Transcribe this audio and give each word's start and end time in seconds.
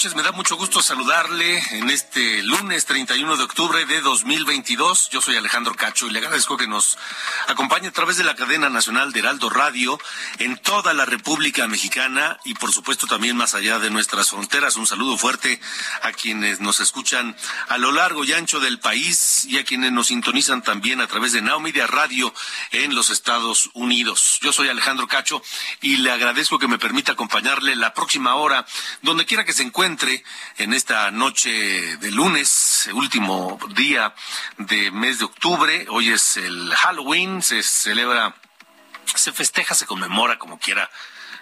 Noches, 0.00 0.16
me 0.16 0.22
da 0.22 0.32
mucho 0.32 0.56
gusto 0.56 0.80
saludarle 0.80 1.62
en 1.72 1.90
este 1.90 2.42
lunes 2.42 2.86
31 2.86 3.36
de 3.36 3.42
octubre 3.42 3.84
de 3.84 4.00
2022. 4.00 5.10
Yo 5.10 5.20
soy 5.20 5.36
Alejandro 5.36 5.74
Cacho 5.74 6.06
y 6.06 6.10
le 6.10 6.20
agradezco 6.20 6.56
que 6.56 6.66
nos 6.66 6.96
acompañe 7.48 7.88
a 7.88 7.92
través 7.92 8.16
de 8.16 8.24
la 8.24 8.34
cadena 8.34 8.70
nacional 8.70 9.12
de 9.12 9.18
Heraldo 9.18 9.50
Radio 9.50 10.00
en 10.38 10.56
toda 10.56 10.94
la 10.94 11.04
República 11.04 11.68
Mexicana 11.68 12.38
y 12.46 12.54
por 12.54 12.72
supuesto 12.72 13.06
también 13.06 13.36
más 13.36 13.54
allá 13.54 13.78
de 13.78 13.90
nuestras 13.90 14.30
fronteras. 14.30 14.76
Un 14.76 14.86
saludo 14.86 15.18
fuerte 15.18 15.60
a 16.00 16.12
quienes 16.12 16.60
nos 16.60 16.80
escuchan 16.80 17.36
a 17.68 17.76
lo 17.76 17.92
largo 17.92 18.24
y 18.24 18.32
ancho 18.32 18.58
del 18.58 18.80
país 18.80 19.44
y 19.44 19.58
a 19.58 19.64
quienes 19.64 19.92
nos 19.92 20.06
sintonizan 20.06 20.62
también 20.62 21.02
a 21.02 21.08
través 21.08 21.32
de 21.32 21.42
Now 21.42 21.60
Media 21.60 21.86
Radio 21.86 22.32
en 22.70 22.94
los 22.94 23.10
Estados 23.10 23.68
Unidos. 23.74 24.38
Yo 24.40 24.50
soy 24.54 24.70
Alejandro 24.70 25.06
Cacho 25.08 25.42
y 25.82 25.98
le 25.98 26.10
agradezco 26.10 26.58
que 26.58 26.68
me 26.68 26.78
permita 26.78 27.12
acompañarle 27.12 27.76
la 27.76 27.92
próxima 27.92 28.36
hora 28.36 28.64
donde 29.02 29.26
quiera 29.26 29.44
que 29.44 29.52
se 29.52 29.62
encuentre 29.62 29.89
en 30.58 30.72
esta 30.72 31.10
noche 31.10 31.50
de 31.96 32.10
lunes, 32.12 32.88
último 32.92 33.58
día 33.74 34.14
de 34.58 34.90
mes 34.92 35.18
de 35.18 35.24
octubre. 35.24 35.86
Hoy 35.88 36.10
es 36.10 36.36
el 36.36 36.72
Halloween, 36.76 37.42
se 37.42 37.62
celebra, 37.64 38.36
se 39.14 39.32
festeja, 39.32 39.74
se 39.74 39.86
conmemora, 39.86 40.38
como 40.38 40.60
quiera 40.60 40.88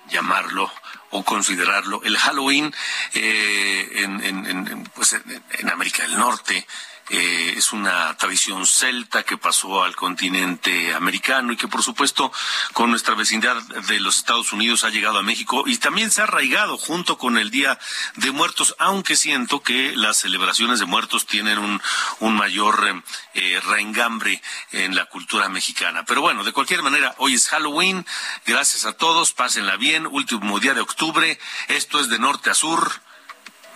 llamarlo 0.09 0.73
o 1.11 1.25
considerarlo, 1.25 2.03
el 2.05 2.17
Halloween 2.17 2.75
eh, 3.13 3.89
en, 3.97 4.23
en, 4.23 4.85
pues 4.95 5.13
en 5.13 5.71
América 5.71 6.03
del 6.05 6.17
Norte. 6.17 6.67
Eh, 7.11 7.55
es 7.57 7.73
una 7.73 8.17
tradición 8.17 8.67
celta 8.67 9.23
que 9.23 9.39
pasó 9.39 9.83
al 9.83 9.97
continente 9.97 10.95
americano 10.95 11.53
y 11.53 11.57
que 11.57 11.69
por 11.69 11.83
supuesto 11.83 12.31
con 12.73 12.91
nuestra 12.91 13.15
vecindad 13.15 13.57
de 13.63 14.01
los 14.01 14.19
Estados 14.19 14.53
Unidos 14.53 14.85
ha 14.85 14.91
llegado 14.91 15.19
a 15.19 15.23
México 15.23 15.65
y 15.67 15.79
también 15.79 16.11
se 16.11 16.21
ha 16.21 16.25
arraigado 16.25 16.77
junto 16.77 17.17
con 17.17 17.39
el 17.39 17.51
Día 17.51 17.79
de 18.17 18.31
Muertos, 18.31 18.75
aunque 18.79 19.17
siento 19.17 19.63
que 19.63 19.97
las 19.97 20.19
celebraciones 20.19 20.81
de 20.81 20.87
muertos 20.87 21.27
tienen 21.27 21.59
un, 21.59 21.81
un 22.21 22.37
mayor 22.37 23.03
eh, 23.35 23.61
reengambre 23.65 24.43
en 24.73 24.95
la 24.95 25.07
cultura 25.07 25.49
mexicana. 25.49 26.05
Pero 26.05 26.21
bueno, 26.21 26.45
de 26.45 26.53
cualquier 26.53 26.83
manera, 26.83 27.15
hoy 27.19 27.35
es 27.35 27.49
Halloween, 27.49 28.05
gracias 28.47 28.85
a 28.85 28.93
todos, 28.93 29.33
pásenla 29.33 29.77
bien, 29.77 30.07
último 30.07 30.61
día 30.61 30.75
de 30.75 30.81
octubre, 30.81 31.39
esto 31.69 32.01
es 32.01 32.09
de 32.09 32.19
norte 32.19 32.51
a 32.51 32.55
sur 32.55 33.01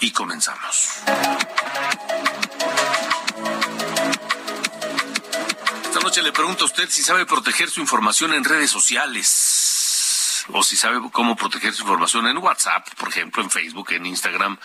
y 0.00 0.10
comenzamos. 0.10 1.02
Le 6.20 6.32
pregunto 6.32 6.64
a 6.64 6.66
usted 6.66 6.90
si 6.90 7.02
sabe 7.02 7.24
proteger 7.24 7.70
su 7.70 7.80
información 7.80 8.34
en 8.34 8.44
redes 8.44 8.70
sociales 8.70 10.44
o 10.48 10.62
si 10.62 10.76
sabe 10.76 11.00
cómo 11.10 11.36
proteger 11.36 11.72
su 11.72 11.82
información 11.82 12.26
en 12.26 12.36
WhatsApp, 12.36 12.86
por 12.96 13.08
ejemplo, 13.08 13.42
en 13.42 13.50
Facebook, 13.50 13.92
en 13.92 14.04
Instagram 14.04 14.58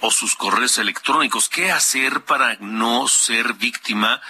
o 0.00 0.10
sus 0.10 0.36
correos 0.36 0.78
electrónicos. 0.78 1.50
¿Qué 1.50 1.70
hacer 1.70 2.24
para 2.24 2.56
no 2.60 3.08
ser 3.08 3.52
víctima 3.54 4.22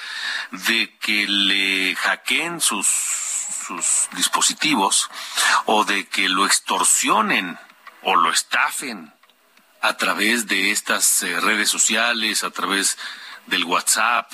de 0.51 0.97
que 0.99 1.29
le 1.29 1.95
hackeen 1.95 2.61
sus, 2.61 2.89
sus 2.89 4.09
dispositivos 4.17 5.09
o 5.67 5.85
de 5.85 6.09
que 6.09 6.29
lo 6.29 6.47
extorsionen 6.47 7.59
o 8.03 8.17
lo 8.17 8.33
estafen 8.33 9.15
a 9.83 9.97
través 9.97 10.49
de 10.49 10.73
estas 10.73 11.23
eh, 11.23 11.39
redes 11.39 11.71
sociales, 11.71 12.43
a 12.43 12.51
través 12.51 12.99
del 13.47 13.65
WhatsApp? 13.65 14.33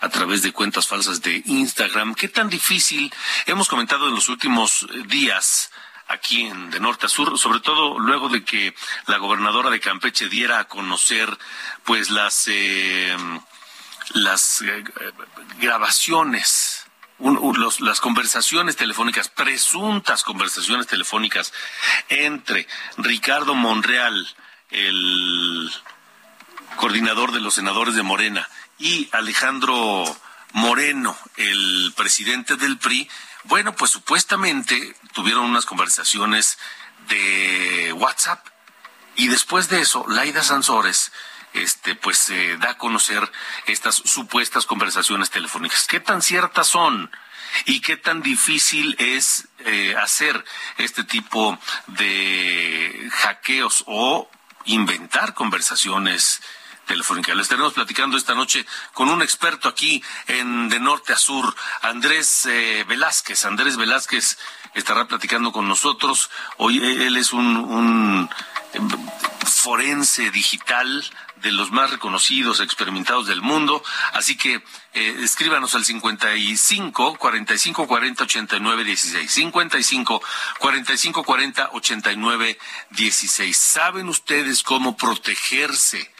A 0.00 0.08
través 0.08 0.42
de 0.42 0.52
cuentas 0.52 0.86
falsas 0.86 1.22
de 1.22 1.42
Instagram. 1.46 2.14
¿Qué 2.14 2.28
tan 2.28 2.48
difícil 2.48 3.12
hemos 3.46 3.68
comentado 3.68 4.08
en 4.08 4.14
los 4.14 4.28
últimos 4.28 4.86
días? 5.06 5.70
aquí 6.10 6.46
en 6.46 6.70
de 6.70 6.80
norte 6.80 7.04
a 7.04 7.08
sur, 7.10 7.38
sobre 7.38 7.60
todo 7.60 7.98
luego 7.98 8.30
de 8.30 8.42
que 8.42 8.74
la 9.08 9.18
gobernadora 9.18 9.68
de 9.68 9.78
Campeche 9.78 10.30
diera 10.30 10.58
a 10.58 10.64
conocer 10.64 11.36
pues 11.84 12.08
las 12.08 12.48
eh, 12.48 13.14
las 14.14 14.62
eh, 14.62 14.84
grabaciones 15.60 16.88
un, 17.18 17.60
los, 17.60 17.80
las 17.80 18.00
conversaciones 18.00 18.76
telefónicas, 18.76 19.28
presuntas 19.28 20.22
conversaciones 20.22 20.86
telefónicas 20.86 21.52
entre 22.08 22.66
Ricardo 22.96 23.54
Monreal, 23.54 24.26
el 24.70 25.70
coordinador 26.76 27.32
de 27.32 27.40
los 27.40 27.54
senadores 27.54 27.94
de 27.94 28.02
Morena, 28.02 28.48
y 28.78 29.08
Alejandro 29.12 30.04
Moreno, 30.52 31.16
el 31.36 31.92
presidente 31.96 32.56
del 32.56 32.78
PRI, 32.78 33.08
bueno, 33.44 33.74
pues 33.74 33.90
supuestamente 33.90 34.96
tuvieron 35.12 35.44
unas 35.44 35.66
conversaciones 35.66 36.58
de 37.08 37.92
WhatsApp 37.94 38.46
y 39.18 39.26
después 39.26 39.68
de 39.68 39.80
eso, 39.80 40.04
Laida 40.08 40.44
Sansores, 40.44 41.10
este, 41.52 41.96
pues 41.96 42.30
eh, 42.30 42.56
da 42.60 42.70
a 42.70 42.78
conocer 42.78 43.30
estas 43.66 43.96
supuestas 43.96 44.64
conversaciones 44.64 45.30
telefónicas. 45.30 45.88
¿Qué 45.88 45.98
tan 45.98 46.22
ciertas 46.22 46.68
son? 46.68 47.10
¿Y 47.64 47.80
qué 47.80 47.96
tan 47.96 48.22
difícil 48.22 48.94
es 49.00 49.48
eh, 49.64 49.96
hacer 50.00 50.44
este 50.76 51.02
tipo 51.02 51.58
de 51.88 53.10
hackeos 53.12 53.82
o 53.88 54.30
inventar 54.66 55.34
conversaciones 55.34 56.40
telefónica. 56.88 57.34
Le 57.34 57.42
estaremos 57.42 57.74
platicando 57.74 58.16
esta 58.16 58.34
noche 58.34 58.66
con 58.92 59.08
un 59.08 59.22
experto 59.22 59.68
aquí 59.68 60.02
en 60.26 60.68
de 60.68 60.80
norte 60.80 61.12
a 61.12 61.16
sur, 61.16 61.54
Andrés 61.82 62.46
eh, 62.46 62.84
Velázquez. 62.88 63.44
Andrés 63.44 63.76
Velázquez 63.76 64.38
estará 64.74 65.06
platicando 65.06 65.52
con 65.52 65.68
nosotros. 65.68 66.30
Hoy 66.56 66.78
él 66.78 67.16
es 67.16 67.32
un, 67.32 67.56
un 67.56 68.28
forense 69.44 70.30
digital 70.30 71.04
de 71.42 71.52
los 71.52 71.70
más 71.70 71.90
reconocidos, 71.90 72.60
experimentados 72.60 73.26
del 73.26 73.42
mundo. 73.42 73.82
Así 74.12 74.36
que 74.36 74.62
eh, 74.94 75.16
escríbanos 75.22 75.74
al 75.74 75.84
55 75.84 77.16
45 77.16 77.86
40 77.86 78.24
89 78.24 78.84
16. 78.84 79.30
55 79.30 80.22
45 80.58 81.22
40 81.22 81.70
89 81.72 82.58
16. 82.90 83.56
¿Saben 83.56 84.08
ustedes 84.08 84.62
cómo 84.62 84.96
protegerse? 84.96 86.10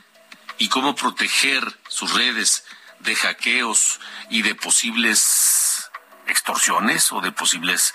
Y 0.59 0.69
cómo 0.69 0.95
proteger 0.95 1.79
sus 1.89 2.13
redes 2.15 2.65
de 3.01 3.15
hackeos 3.15 4.01
y 4.29 4.43
de 4.43 4.55
posibles 4.55 5.91
extorsiones 6.27 7.13
o 7.13 7.21
de 7.21 7.33
posibles 7.33 7.95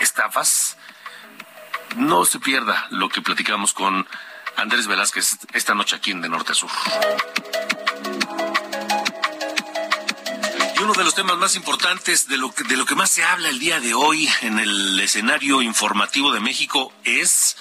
estafas. 0.00 0.76
No 1.96 2.24
se 2.24 2.40
pierda 2.40 2.86
lo 2.90 3.08
que 3.08 3.20
platicamos 3.20 3.72
con 3.72 4.06
Andrés 4.56 4.86
Velázquez 4.86 5.38
esta 5.52 5.74
noche 5.74 5.96
aquí 5.96 6.12
en 6.12 6.20
De 6.20 6.28
Norte 6.28 6.52
a 6.52 6.54
Sur. 6.54 6.70
Y 10.76 10.82
uno 10.82 10.92
de 10.94 11.04
los 11.04 11.14
temas 11.14 11.36
más 11.36 11.56
importantes 11.56 12.28
de 12.28 12.36
lo 12.36 12.52
que, 12.52 12.64
de 12.64 12.76
lo 12.76 12.84
que 12.84 12.94
más 12.94 13.10
se 13.10 13.24
habla 13.24 13.48
el 13.48 13.58
día 13.58 13.80
de 13.80 13.94
hoy 13.94 14.28
en 14.42 14.58
el 14.58 14.98
escenario 15.00 15.62
informativo 15.62 16.32
de 16.32 16.40
México 16.40 16.92
es 17.04 17.56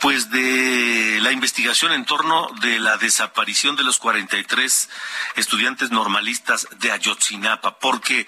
pues 0.00 0.30
de 0.30 1.18
la 1.20 1.32
investigación 1.32 1.92
en 1.92 2.04
torno 2.04 2.48
de 2.60 2.78
la 2.78 2.96
desaparición 2.98 3.76
de 3.76 3.82
los 3.82 3.98
43 3.98 4.88
estudiantes 5.36 5.90
normalistas 5.90 6.68
de 6.78 6.92
Ayotzinapa, 6.92 7.78
porque 7.78 8.26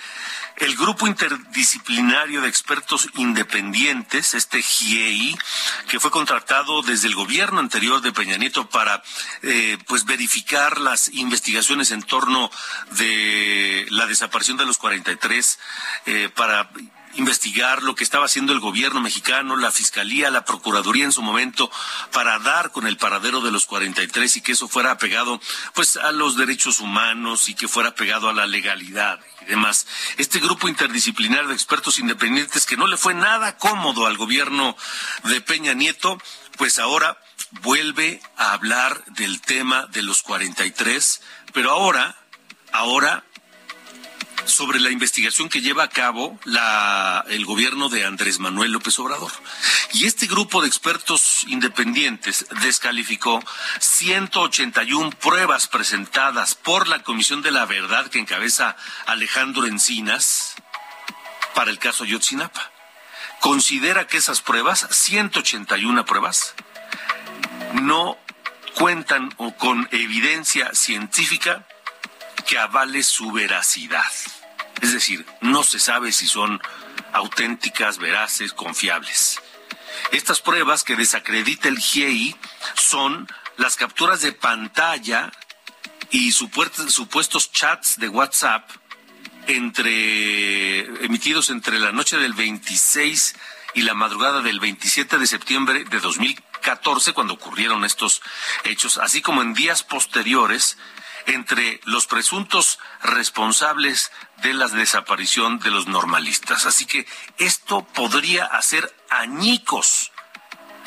el 0.57 0.77
grupo 0.77 1.07
interdisciplinario 1.07 2.43
de 2.43 2.49
expertos 2.49 3.09
independientes, 3.15 4.35
este 4.35 4.63
GIEI, 4.63 5.37
que 5.89 6.01
fue 6.01 6.11
contratado 6.11 6.83
desde 6.83 7.09
el 7.09 7.15
gobierno 7.15 7.61
anterior 7.61 8.01
de 8.01 8.13
Peña 8.13 8.37
Nieto 8.37 8.69
para 8.69 9.03
eh, 9.43 9.79
pues 9.87 10.05
verificar 10.05 10.81
las 10.81 11.09
investigaciones 11.09 11.91
en 11.93 12.03
torno 12.03 12.51
de 12.93 13.87
la 13.91 14.07
desaparición 14.07 14.57
de 14.57 14.67
los 14.67 14.79
43, 14.79 15.59
eh, 16.07 16.31
para 16.35 16.71
investigar 17.15 17.83
lo 17.83 17.95
que 17.95 18.05
estaba 18.05 18.27
haciendo 18.27 18.53
el 18.53 18.61
gobierno 18.61 19.01
mexicano, 19.01 19.57
la 19.57 19.71
fiscalía, 19.71 20.31
la 20.31 20.45
procuraduría 20.45 21.05
en 21.05 21.13
su 21.13 21.23
momento 21.23 21.71
para 22.13 22.39
dar 22.39 22.71
con 22.71 22.87
el 22.87 22.97
paradero 22.97 23.41
de 23.41 23.51
los 23.51 23.67
43 23.67 24.37
y 24.37 24.41
que 24.41 24.53
eso 24.53 24.69
fuera 24.69 24.93
apegado 24.93 25.41
pues 25.75 25.97
a 25.97 26.13
los 26.13 26.37
derechos 26.37 26.81
humanos 26.81 27.49
y 27.49 27.55
que 27.55 27.69
fuera 27.69 27.95
pegado 27.95 28.29
a 28.29 28.33
la 28.33 28.47
legalidad 28.47 29.21
y 29.43 29.47
demás. 29.47 29.87
Este 30.19 30.39
grupo 30.39 30.69
interdisciplinario 30.69 31.49
de 31.49 31.55
expertos 31.55 31.99
independientes 31.99 32.67
que 32.67 32.77
no 32.77 32.87
le 32.87 32.97
fue 32.97 33.15
nada 33.15 33.57
cómodo 33.57 34.07
al 34.07 34.17
gobierno 34.17 34.77
de 35.25 35.41
Peña 35.41 35.75
Nieto, 35.75 36.21
pues 36.57 36.79
ahora 36.79 37.19
vuelve 37.63 38.23
a 38.37 38.53
hablar 38.53 39.05
del 39.07 39.41
tema 39.41 39.87
de 39.87 40.03
los 40.03 40.23
43, 40.23 41.23
pero 41.53 41.71
ahora 41.71 42.17
ahora 42.73 43.25
sobre 44.45 44.81
la 44.81 44.91
investigación 44.91 45.49
que 45.49 45.61
lleva 45.61 45.85
a 45.85 45.89
cabo 45.89 46.39
la, 46.45 47.25
el 47.29 47.45
gobierno 47.45 47.89
de 47.89 48.05
Andrés 48.05 48.39
Manuel 48.39 48.73
López 48.73 48.99
Obrador. 48.99 49.31
Y 49.93 50.07
este 50.07 50.27
grupo 50.27 50.63
de 50.63 50.69
expertos 50.69 51.45
independientes 51.49 52.47
descalificó 52.63 53.43
181 53.79 55.11
pruebas 55.11 55.69
presentadas 55.69 56.55
por 56.55 56.89
la 56.89 57.03
Comisión 57.03 57.43
de 57.43 57.51
la 57.51 57.67
Verdad 57.67 58.09
que 58.09 58.19
encabeza 58.19 58.77
Alejandro 59.07 59.67
Encinas 59.67 60.55
para 61.55 61.71
el 61.71 61.79
caso 61.79 62.05
Yotzinapa. 62.05 62.71
Considera 63.41 64.07
que 64.07 64.19
esas 64.19 64.43
pruebas, 64.43 64.87
181 64.91 66.05
pruebas, 66.05 66.55
no 67.75 68.19
cuentan 68.75 69.31
con 69.59 69.89
evidencia 69.93 70.71
científica 70.75 71.67
que 72.43 72.59
avale 72.59 73.03
su 73.03 73.33
veracidad. 73.33 74.11
Es 74.81 74.93
decir, 74.93 75.27
no 75.41 75.63
se 75.63 75.79
sabe 75.79 76.13
si 76.13 76.27
son 76.27 76.61
auténticas, 77.13 77.99
veraces, 77.99 78.53
confiables. 78.53 79.41
Estas 80.13 80.41
pruebas 80.41 80.85
que 80.85 80.97
desacredita 80.97 81.69
el 81.69 81.79
GIEI 81.79 82.37
son 82.75 83.29
las 83.57 83.77
capturas 83.77 84.23
de 84.23 84.33
pantalla 84.33 85.31
y 86.11 86.33
supuestos 86.33 87.53
chats 87.53 87.99
de 87.99 88.09
WhatsApp 88.09 88.69
entre 89.47 91.05
emitidos 91.05 91.51
entre 91.51 91.79
la 91.79 91.93
noche 91.93 92.17
del 92.17 92.33
26 92.33 93.35
y 93.75 93.83
la 93.83 93.95
madrugada 93.95 94.43
del 94.43 94.61
27 94.61 95.19
de 95.19 95.27
septiembre 95.27 95.85
de 95.85 96.01
2014 96.01 97.13
cuando 97.13 97.35
ocurrieron 97.35 97.85
estos 97.85 98.23
hechos, 98.65 98.99
así 98.99 99.23
como 99.23 99.43
en 99.43 99.55
días 99.55 99.83
posteriores 99.83 100.77
entre 101.27 101.81
los 101.85 102.07
presuntos 102.07 102.79
responsables 103.03 104.11
de 104.43 104.55
la 104.55 104.69
desaparición 104.69 105.59
de 105.59 105.71
los 105.71 105.87
normalistas. 105.87 106.67
Así 106.67 106.87
que 106.87 107.07
esto 107.39 107.85
podría 107.85 108.45
hacer 108.45 108.95
añicos 109.11 110.13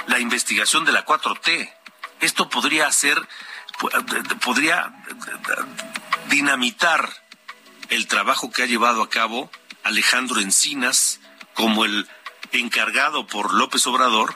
la 0.08 0.20
investigación 0.20 0.86
de 0.86 0.92
la 0.92 1.06
4T. 1.06 1.74
Esto 2.22 2.50
podría 2.50 2.88
hacer, 2.88 3.18
podría 4.42 4.94
dinamitar 6.30 7.10
el 7.90 8.08
trabajo 8.08 8.52
que 8.52 8.64
ha 8.64 8.68
llevado 8.68 9.02
a 9.02 9.10
cabo 9.10 9.52
Alejandro 9.84 10.40
Encinas 10.40 11.20
como 11.54 11.86
el 11.86 12.10
encargado 12.52 13.28
por 13.28 13.54
López 13.54 13.86
Obrador 13.88 14.36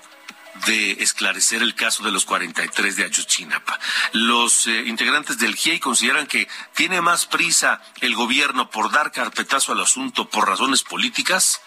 de 0.65 1.03
esclarecer 1.03 1.61
el 1.61 1.75
caso 1.75 2.03
de 2.03 2.11
los 2.11 2.25
43 2.25 2.95
de 2.95 3.05
Ayotzinapa. 3.05 3.79
Los 4.13 4.67
eh, 4.67 4.83
integrantes 4.85 5.37
del 5.37 5.55
GIEI 5.55 5.79
consideran 5.79 6.27
que 6.27 6.47
tiene 6.73 7.01
más 7.01 7.25
prisa 7.25 7.81
el 8.01 8.15
gobierno 8.15 8.69
por 8.69 8.91
dar 8.91 9.11
carpetazo 9.11 9.71
al 9.71 9.81
asunto 9.81 10.29
por 10.29 10.47
razones 10.47 10.83
políticas 10.83 11.61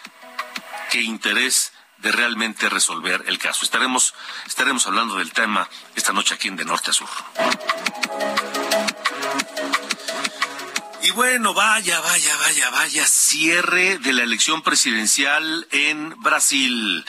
que 0.89 1.01
interés 1.01 1.71
de 1.97 2.11
realmente 2.11 2.67
resolver 2.69 3.23
el 3.27 3.37
caso. 3.37 3.63
Estaremos, 3.63 4.13
estaremos 4.47 4.85
hablando 4.87 5.17
del 5.17 5.31
tema 5.31 5.69
esta 5.95 6.13
noche 6.13 6.33
aquí 6.33 6.47
en 6.47 6.55
De 6.55 6.65
Norte 6.65 6.89
a 6.89 6.93
Sur. 6.93 7.09
Y 11.11 11.13
bueno, 11.13 11.53
vaya, 11.53 11.99
vaya, 11.99 12.37
vaya, 12.37 12.69
vaya, 12.69 13.05
cierre 13.05 13.97
de 13.97 14.13
la 14.13 14.23
elección 14.23 14.61
presidencial 14.61 15.67
en 15.71 16.15
Brasil 16.21 17.05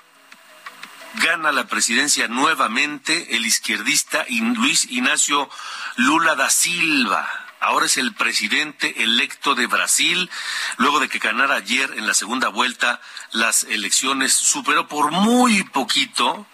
gana 1.16 1.52
la 1.52 1.68
presidencia 1.68 2.30
nuevamente 2.30 3.36
el 3.36 3.46
izquierdista 3.46 4.26
Luis 4.30 4.86
Ignacio 4.90 5.50
Lula 5.98 6.36
da 6.36 6.50
Silva 6.50 7.47
ahora 7.60 7.86
es 7.86 7.98
el 7.98 8.14
presidente 8.14 9.04
electo 9.04 9.56
de 9.56 9.68
Brasil, 9.68 10.30
luego 10.78 11.00
de 11.00 11.10
que 11.10 11.20
ganara 11.20 11.56
ayer 11.56 11.94
en 11.98 12.08
la 12.08 12.14
segunda 12.14 12.50
vuelta 12.50 13.02
las 13.32 13.64
elecciones, 13.64 14.34
superó 14.34 14.88
por 14.88 15.12
muy 15.12 15.64
poquito 15.64 16.46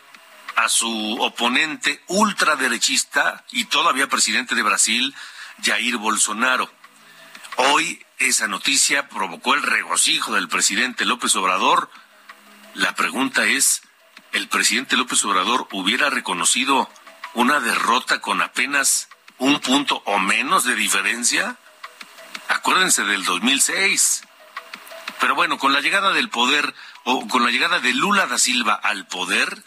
a 0.56 0.70
su 0.70 1.18
oponente 1.22 2.02
ultraderechista 2.08 3.44
y 3.52 3.66
todavía 3.66 4.08
presidente 4.08 4.56
de 4.56 4.64
Brasil, 4.64 5.16
Jair 5.64 5.98
Bolsonaro. 5.98 6.72
Hoy 7.58 8.04
esa 8.20 8.48
noticia 8.48 9.10
provocó 9.10 9.54
el 9.54 9.64
regocijo 9.64 10.34
del 10.34 10.48
presidente 10.48 11.06
López 11.06 11.36
Obrador. 11.36 11.90
La 12.74 12.96
pregunta 12.96 13.46
es, 13.46 13.82
¿el 14.32 14.48
presidente 14.48 14.96
López 14.98 15.24
Obrador 15.26 15.68
hubiera 15.72 16.10
reconocido 16.10 16.90
una 17.34 17.60
derrota 17.60 18.22
con 18.22 18.42
apenas 18.42 19.10
un 19.44 19.60
punto 19.60 20.02
o 20.06 20.20
menos 20.20 20.64
de 20.64 20.74
diferencia. 20.74 21.58
Acuérdense 22.48 23.04
del 23.04 23.26
2006. 23.26 24.24
Pero 25.20 25.36
bueno, 25.36 25.58
con 25.58 25.74
la 25.74 25.82
llegada 25.82 26.14
del 26.14 26.30
poder, 26.30 26.74
o 27.04 27.28
con 27.28 27.44
la 27.44 27.52
llegada 27.52 27.80
de 27.80 27.94
Lula 27.94 28.26
da 28.26 28.38
Silva 28.38 28.74
al 28.74 29.06
poder, 29.06 29.62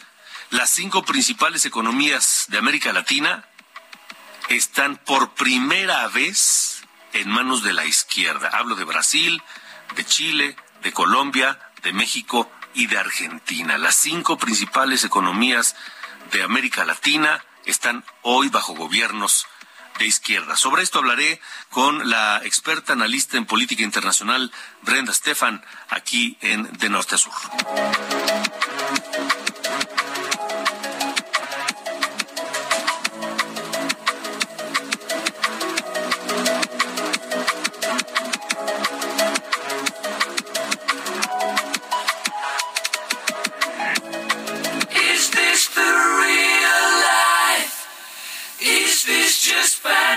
las 0.48 0.70
cinco 0.70 1.04
principales 1.04 1.66
economías 1.66 2.46
de 2.48 2.56
América 2.56 2.94
Latina 2.94 3.44
están 4.48 4.96
por 4.96 5.34
primera 5.34 6.08
vez 6.08 6.82
en 7.12 7.28
manos 7.28 7.62
de 7.62 7.74
la 7.74 7.84
izquierda. 7.84 8.48
Hablo 8.54 8.76
de 8.76 8.84
Brasil, 8.84 9.42
de 9.94 10.06
Chile, 10.06 10.56
de 10.82 10.92
Colombia, 10.92 11.60
de 11.82 11.92
México 11.92 12.50
y 12.72 12.86
de 12.86 12.96
Argentina. 12.96 13.76
Las 13.76 13.96
cinco 13.96 14.38
principales 14.38 15.04
economías 15.04 15.76
de 16.32 16.42
América 16.42 16.86
Latina 16.86 17.44
están 17.66 18.04
hoy 18.22 18.48
bajo 18.48 18.74
gobiernos 18.74 19.46
de 19.98 20.06
izquierda. 20.06 20.56
Sobre 20.56 20.82
esto 20.82 20.98
hablaré 20.98 21.40
con 21.70 22.08
la 22.08 22.40
experta 22.44 22.92
analista 22.92 23.36
en 23.36 23.46
política 23.46 23.82
internacional 23.82 24.52
Brenda 24.82 25.12
Stefan 25.12 25.62
aquí 25.88 26.36
en 26.40 26.70
De 26.78 26.88
Norte 26.88 27.14
a 27.14 27.18
Sur. 27.18 27.32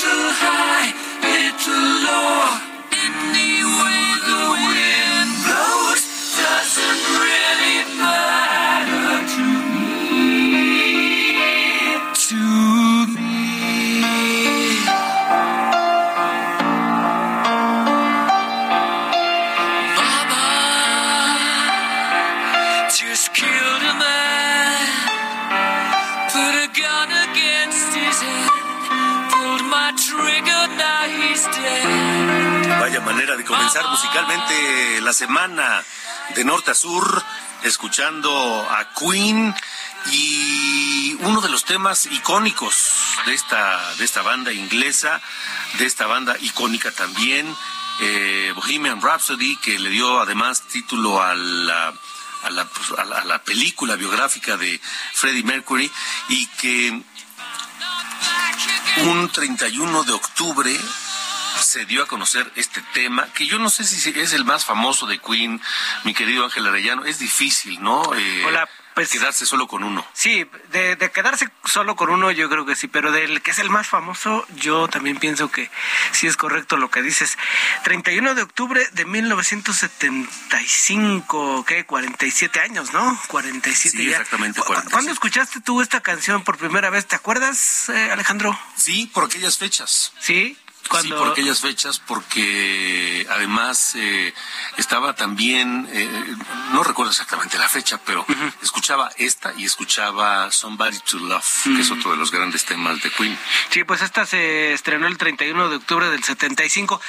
little 0.00 0.30
high, 0.30 0.92
little 1.22 1.98
manera 1.98 2.67
comenzar 33.68 33.90
musicalmente 33.90 35.00
la 35.02 35.12
semana 35.12 35.84
de 36.34 36.42
norte 36.42 36.70
a 36.70 36.74
sur, 36.74 37.22
escuchando 37.64 38.66
a 38.70 38.94
Queen 38.94 39.54
y 40.10 41.14
uno 41.20 41.42
de 41.42 41.50
los 41.50 41.66
temas 41.66 42.06
icónicos 42.06 42.74
de 43.26 43.34
esta, 43.34 43.94
de 43.96 44.06
esta 44.06 44.22
banda 44.22 44.54
inglesa, 44.54 45.20
de 45.76 45.84
esta 45.84 46.06
banda 46.06 46.34
icónica 46.40 46.92
también, 46.92 47.54
eh, 48.00 48.54
Bohemian 48.56 49.02
Rhapsody, 49.02 49.56
que 49.56 49.78
le 49.78 49.90
dio 49.90 50.18
además 50.18 50.62
título 50.68 51.20
a 51.20 51.34
la, 51.34 51.92
a 52.44 52.50
la, 52.50 52.66
a 52.96 53.24
la 53.26 53.42
película 53.42 53.96
biográfica 53.96 54.56
de 54.56 54.80
Freddie 55.12 55.42
Mercury 55.42 55.92
y 56.30 56.46
que 56.46 57.02
un 59.02 59.28
31 59.28 60.04
de 60.04 60.12
octubre 60.12 60.74
se 61.68 61.84
dio 61.84 62.02
a 62.02 62.06
conocer 62.06 62.50
este 62.56 62.82
tema, 62.94 63.28
que 63.34 63.46
yo 63.46 63.58
no 63.58 63.68
sé 63.68 63.84
si 63.84 64.08
es 64.18 64.32
el 64.32 64.46
más 64.46 64.64
famoso 64.64 65.06
de 65.06 65.18
Queen, 65.18 65.60
mi 66.04 66.14
querido 66.14 66.44
Ángel 66.44 66.66
Arellano, 66.66 67.04
es 67.04 67.18
difícil, 67.18 67.82
¿no? 67.82 68.14
Eh, 68.14 68.44
Hola. 68.46 68.66
Pues, 68.94 69.10
quedarse 69.10 69.44
solo 69.46 69.68
con 69.68 69.84
uno. 69.84 70.04
Sí, 70.12 70.44
de, 70.72 70.96
de, 70.96 71.10
quedarse 71.12 71.48
solo 71.64 71.94
con 71.94 72.10
uno 72.10 72.32
yo 72.32 72.48
creo 72.48 72.66
que 72.66 72.74
sí, 72.74 72.88
pero 72.88 73.12
del 73.12 73.42
que 73.42 73.52
es 73.52 73.60
el 73.60 73.70
más 73.70 73.86
famoso 73.86 74.44
yo 74.56 74.88
también 74.88 75.18
pienso 75.18 75.52
que 75.52 75.70
sí 76.10 76.26
es 76.26 76.36
correcto 76.36 76.76
lo 76.76 76.90
que 76.90 77.00
dices. 77.00 77.38
31 77.84 78.34
de 78.34 78.42
octubre 78.42 78.84
de 78.90 79.04
1975, 79.04 81.64
¿qué? 81.64 81.86
47 81.86 82.58
años, 82.58 82.92
¿no? 82.92 83.16
47 83.28 83.96
sí, 83.96 84.08
exactamente. 84.08 84.62
47. 84.62 84.92
¿Cuándo 84.92 85.12
escuchaste 85.12 85.60
tú 85.60 85.80
esta 85.80 86.00
canción 86.00 86.42
por 86.42 86.58
primera 86.58 86.90
vez? 86.90 87.06
¿Te 87.06 87.14
acuerdas, 87.14 87.88
eh, 87.90 88.10
Alejandro? 88.10 88.58
Sí, 88.74 89.08
por 89.14 89.26
aquellas 89.26 89.58
fechas. 89.58 90.12
Sí. 90.18 90.58
Sí, 91.02 91.08
por 91.10 91.28
aquellas 91.28 91.60
fechas, 91.60 91.98
porque 91.98 93.26
además 93.30 93.94
eh, 93.96 94.34
estaba 94.76 95.14
también, 95.14 95.88
eh, 95.92 96.08
no 96.72 96.82
recuerdo 96.82 97.10
exactamente 97.10 97.58
la 97.58 97.68
fecha, 97.68 98.00
pero 98.04 98.24
escuchaba 98.62 99.10
esta 99.16 99.52
y 99.56 99.64
escuchaba 99.64 100.50
Somebody 100.50 100.98
to 101.00 101.18
Love, 101.18 101.62
que 101.64 101.80
es 101.80 101.90
otro 101.90 102.12
de 102.12 102.16
los 102.16 102.30
grandes 102.30 102.64
temas 102.64 103.02
de 103.02 103.10
Queen. 103.10 103.38
Sí, 103.70 103.84
pues 103.84 104.02
esta 104.02 104.26
se 104.26 104.72
estrenó 104.72 105.06
el 105.06 105.18
31 105.18 105.68
de 105.68 105.76
octubre 105.76 106.08
del 106.10 106.24
75 106.24 107.00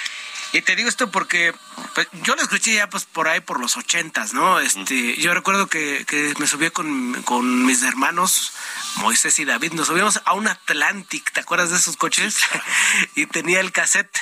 y 0.52 0.62
te 0.62 0.76
digo 0.76 0.90
esto 0.90 1.12
porque 1.12 1.54
pues, 1.94 2.08
yo 2.24 2.36
lo 2.36 2.42
escuché 2.42 2.74
ya 2.74 2.90
pues 2.90 3.06
por 3.06 3.28
ahí 3.28 3.40
por 3.40 3.60
los 3.60 3.78
ochentas, 3.78 4.34
¿no? 4.34 4.60
Este, 4.60 5.18
yo 5.18 5.34
recuerdo 5.34 5.68
que, 5.68 6.06
que 6.08 6.34
me 6.40 6.48
subí 6.48 6.70
con, 6.72 7.22
con, 7.24 7.66
mis 7.66 7.84
hermanos, 7.84 8.54
Moisés 8.96 9.38
y 9.40 9.46
David, 9.46 9.74
nos 9.74 9.88
subimos 9.88 10.22
a 10.26 10.34
un 10.34 10.48
Atlantic, 10.48 11.32
¿te 11.32 11.42
acuerdas 11.42 11.70
de 11.70 11.78
esos 11.78 11.98
coches? 11.98 12.40
y 13.16 13.26
tenía 13.28 13.60
el 13.60 13.72
cassette 13.72 14.18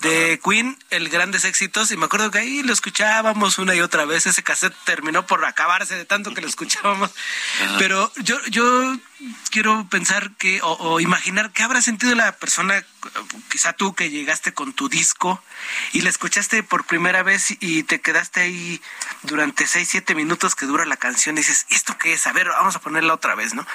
de 0.00 0.40
Queen, 0.44 0.78
el 0.90 1.08
Grandes 1.08 1.44
Éxitos, 1.44 1.90
y 1.90 1.96
me 1.96 2.06
acuerdo 2.06 2.30
que 2.30 2.38
ahí 2.38 2.62
lo 2.62 2.72
escuchábamos 2.72 3.58
una 3.58 3.74
y 3.74 3.80
otra 3.80 4.04
vez. 4.04 4.26
Ese 4.26 4.42
cassette 4.42 4.74
terminó 4.84 5.26
por 5.26 5.44
acabarse 5.44 5.96
de 5.96 6.04
tanto 6.04 6.34
que 6.34 6.40
lo 6.40 6.46
escuchábamos. 6.46 7.10
Pero 7.78 8.12
yo, 8.18 8.38
yo 8.46 8.96
quiero 9.50 9.86
pensar 9.88 10.32
que, 10.36 10.60
o, 10.62 11.00
imaginar 11.00 11.50
qué 11.52 11.62
habrá 11.62 11.82
sentido 11.82 12.14
la 12.14 12.32
persona, 12.32 12.84
quizá 13.50 13.72
tú 13.72 13.94
que 13.94 14.10
llegaste 14.10 14.52
con 14.52 14.72
tu 14.72 14.88
disco 14.88 15.42
y 15.92 16.02
la 16.02 16.10
escuchaste 16.10 16.62
por 16.62 16.84
primera 16.84 17.22
vez 17.22 17.56
y 17.60 17.82
te 17.82 18.00
quedaste 18.00 18.40
ahí 18.40 18.80
durante 19.22 19.66
seis, 19.66 19.88
siete 19.88 20.14
minutos 20.14 20.54
que 20.54 20.66
dura 20.66 20.84
la 20.84 20.96
canción 20.96 21.36
y 21.36 21.40
dices, 21.40 21.66
¿esto 21.70 21.96
qué 21.98 22.12
es? 22.12 22.26
A 22.26 22.32
ver, 22.32 22.48
vamos 22.48 22.76
a 22.76 22.80
ponerla 22.80 23.14
otra 23.14 23.34
vez, 23.34 23.54
¿no? 23.54 23.66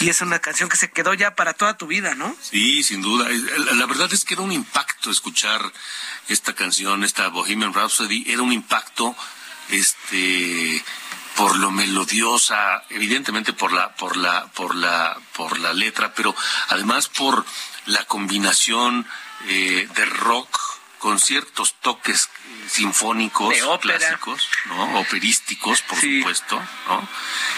Y 0.00 0.08
es 0.08 0.20
una 0.20 0.40
canción 0.40 0.68
que 0.68 0.76
se 0.76 0.90
quedó 0.90 1.14
ya 1.14 1.34
para 1.34 1.54
toda 1.54 1.76
tu 1.76 1.86
vida, 1.86 2.14
¿no? 2.14 2.34
Sí, 2.40 2.82
sin 2.82 3.00
duda. 3.02 3.28
La 3.74 3.86
verdad 3.86 4.12
es 4.12 4.24
que 4.24 4.34
era 4.34 4.42
un 4.42 4.52
impacto 4.52 5.10
escuchar 5.10 5.60
esta 6.28 6.54
canción, 6.54 7.04
esta 7.04 7.28
Bohemian 7.28 7.74
Rhapsody, 7.74 8.24
era 8.26 8.42
un 8.42 8.52
impacto, 8.52 9.14
este 9.68 10.82
por 11.36 11.56
lo 11.58 11.70
melodiosa, 11.70 12.84
evidentemente 12.90 13.52
por 13.52 13.72
la, 13.72 13.94
por 13.94 14.16
la, 14.16 14.46
por 14.54 14.74
la, 14.74 15.18
por 15.36 15.58
la 15.58 15.72
letra, 15.72 16.12
pero 16.14 16.34
además 16.68 17.08
por 17.08 17.44
la 17.86 18.04
combinación 18.04 19.06
eh, 19.48 19.88
de 19.94 20.04
rock 20.04 20.71
con 21.02 21.18
ciertos 21.18 21.74
toques 21.80 22.30
sinfónicos 22.68 23.52
clásicos, 23.80 24.48
¿no? 24.66 25.00
Operísticos, 25.00 25.82
por 25.82 25.98
supuesto, 25.98 26.62
¿no? 26.86 27.08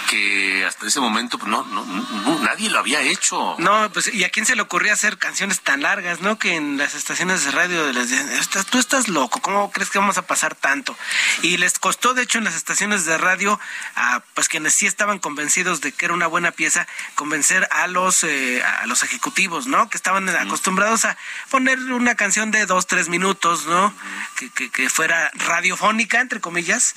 Que 0.09 0.65
hasta 0.65 0.87
ese 0.87 0.99
momento 0.99 1.39
pues, 1.39 1.51
no, 1.51 1.63
no, 1.65 2.39
nadie 2.41 2.71
lo 2.71 2.79
había 2.79 3.03
hecho. 3.03 3.55
No, 3.59 3.91
pues 3.93 4.13
y 4.13 4.25
a 4.25 4.31
quién 4.31 4.47
se 4.47 4.57
le 4.57 4.63
ocurría 4.63 4.95
hacer 4.95 5.19
canciones 5.19 5.61
tan 5.61 5.83
largas, 5.83 6.23
¿no? 6.23 6.39
Que 6.39 6.57
en 6.57 6.79
las 6.79 6.95
estaciones 6.95 7.45
de 7.45 7.51
radio 7.51 7.93
les 7.93 8.09
decían, 8.09 8.31
tú 8.71 8.79
estás 8.79 9.09
loco, 9.09 9.41
¿cómo 9.41 9.71
crees 9.71 9.91
que 9.91 9.99
vamos 9.99 10.17
a 10.17 10.27
pasar 10.27 10.55
tanto? 10.55 10.97
Y 11.43 11.59
les 11.59 11.79
costó, 11.79 12.15
de 12.15 12.23
hecho, 12.23 12.39
en 12.39 12.45
las 12.45 12.55
estaciones 12.55 13.05
de 13.05 13.19
radio, 13.19 13.61
a 13.95 14.23
pues 14.33 14.49
quienes 14.49 14.73
sí 14.73 14.87
estaban 14.87 15.19
convencidos 15.19 15.83
de 15.83 15.93
que 15.93 16.07
era 16.07 16.15
una 16.15 16.29
buena 16.29 16.53
pieza, 16.53 16.89
convencer 17.15 17.69
a 17.71 17.87
los 17.89 18.25
eh, 18.25 18.63
a 18.65 18.87
los 18.87 19.03
ejecutivos, 19.03 19.67
¿no? 19.67 19.91
Que 19.91 19.99
estaban 19.99 20.31
acostumbrados 20.31 21.05
a 21.05 21.19
poner 21.51 21.79
una 21.79 22.15
canción 22.15 22.51
de 22.51 22.65
dos, 22.65 22.87
tres 22.87 23.11
minutos, 23.11 23.34
¿no? 23.67 23.95
que, 24.37 24.71
que 24.71 24.91
fuera 24.91 25.31
radiofónica, 25.35 26.21
entre 26.21 26.41
comillas, 26.41 26.95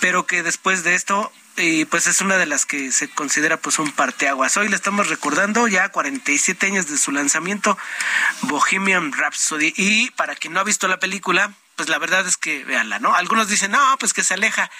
pero 0.00 0.26
que 0.26 0.42
después 0.42 0.84
de 0.84 0.94
esto 0.94 1.32
y 1.56 1.84
pues 1.84 2.06
es 2.06 2.20
una 2.20 2.36
de 2.36 2.46
las 2.46 2.64
que 2.64 2.90
se 2.92 3.08
considera 3.10 3.58
pues 3.58 3.78
un 3.78 3.92
parteaguas. 3.92 4.56
Hoy 4.56 4.68
le 4.68 4.76
estamos 4.76 5.08
recordando 5.08 5.68
ya 5.68 5.90
47 5.90 6.66
años 6.66 6.88
de 6.88 6.96
su 6.96 7.12
lanzamiento 7.12 7.76
Bohemian 8.42 9.12
Rhapsody 9.12 9.74
y 9.76 10.10
para 10.12 10.34
quien 10.36 10.54
no 10.54 10.60
ha 10.60 10.64
visto 10.64 10.88
la 10.88 10.98
película, 10.98 11.52
pues 11.80 11.88
la 11.88 11.96
verdad 11.96 12.26
es 12.26 12.36
que 12.36 12.62
véanla, 12.62 12.98
¿no? 12.98 13.14
Algunos 13.14 13.48
dicen, 13.48 13.70
"No, 13.70 13.96
pues 13.98 14.12
que 14.12 14.22
se 14.22 14.34
aleja 14.34 14.70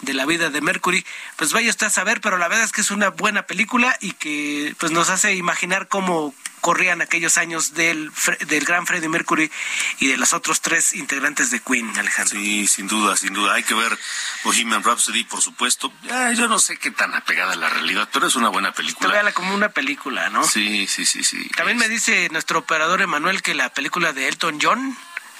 de 0.00 0.14
la 0.14 0.24
vida 0.24 0.48
de 0.48 0.62
Mercury." 0.62 1.04
Pues 1.36 1.52
vaya 1.52 1.68
usted 1.68 1.88
a 1.88 1.90
saber, 1.90 2.22
pero 2.22 2.38
la 2.38 2.48
verdad 2.48 2.64
es 2.64 2.72
que 2.72 2.80
es 2.80 2.90
una 2.90 3.10
buena 3.10 3.42
película 3.42 3.94
y 4.00 4.12
que 4.12 4.74
pues 4.78 4.90
nos 4.90 5.10
hace 5.10 5.34
imaginar 5.34 5.88
cómo 5.88 6.34
corrían 6.62 7.02
aquellos 7.02 7.36
años 7.36 7.74
del, 7.74 8.10
del 8.46 8.64
gran 8.64 8.86
Freddie 8.86 9.10
Mercury 9.10 9.52
y 9.98 10.06
de 10.06 10.16
los 10.16 10.32
otros 10.32 10.62
tres 10.62 10.94
integrantes 10.94 11.50
de 11.50 11.60
Queen, 11.60 11.92
Alejandro. 11.98 12.40
Sí, 12.40 12.66
sin 12.66 12.88
duda, 12.88 13.18
sin 13.18 13.34
duda. 13.34 13.52
Hay 13.52 13.64
que 13.64 13.74
ver 13.74 13.98
Bohemian 14.42 14.82
Rhapsody, 14.82 15.24
por 15.24 15.42
supuesto. 15.42 15.92
yo 16.34 16.48
no 16.48 16.58
sé 16.58 16.78
qué 16.78 16.90
tan 16.90 17.14
apegada 17.14 17.52
a 17.52 17.56
la 17.56 17.68
realidad, 17.68 18.08
pero 18.10 18.28
es 18.28 18.34
una 18.34 18.48
buena 18.48 18.72
película. 18.72 19.12
Véala 19.12 19.32
como 19.32 19.54
una 19.54 19.68
película, 19.68 20.30
¿no? 20.30 20.42
Sí, 20.42 20.86
sí, 20.86 21.04
sí, 21.04 21.22
sí. 21.22 21.50
También 21.50 21.76
me 21.76 21.90
dice 21.90 22.30
nuestro 22.30 22.60
operador 22.60 23.02
Emanuel 23.02 23.42
que 23.42 23.52
la 23.52 23.68
película 23.74 24.14
de 24.14 24.28
Elton 24.28 24.58
John, 24.58 24.96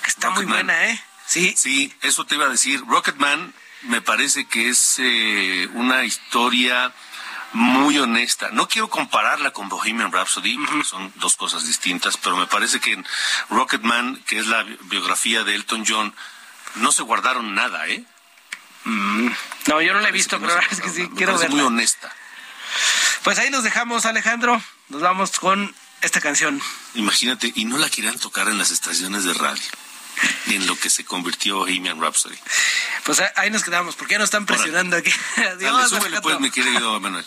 está 0.07 0.31
muy 0.31 0.45
buena, 0.45 0.87
¿eh? 0.87 1.01
Sí. 1.27 1.55
Sí, 1.57 1.93
eso 2.03 2.25
te 2.25 2.37
iba 2.37 2.47
a 2.47 2.51
decir. 2.51 2.83
Rocketman 2.87 3.53
me 3.83 4.01
parece 4.01 4.47
que 4.47 4.69
es 4.69 4.97
eh, 4.99 5.69
una 5.75 6.05
historia 6.05 6.93
muy 7.53 7.99
honesta. 7.99 8.51
No 8.53 8.69
quiero 8.69 8.89
compararla 8.89 9.51
con 9.51 9.69
Bohemian 9.69 10.13
Rhapsody, 10.13 10.59
porque 10.59 10.85
son 10.85 11.13
dos 11.17 11.37
cosas 11.37 11.67
distintas, 11.67 12.17
pero 12.17 12.37
me 12.37 12.47
parece 12.47 12.81
que 12.81 12.93
en 12.93 13.07
Rocketman, 13.51 14.23
que 14.27 14.39
es 14.39 14.47
la 14.47 14.63
biografía 14.63 15.45
de 15.45 15.55
Elton 15.55 15.85
John, 15.87 16.15
no 16.77 16.93
se 16.93 17.03
guardaron 17.03 17.55
nada, 17.55 17.87
¿eh? 17.89 18.05
Mm. 18.85 19.29
No, 19.69 19.81
yo 19.81 19.95
no 19.95 20.01
la 20.01 20.09
he 20.09 20.13
visto, 20.13 20.39
pero 20.41 20.59
es 20.71 20.81
que 20.81 20.91
sí, 20.91 21.09
quiero 21.17 21.39
verla. 21.39 21.57
muy 21.57 21.65
honesta. 21.65 22.13
Pues 23.23 23.39
ahí 23.39 23.51
nos 23.51 23.65
dejamos, 23.65 24.07
Alejandro. 24.07 24.63
Nos 24.89 25.01
vamos 25.01 25.39
con 25.39 25.75
esta 26.03 26.21
canción. 26.21 26.61
Imagínate, 26.95 27.53
y 27.55 27.65
no 27.65 27.79
la 27.79 27.89
quieran 27.89 28.19
tocar 28.19 28.49
en 28.49 28.59
las 28.59 28.71
estaciones 28.71 29.25
de 29.25 29.35
radio 29.35 29.63
en 30.47 30.67
lo 30.67 30.79
que 30.79 30.91
se 30.91 31.05
convirtió 31.05 31.59
Bohemian 31.59 32.01
Rhapsody. 32.01 32.37
Pues 33.05 33.23
ahí 33.37 33.51
nos 33.51 33.63
quedamos, 33.63 33.97
porque 33.97 34.13
ya 34.13 34.19
nos 34.19 34.27
están 34.27 34.47
presionando 34.47 34.97
aquí. 34.97 35.13
Adiós, 35.37 35.61
Dale, 35.61 35.89
súbele 35.89 36.21
pues, 36.21 36.41
mi 36.41 36.51
querido 36.51 36.99
Manuel. 37.01 37.25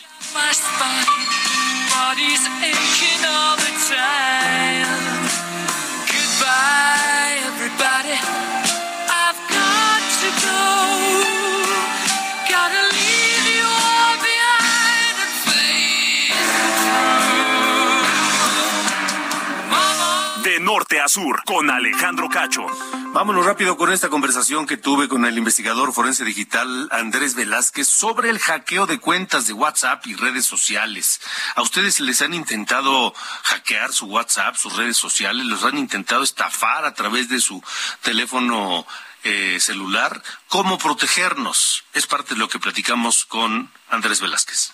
Sur 21.10 21.44
con 21.44 21.72
Alejandro 21.72 22.30
Cacho. 22.30 22.68
Vámonos 23.14 23.44
rápido 23.44 23.78
con 23.78 23.92
esta 23.92 24.10
conversación 24.10 24.68
que 24.68 24.78
tuve 24.78 25.08
con 25.08 25.26
el 25.26 25.40
investigador 25.40 25.92
forense 25.92 26.24
digital 26.24 26.88
Andrés 26.92 27.34
Velázquez 27.34 27.88
sobre 27.88 28.30
el 28.30 28.38
hackeo 28.38 28.86
de 28.86 29.00
cuentas 29.00 29.48
de 29.48 29.54
WhatsApp 29.54 30.06
y 30.06 30.14
redes 30.14 30.46
sociales. 30.46 31.20
¿A 31.56 31.64
ustedes 31.64 32.00
les 32.00 32.22
han 32.22 32.36
intentado 32.36 33.12
hackear 33.42 33.92
su 33.92 34.06
WhatsApp, 34.06 34.56
sus 34.56 34.76
redes 34.76 34.98
sociales? 34.98 35.48
¿Los 35.48 35.64
han 35.64 35.80
intentado 35.80 36.22
estafar 36.22 36.86
a 36.86 36.94
través 36.94 37.28
de 37.28 37.42
su 37.42 37.60
teléfono 38.04 38.86
eh, 39.24 39.58
celular? 39.60 40.22
¿Cómo 40.48 40.78
protegernos? 40.78 41.86
Es 41.94 42.06
parte 42.06 42.36
de 42.36 42.40
lo 42.40 42.50
que 42.50 42.60
platicamos 42.60 43.26
con 43.26 43.72
Andrés 43.90 44.22
Velázquez 44.22 44.74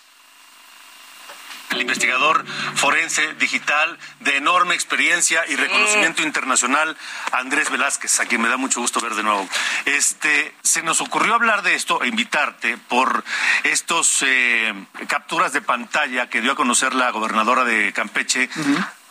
el 1.72 1.82
investigador 1.82 2.46
forense 2.76 3.34
digital 3.36 3.98
de 4.20 4.38
enorme 4.38 4.76
experiencia 4.76 5.44
y 5.48 5.56
reconocimiento 5.56 6.24
internacional, 6.24 6.96
Andrés 7.32 7.70
Velázquez, 7.70 8.20
a 8.20 8.26
quien 8.26 8.42
me 8.42 8.50
da 8.50 8.58
mucho 8.58 8.82
gusto 8.82 9.00
ver 9.02 9.16
de 9.16 9.24
nuevo. 9.24 9.48
Este, 9.86 10.54
se 10.62 10.84
nos 10.84 11.02
ocurrió 11.02 11.36
hablar 11.36 11.62
de 11.64 11.76
esto 11.76 12.04
e 12.04 12.08
invitarte 12.08 12.78
por 12.78 13.24
estos 13.64 14.24
eh, 14.26 14.74
capturas 15.08 15.54
de 15.54 15.62
pantalla 15.62 16.30
que 16.30 16.42
dio 16.42 16.54
a 16.54 16.56
conocer 16.56 16.94
la 16.94 17.10
gobernadora 17.12 17.64
de 17.64 17.94
Campeche 17.94 18.50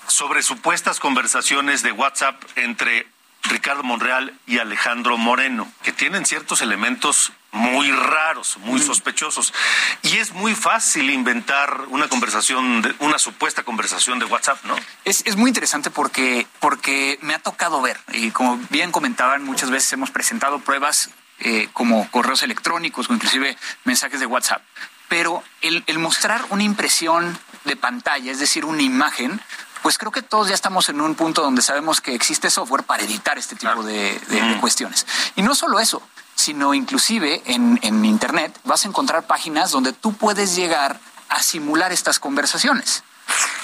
sobre 0.06 0.42
supuestas 0.42 1.00
conversaciones 1.00 1.82
de 1.82 1.92
WhatsApp 1.92 2.42
entre 2.56 3.06
Ricardo 3.44 3.82
Monreal 3.82 4.34
y 4.46 4.58
Alejandro 4.58 5.18
Moreno, 5.18 5.70
que 5.82 5.92
tienen 5.92 6.24
ciertos 6.24 6.62
elementos 6.62 7.32
muy 7.54 7.90
raros, 7.90 8.58
muy 8.58 8.80
sospechosos. 8.80 9.54
Y 10.02 10.18
es 10.18 10.32
muy 10.32 10.54
fácil 10.54 11.08
inventar 11.10 11.86
una 11.88 12.08
conversación, 12.08 12.96
una 12.98 13.18
supuesta 13.18 13.62
conversación 13.62 14.18
de 14.18 14.26
WhatsApp, 14.26 14.62
¿no? 14.64 14.76
Es, 15.04 15.22
es 15.24 15.36
muy 15.36 15.48
interesante 15.48 15.90
porque, 15.90 16.46
porque 16.60 17.18
me 17.22 17.34
ha 17.34 17.38
tocado 17.38 17.80
ver, 17.80 17.98
y 18.12 18.30
como 18.32 18.58
bien 18.70 18.92
comentaban, 18.92 19.44
muchas 19.44 19.70
veces 19.70 19.92
hemos 19.92 20.10
presentado 20.10 20.58
pruebas 20.58 21.10
eh, 21.40 21.68
como 21.72 22.10
correos 22.10 22.42
electrónicos 22.42 23.08
o 23.08 23.14
inclusive 23.14 23.56
mensajes 23.84 24.20
de 24.20 24.26
WhatsApp. 24.26 24.62
Pero 25.08 25.42
el, 25.60 25.84
el 25.86 25.98
mostrar 25.98 26.44
una 26.50 26.64
impresión 26.64 27.38
de 27.64 27.76
pantalla, 27.76 28.32
es 28.32 28.40
decir, 28.40 28.64
una 28.64 28.82
imagen, 28.82 29.40
pues 29.84 29.98
creo 29.98 30.10
que 30.10 30.22
todos 30.22 30.48
ya 30.48 30.54
estamos 30.54 30.88
en 30.88 30.98
un 31.02 31.14
punto 31.14 31.42
donde 31.42 31.60
sabemos 31.60 32.00
que 32.00 32.14
existe 32.14 32.48
software 32.48 32.84
para 32.84 33.02
editar 33.02 33.36
este 33.36 33.54
tipo 33.54 33.82
de, 33.82 34.18
cuestiones. 34.58 35.06
Y 35.36 35.42
no 35.42 35.54
solo 35.54 35.78
eso, 35.78 36.02
sino 36.44 36.74
inclusive 36.74 37.42
en, 37.46 37.78
en 37.82 38.04
Internet 38.04 38.58
vas 38.64 38.84
a 38.84 38.88
encontrar 38.88 39.26
páginas 39.26 39.70
donde 39.70 39.94
tú 39.94 40.12
puedes 40.12 40.54
llegar 40.54 41.00
a 41.30 41.42
simular 41.42 41.90
estas 41.90 42.18
conversaciones. 42.18 43.02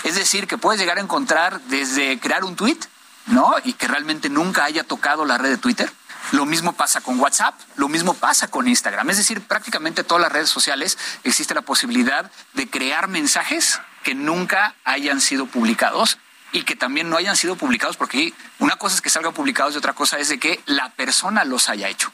Es 0.02 0.14
decir, 0.14 0.46
que 0.46 0.56
puedes 0.56 0.80
llegar 0.80 0.96
a 0.96 1.02
encontrar 1.02 1.60
desde 1.68 2.18
crear 2.18 2.42
un 2.42 2.56
tweet, 2.56 2.78
¿no? 3.26 3.54
Y 3.64 3.74
que 3.74 3.86
realmente 3.86 4.30
nunca 4.30 4.64
haya 4.64 4.82
tocado 4.82 5.26
la 5.26 5.36
red 5.36 5.50
de 5.50 5.58
Twitter. 5.58 5.92
Lo 6.32 6.46
mismo 6.46 6.72
pasa 6.72 7.02
con 7.02 7.20
WhatsApp, 7.20 7.54
lo 7.76 7.88
mismo 7.88 8.14
pasa 8.14 8.48
con 8.48 8.66
Instagram. 8.66 9.10
Es 9.10 9.18
decir, 9.18 9.42
prácticamente 9.42 10.02
todas 10.02 10.22
las 10.22 10.32
redes 10.32 10.48
sociales 10.48 10.96
existe 11.22 11.54
la 11.54 11.60
posibilidad 11.60 12.30
de 12.54 12.70
crear 12.70 13.08
mensajes 13.08 13.78
que 14.02 14.14
nunca 14.14 14.74
hayan 14.84 15.20
sido 15.20 15.44
publicados 15.44 16.16
y 16.52 16.62
que 16.62 16.76
también 16.76 17.10
no 17.10 17.18
hayan 17.18 17.36
sido 17.36 17.56
publicados, 17.56 17.98
porque 17.98 18.32
una 18.58 18.76
cosa 18.76 18.94
es 18.94 19.02
que 19.02 19.10
salgan 19.10 19.34
publicados 19.34 19.74
y 19.74 19.78
otra 19.78 19.92
cosa 19.92 20.18
es 20.18 20.30
de 20.30 20.38
que 20.38 20.62
la 20.64 20.88
persona 20.90 21.44
los 21.44 21.68
haya 21.68 21.88
hecho. 21.88 22.10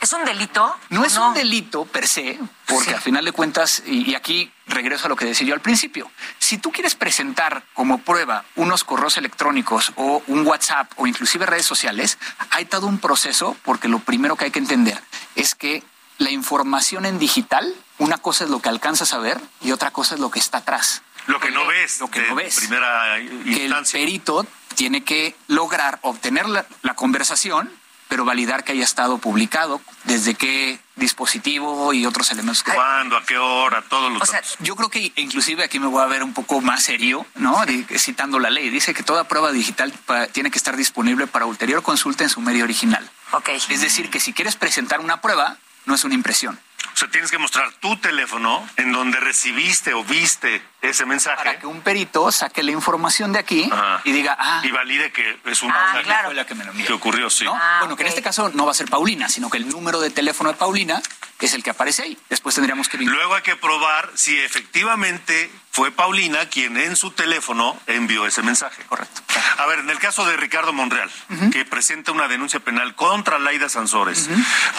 ¿Es 0.00 0.12
un 0.12 0.24
delito? 0.24 0.74
No 0.88 1.04
es 1.04 1.16
un 1.18 1.34
delito 1.34 1.84
per 1.84 2.08
se, 2.08 2.38
porque 2.66 2.94
al 2.94 3.00
final 3.00 3.24
de 3.24 3.32
cuentas, 3.32 3.82
y, 3.86 4.14
aquí 4.14 4.50
regreso 4.66 5.06
a 5.06 5.08
lo 5.08 5.16
que 5.16 5.26
decía 5.26 5.46
yo 5.46 5.54
al 5.54 5.60
principio, 5.60 6.10
si 6.38 6.56
tú 6.56 6.72
quieres 6.72 6.94
presentar 6.94 7.64
como 7.74 7.98
prueba 7.98 8.44
unos 8.56 8.82
correos 8.84 9.18
electrónicos 9.18 9.92
o 9.96 10.22
un 10.26 10.46
WhatsApp 10.46 10.90
o 10.96 11.06
inclusive 11.06 11.44
redes 11.44 11.66
sociales, 11.66 12.18
hay 12.50 12.64
todo 12.64 12.86
un 12.86 12.98
proceso, 12.98 13.56
porque 13.62 13.88
lo 13.88 13.98
primero 13.98 14.36
que 14.36 14.46
hay 14.46 14.50
que 14.50 14.58
entender 14.58 15.00
es 15.34 15.54
que 15.54 15.82
la 16.18 16.30
información 16.30 17.06
en 17.06 17.18
digital, 17.18 17.74
una 17.98 18.18
cosa 18.18 18.44
es 18.44 18.50
lo 18.50 18.60
que 18.60 18.68
alcanzas 18.68 19.12
a 19.12 19.18
ver 19.18 19.40
y 19.60 19.72
otra 19.72 19.90
cosa 19.90 20.14
es 20.14 20.20
lo 20.20 20.30
que 20.30 20.38
está 20.38 20.58
atrás. 20.58 21.02
Lo 21.26 21.40
que 21.40 21.50
no 21.50 21.66
ves. 21.66 22.00
Lo 22.00 22.10
que 22.10 22.22
no 22.22 22.34
ves. 22.34 22.56
Primera 22.56 23.16
Que 23.44 23.66
el 23.66 23.74
perito 23.90 24.46
tiene 24.74 25.04
que 25.04 25.34
lograr 25.48 25.98
obtener 26.02 26.46
la, 26.48 26.64
conversación, 26.94 27.70
pero 28.10 28.24
validar 28.24 28.64
que 28.64 28.72
haya 28.72 28.82
estado 28.82 29.18
publicado, 29.18 29.80
desde 30.04 30.34
qué 30.34 30.80
dispositivo 30.96 31.94
y 31.94 32.04
otros 32.04 32.30
elementos. 32.32 32.64
Que... 32.64 32.72
¿Cuándo? 32.72 33.16
¿A 33.16 33.24
qué 33.24 33.38
hora? 33.38 33.82
Todos 33.88 34.12
los 34.12 34.20
o 34.20 34.26
sea, 34.26 34.42
Yo 34.58 34.74
creo 34.74 34.90
que 34.90 35.12
inclusive 35.14 35.62
aquí 35.62 35.78
me 35.78 35.86
voy 35.86 36.02
a 36.02 36.06
ver 36.06 36.24
un 36.24 36.34
poco 36.34 36.60
más 36.60 36.82
serio, 36.82 37.24
¿no? 37.36 37.56
citando 37.96 38.40
la 38.40 38.50
ley. 38.50 38.68
Dice 38.68 38.92
que 38.92 39.04
toda 39.04 39.24
prueba 39.24 39.52
digital 39.52 39.94
tiene 40.32 40.50
que 40.50 40.58
estar 40.58 40.76
disponible 40.76 41.28
para 41.28 41.46
ulterior 41.46 41.82
consulta 41.84 42.24
en 42.24 42.30
su 42.30 42.40
medio 42.40 42.64
original. 42.64 43.08
Okay. 43.30 43.56
Es 43.56 43.80
decir, 43.80 44.10
que 44.10 44.18
si 44.18 44.32
quieres 44.32 44.56
presentar 44.56 44.98
una 44.98 45.20
prueba, 45.20 45.56
no 45.86 45.94
es 45.94 46.02
una 46.02 46.14
impresión. 46.14 46.58
O 46.94 46.96
sea, 46.96 47.08
tienes 47.08 47.30
que 47.30 47.38
mostrar 47.38 47.72
tu 47.74 47.96
teléfono 47.96 48.66
en 48.76 48.92
donde 48.92 49.18
recibiste 49.20 49.94
o 49.94 50.04
viste 50.04 50.62
ese 50.82 51.06
mensaje. 51.06 51.36
Para 51.36 51.58
que 51.58 51.66
un 51.66 51.82
perito 51.82 52.30
saque 52.32 52.62
la 52.62 52.72
información 52.72 53.32
de 53.32 53.38
aquí 53.38 53.70
y 54.04 54.12
diga, 54.12 54.36
ah. 54.38 54.60
Y 54.64 54.70
valide 54.70 55.12
que 55.12 55.38
es 55.44 55.62
un 55.62 55.70
ah, 55.70 56.00
claro. 56.02 56.32
la 56.32 56.46
que 56.46 56.54
me 56.54 56.64
lo 56.64 56.72
Que 56.72 56.92
ocurrió, 56.92 57.30
sí. 57.30 57.44
Ah, 57.48 57.78
bueno, 57.80 57.96
que 57.96 58.02
en 58.02 58.08
este 58.08 58.22
caso 58.22 58.50
no 58.50 58.64
va 58.64 58.72
a 58.72 58.74
ser 58.74 58.88
Paulina, 58.88 59.28
sino 59.28 59.50
que 59.50 59.58
el 59.58 59.68
número 59.68 60.00
de 60.00 60.10
teléfono 60.10 60.50
de 60.50 60.56
Paulina 60.56 61.02
es 61.46 61.54
el 61.54 61.62
que 61.62 61.70
aparece 61.70 62.02
ahí. 62.02 62.18
Después 62.28 62.54
tendríamos 62.54 62.88
que 62.88 62.98
Luego 62.98 63.34
hay 63.34 63.42
que 63.42 63.56
probar 63.56 64.10
si 64.14 64.38
efectivamente 64.38 65.50
fue 65.70 65.90
Paulina 65.90 66.46
quien 66.46 66.76
en 66.76 66.96
su 66.96 67.12
teléfono 67.12 67.80
envió 67.86 68.26
ese 68.26 68.42
mensaje. 68.42 68.82
Correcto. 68.84 69.22
A 69.58 69.66
ver, 69.66 69.80
en 69.80 69.90
el 69.90 69.98
caso 69.98 70.24
de 70.26 70.36
Ricardo 70.36 70.72
Monreal, 70.72 71.10
que 71.52 71.64
presenta 71.64 72.12
una 72.12 72.28
denuncia 72.28 72.60
penal 72.60 72.94
contra 72.94 73.38
Laida 73.38 73.68
Sansores 73.68 74.28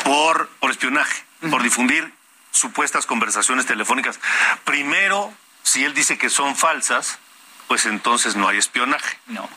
por, 0.04 0.50
por 0.60 0.72
espionaje, 0.72 1.24
por 1.50 1.64
difundir 1.64 2.14
supuestas 2.52 3.06
conversaciones 3.06 3.66
telefónicas. 3.66 4.20
Primero, 4.66 5.34
si 5.64 5.84
él 5.84 5.94
dice 5.94 6.18
que 6.18 6.30
son 6.30 6.56
falsas, 6.56 7.20
pues 7.68 7.86
entonces 7.86 8.36
no 8.36 8.48
hay 8.48 8.58
espionaje. 8.58 9.18
No. 9.28 9.50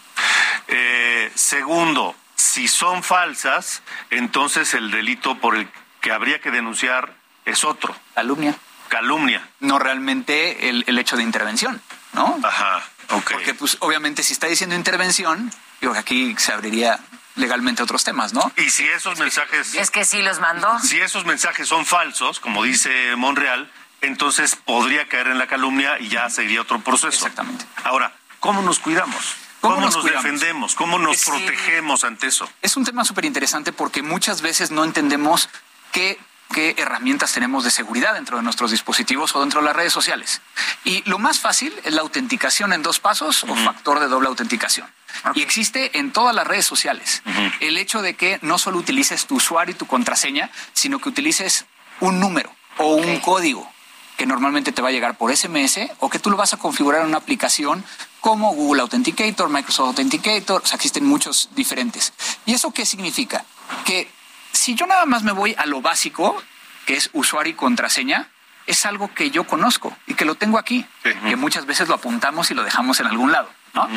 Eh, 0.69 1.31
segundo, 1.35 2.15
si 2.37 2.69
son 2.69 3.03
falsas, 3.03 3.83
entonces 4.11 4.75
el 4.75 4.91
delito 4.91 5.37
por 5.39 5.57
el 5.57 5.69
que 6.01 6.13
habría 6.13 6.41
que 6.41 6.51
denunciar 6.51 7.15
es 7.45 7.65
otro. 7.65 7.95
Calumnia. 8.15 8.55
Calumnia. 8.89 9.49
No 9.61 9.79
realmente 9.79 10.69
el, 10.69 10.85
el 10.87 10.99
hecho 10.99 11.17
de 11.17 11.23
intervención, 11.23 11.83
¿no? 12.13 12.39
Ajá, 12.43 12.83
ok. 13.11 13.33
Porque, 13.33 13.55
pues, 13.55 13.77
obviamente, 13.81 14.23
si 14.23 14.33
está 14.33 14.47
diciendo 14.47 14.77
intervención, 14.77 15.51
digo, 15.81 15.95
aquí 15.95 16.35
se 16.39 16.53
abriría 16.53 17.01
legalmente 17.37 17.83
otros 17.83 18.05
temas, 18.05 18.33
¿no? 18.33 18.53
Y 18.57 18.71
si 18.71 18.85
esos 18.85 19.19
mensajes... 19.19 19.75
Es 19.75 19.91
que 19.91 20.05
sí 20.05 20.23
los 20.23 20.41
mandó. 20.41 20.79
Si 20.81 21.01
esos 21.01 21.25
mensajes 21.25 21.69
son 21.69 21.85
falsos, 21.87 22.41
como 22.41 22.63
dice 22.65 23.17
Monreal, 23.17 23.71
entonces 24.01 24.57
podría 24.57 25.09
caer 25.09 25.29
en 25.29 25.39
la 25.39 25.47
calumnia 25.47 25.99
y 25.99 26.09
ya 26.09 26.29
sería 26.31 26.61
otro 26.61 26.81
proceso. 26.81 27.09
Exactamente. 27.09 27.65
Ahora, 27.85 28.13
¿cómo 28.41 28.63
nos 28.63 28.79
cuidamos? 28.79 29.37
¿Cómo, 29.61 29.81
nos, 29.81 30.05
defendemos? 30.05 30.75
¿Cómo 30.75 30.99
nos 30.99 31.25
protegemos 31.25 32.05
ante 32.05 32.27
eso? 32.27 32.49
Es 32.61 32.77
un 32.77 32.85
tema 32.85 33.03
súper 33.05 33.25
interesante 33.25 33.73
porque 33.73 34.03
muchas 34.03 34.43
veces 34.43 34.71
no 34.71 34.85
entendemos 34.85 35.49
qué 35.91 36.19
qué 36.53 36.75
herramientas 36.79 37.33
tenemos 37.33 37.65
de 37.65 37.71
seguridad 37.71 38.15
dentro 38.15 38.37
de 38.37 38.43
nuestros 38.43 38.71
dispositivos 38.71 39.35
o 39.35 39.41
dentro 39.41 39.61
de 39.61 39.67
las 39.67 39.77
redes 39.77 39.93
sociales. 39.93 40.41
Y 40.85 41.03
lo 41.09 41.19
más 41.19 41.41
fácil 41.41 41.75
es 41.85 41.95
la 41.95 42.03
autenticación 42.03 42.73
en 42.73 42.83
dos 42.83 43.01
pasos 43.01 43.45
o 43.45 43.55
factor 43.57 43.99
de 43.99 44.07
doble 44.07 44.29
autenticación. 44.29 44.87
Y 45.35 45.43
existe 45.43 45.99
en 45.99 46.13
todas 46.13 46.35
las 46.35 46.47
redes 46.47 46.67
sociales. 46.67 47.23
El 47.61 47.77
hecho 47.77 48.03
de 48.03 48.15
que 48.15 48.39
no 48.43 48.59
solo 48.59 48.79
utilices 48.79 49.27
tu 49.27 49.37
usuario 49.37 49.75
y 49.75 49.79
tu 49.79 49.87
contraseña, 49.87 50.51
sino 50.73 50.99
que 50.99 51.09
utilices 51.09 51.67
un 52.01 52.21
número 52.21 52.51
o 52.79 52.97
un 52.97 53.21
código 53.21 53.71
que 54.17 54.27
normalmente 54.27 54.73
te 54.73 54.83
va 54.83 54.89
a 54.89 54.93
llegar 54.93 55.17
por 55.17 55.35
SMS 55.35 55.81
o 55.99 56.09
que 56.09 56.19
tú 56.19 56.31
lo 56.31 56.37
vas 56.37 56.55
a 56.55 56.57
configurar 56.57 57.03
en 57.03 57.09
una 57.09 57.19
aplicación 57.19 57.85
como 58.21 58.55
Google 58.55 58.83
Authenticator, 58.83 59.49
Microsoft 59.49 59.89
Authenticator, 59.89 60.63
o 60.63 60.67
sea, 60.67 60.77
existen 60.77 61.05
muchos 61.05 61.51
diferentes. 61.55 62.13
¿Y 62.47 62.55
eso 62.55 62.71
qué 62.71 62.87
significa? 62.87 63.45
Que 63.85 64.09
si 64.53 64.75
yo 64.75 64.87
nada 64.87 65.05
más 65.05 65.25
me 65.25 65.33
voy 65.33 65.55
a 65.59 65.67
lo 65.67 65.83
básico, 65.83 66.41
que 66.87 66.95
es 66.95 67.11
usuario 67.13 67.53
y 67.53 67.57
contraseña, 67.57 68.31
es 68.67 68.87
algo 68.87 69.13
que 69.13 69.31
yo 69.31 69.45
conozco 69.47 69.95
y 70.07 70.15
que 70.15 70.25
lo 70.25 70.37
tengo 70.37 70.59
aquí, 70.59 70.87
que 71.03 71.37
muchas 71.37 71.67
veces 71.67 71.89
lo 71.89 71.97
apuntamos 71.97 72.51
y 72.51 72.55
lo 72.55 72.63
dejamos 72.63 73.01
en 73.01 73.07
algún 73.07 73.31
lado, 73.31 73.51
¿no? 73.75 73.89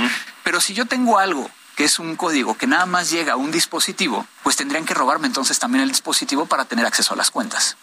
Pero 0.43 0.59
si 0.61 0.73
yo 0.73 0.85
tengo 0.85 1.19
algo 1.19 1.49
que 1.75 1.83
es 1.83 1.99
un 1.99 2.15
código 2.15 2.57
que 2.57 2.65
nada 2.65 2.87
más 2.87 3.11
llega 3.11 3.33
a 3.33 3.35
un 3.35 3.51
dispositivo, 3.51 4.25
pues 4.41 4.55
tendrían 4.55 4.83
que 4.83 4.95
robarme 4.95 5.27
entonces 5.27 5.59
también 5.59 5.83
el 5.83 5.89
dispositivo 5.89 6.47
para 6.47 6.65
tener 6.65 6.87
acceso 6.87 7.13
a 7.13 7.17
las 7.17 7.29
cuentas. 7.29 7.77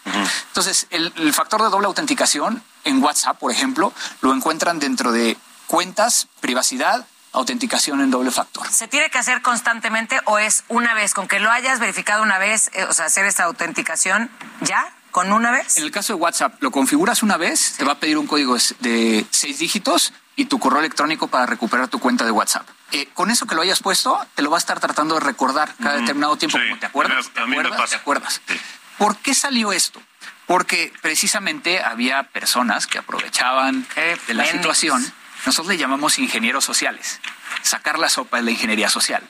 Entonces, 0.47 0.87
el, 0.89 1.13
el 1.15 1.33
factor 1.33 1.61
de 1.63 1.69
doble 1.69 1.87
autenticación 1.87 2.61
en 2.83 3.01
WhatsApp, 3.01 3.39
por 3.39 3.51
ejemplo, 3.51 3.93
lo 4.21 4.33
encuentran 4.33 4.79
dentro 4.79 5.13
de 5.13 5.37
cuentas, 5.67 6.27
privacidad, 6.41 7.07
autenticación 7.31 8.01
en 8.01 8.11
doble 8.11 8.31
factor. 8.31 8.69
¿Se 8.69 8.87
tiene 8.87 9.09
que 9.09 9.17
hacer 9.17 9.41
constantemente 9.41 10.19
o 10.25 10.39
es 10.39 10.63
una 10.67 10.93
vez? 10.93 11.13
Con 11.13 11.27
que 11.27 11.39
lo 11.39 11.49
hayas 11.49 11.79
verificado 11.79 12.23
una 12.23 12.37
vez, 12.37 12.71
eh, 12.73 12.83
o 12.83 12.93
sea, 12.93 13.05
hacer 13.05 13.25
esta 13.25 13.43
autenticación 13.45 14.29
ya, 14.61 14.93
con 15.11 15.31
una 15.31 15.51
vez. 15.51 15.77
En 15.77 15.83
el 15.83 15.91
caso 15.91 16.13
de 16.13 16.19
WhatsApp, 16.19 16.61
lo 16.61 16.71
configuras 16.71 17.23
una 17.23 17.37
vez, 17.37 17.75
te 17.77 17.85
va 17.85 17.93
a 17.93 17.99
pedir 17.99 18.17
un 18.17 18.27
código 18.27 18.57
de 18.79 19.25
seis 19.31 19.59
dígitos 19.59 20.11
y 20.35 20.45
tu 20.45 20.59
correo 20.59 20.79
electrónico 20.79 21.27
para 21.27 21.45
recuperar 21.45 21.87
tu 21.87 21.99
cuenta 21.99 22.25
de 22.25 22.31
WhatsApp. 22.31 22.67
Eh, 22.91 23.07
con 23.13 23.31
eso 23.31 23.45
que 23.45 23.55
lo 23.55 23.61
hayas 23.61 23.81
puesto, 23.81 24.19
te 24.35 24.41
lo 24.41 24.49
va 24.49 24.57
a 24.57 24.59
estar 24.59 24.79
tratando 24.79 25.15
de 25.15 25.21
recordar 25.21 25.73
cada 25.81 25.97
determinado 25.97 26.37
tiempo. 26.37 26.57
Sí, 26.57 26.63
como 26.63 26.79
¿Te 26.79 26.85
acuerdas? 26.85 27.29
¿Te 27.29 27.39
acuerdas? 27.39 27.89
¿Te 27.89 27.95
acuerdas? 27.95 28.41
Sí. 28.47 28.59
¿Por 28.97 29.17
qué 29.17 29.33
salió 29.33 29.71
esto? 29.71 30.01
Porque 30.45 30.93
precisamente 31.01 31.81
había 31.81 32.23
personas 32.23 32.87
que 32.87 32.97
aprovechaban 32.97 33.85
Qué 33.93 34.17
de 34.27 34.33
la 34.33 34.45
situación. 34.45 35.03
Nosotros 35.45 35.67
le 35.67 35.77
llamamos 35.77 36.17
ingenieros 36.17 36.65
sociales. 36.65 37.19
Sacar 37.61 37.99
la 37.99 38.09
sopa 38.09 38.37
de 38.37 38.43
la 38.43 38.51
ingeniería 38.51 38.89
social. 38.89 39.23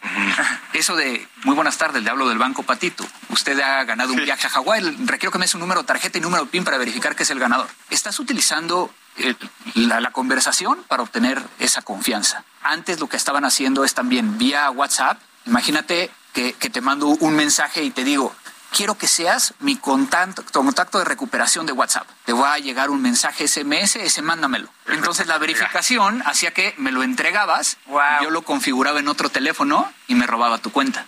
Eso 0.73 0.95
de, 0.95 1.27
muy 1.43 1.55
buenas 1.55 1.77
tardes, 1.77 2.03
le 2.03 2.09
hablo 2.09 2.27
del 2.27 2.37
Banco 2.37 2.63
Patito. 2.63 3.05
Usted 3.29 3.59
ha 3.59 3.83
ganado 3.83 4.13
un 4.13 4.23
viaje 4.23 4.47
a 4.47 4.49
Hawái, 4.49 4.97
requiero 5.05 5.31
que 5.31 5.39
me 5.39 5.45
dé 5.45 5.49
su 5.49 5.57
número 5.57 5.81
de 5.81 5.87
tarjeta 5.87 6.17
y 6.17 6.21
número 6.21 6.45
PIN 6.45 6.63
para 6.63 6.77
verificar 6.77 7.15
que 7.15 7.23
es 7.23 7.29
el 7.31 7.39
ganador. 7.39 7.69
Estás 7.89 8.19
utilizando 8.19 8.93
eh, 9.17 9.35
la, 9.75 9.99
la 10.01 10.11
conversación 10.11 10.83
para 10.87 11.03
obtener 11.03 11.41
esa 11.59 11.81
confianza. 11.81 12.43
Antes 12.61 12.99
lo 12.99 13.07
que 13.07 13.17
estaban 13.17 13.45
haciendo 13.45 13.83
es 13.83 13.93
también 13.93 14.37
vía 14.37 14.69
WhatsApp. 14.71 15.19
Imagínate 15.45 16.09
que, 16.33 16.53
que 16.53 16.69
te 16.69 16.81
mando 16.81 17.07
un 17.07 17.35
mensaje 17.35 17.83
y 17.83 17.91
te 17.91 18.03
digo, 18.03 18.35
quiero 18.71 18.97
que 18.97 19.07
seas 19.07 19.53
mi 19.59 19.77
contacto, 19.77 20.43
contacto 20.51 20.99
de 20.99 21.05
recuperación 21.05 21.65
de 21.65 21.71
WhatsApp. 21.71 22.07
Te 22.25 22.33
va 22.33 22.53
a 22.53 22.59
llegar 22.59 22.89
un 22.89 23.01
mensaje 23.01 23.47
SMS, 23.47 23.95
ese 23.97 24.21
mándamelo. 24.21 24.67
Entonces 24.87 25.27
la 25.27 25.37
verificación 25.45 26.21
hacía 26.25 26.51
que 26.51 26.73
me 26.77 26.91
lo 26.91 27.03
entregabas, 27.03 27.77
Wow. 27.85 28.01
yo 28.23 28.29
lo 28.31 28.41
configuraba 28.41 28.99
en 28.99 29.07
otro 29.07 29.29
teléfono 29.29 29.89
y 30.07 30.15
me 30.15 30.27
robaba 30.27 30.57
tu 30.57 30.71
cuenta. 30.71 31.05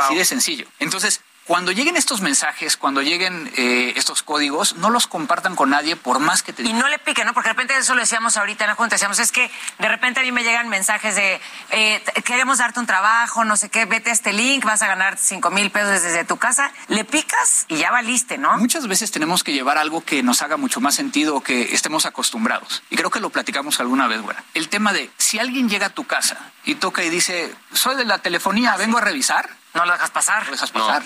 Así 0.00 0.14
de 0.16 0.24
sencillo. 0.24 0.66
Entonces, 0.78 1.20
cuando 1.52 1.70
lleguen 1.70 1.98
estos 1.98 2.22
mensajes, 2.22 2.78
cuando 2.78 3.02
lleguen 3.02 3.52
eh, 3.58 3.92
estos 3.96 4.22
códigos, 4.22 4.76
no 4.76 4.88
los 4.88 5.06
compartan 5.06 5.54
con 5.54 5.68
nadie 5.68 5.96
por 5.96 6.18
más 6.18 6.42
que 6.42 6.54
te 6.54 6.62
Y 6.62 6.64
digan. 6.64 6.80
no 6.80 6.88
le 6.88 6.98
pique, 6.98 7.26
¿no? 7.26 7.34
Porque 7.34 7.50
de 7.50 7.52
repente 7.52 7.76
eso 7.76 7.94
lo 7.94 8.00
decíamos 8.00 8.38
ahorita 8.38 8.64
en 8.64 8.68
la 8.70 8.74
junta. 8.74 8.94
Decíamos, 8.94 9.18
es 9.18 9.32
que 9.32 9.50
de 9.78 9.86
repente 9.86 10.20
a 10.20 10.22
mí 10.22 10.32
me 10.32 10.44
llegan 10.44 10.70
mensajes 10.70 11.14
de, 11.14 11.38
eh, 11.68 12.02
queremos 12.24 12.56
darte 12.56 12.80
un 12.80 12.86
trabajo, 12.86 13.44
no 13.44 13.58
sé 13.58 13.68
qué, 13.68 13.84
vete 13.84 14.08
a 14.08 14.14
este 14.14 14.32
link, 14.32 14.64
vas 14.64 14.80
a 14.80 14.86
ganar 14.86 15.18
cinco 15.18 15.50
mil 15.50 15.70
pesos 15.70 16.00
desde 16.02 16.24
tu 16.24 16.38
casa. 16.38 16.72
Le 16.88 17.04
picas 17.04 17.66
y 17.68 17.76
ya 17.76 17.90
valiste, 17.90 18.38
¿no? 18.38 18.56
Muchas 18.56 18.88
veces 18.88 19.10
tenemos 19.10 19.44
que 19.44 19.52
llevar 19.52 19.76
algo 19.76 20.02
que 20.02 20.22
nos 20.22 20.40
haga 20.40 20.56
mucho 20.56 20.80
más 20.80 20.94
sentido 20.94 21.36
o 21.36 21.42
que 21.42 21.74
estemos 21.74 22.06
acostumbrados. 22.06 22.82
Y 22.88 22.96
creo 22.96 23.10
que 23.10 23.20
lo 23.20 23.28
platicamos 23.28 23.78
alguna 23.78 24.06
vez, 24.06 24.22
güera. 24.22 24.42
El 24.54 24.70
tema 24.70 24.94
de 24.94 25.10
si 25.18 25.38
alguien 25.38 25.68
llega 25.68 25.88
a 25.88 25.90
tu 25.90 26.04
casa 26.06 26.38
y 26.64 26.76
toca 26.76 27.04
y 27.04 27.10
dice, 27.10 27.54
soy 27.74 27.96
de 27.96 28.06
la 28.06 28.20
telefonía, 28.20 28.74
vengo 28.78 28.96
a 28.96 29.02
revisar, 29.02 29.50
No 29.74 29.84
lo 29.86 29.92
dejas 29.92 30.10
pasar. 30.10 30.44
lo 30.46 30.52
dejas 30.52 30.70
pasar. 30.70 31.02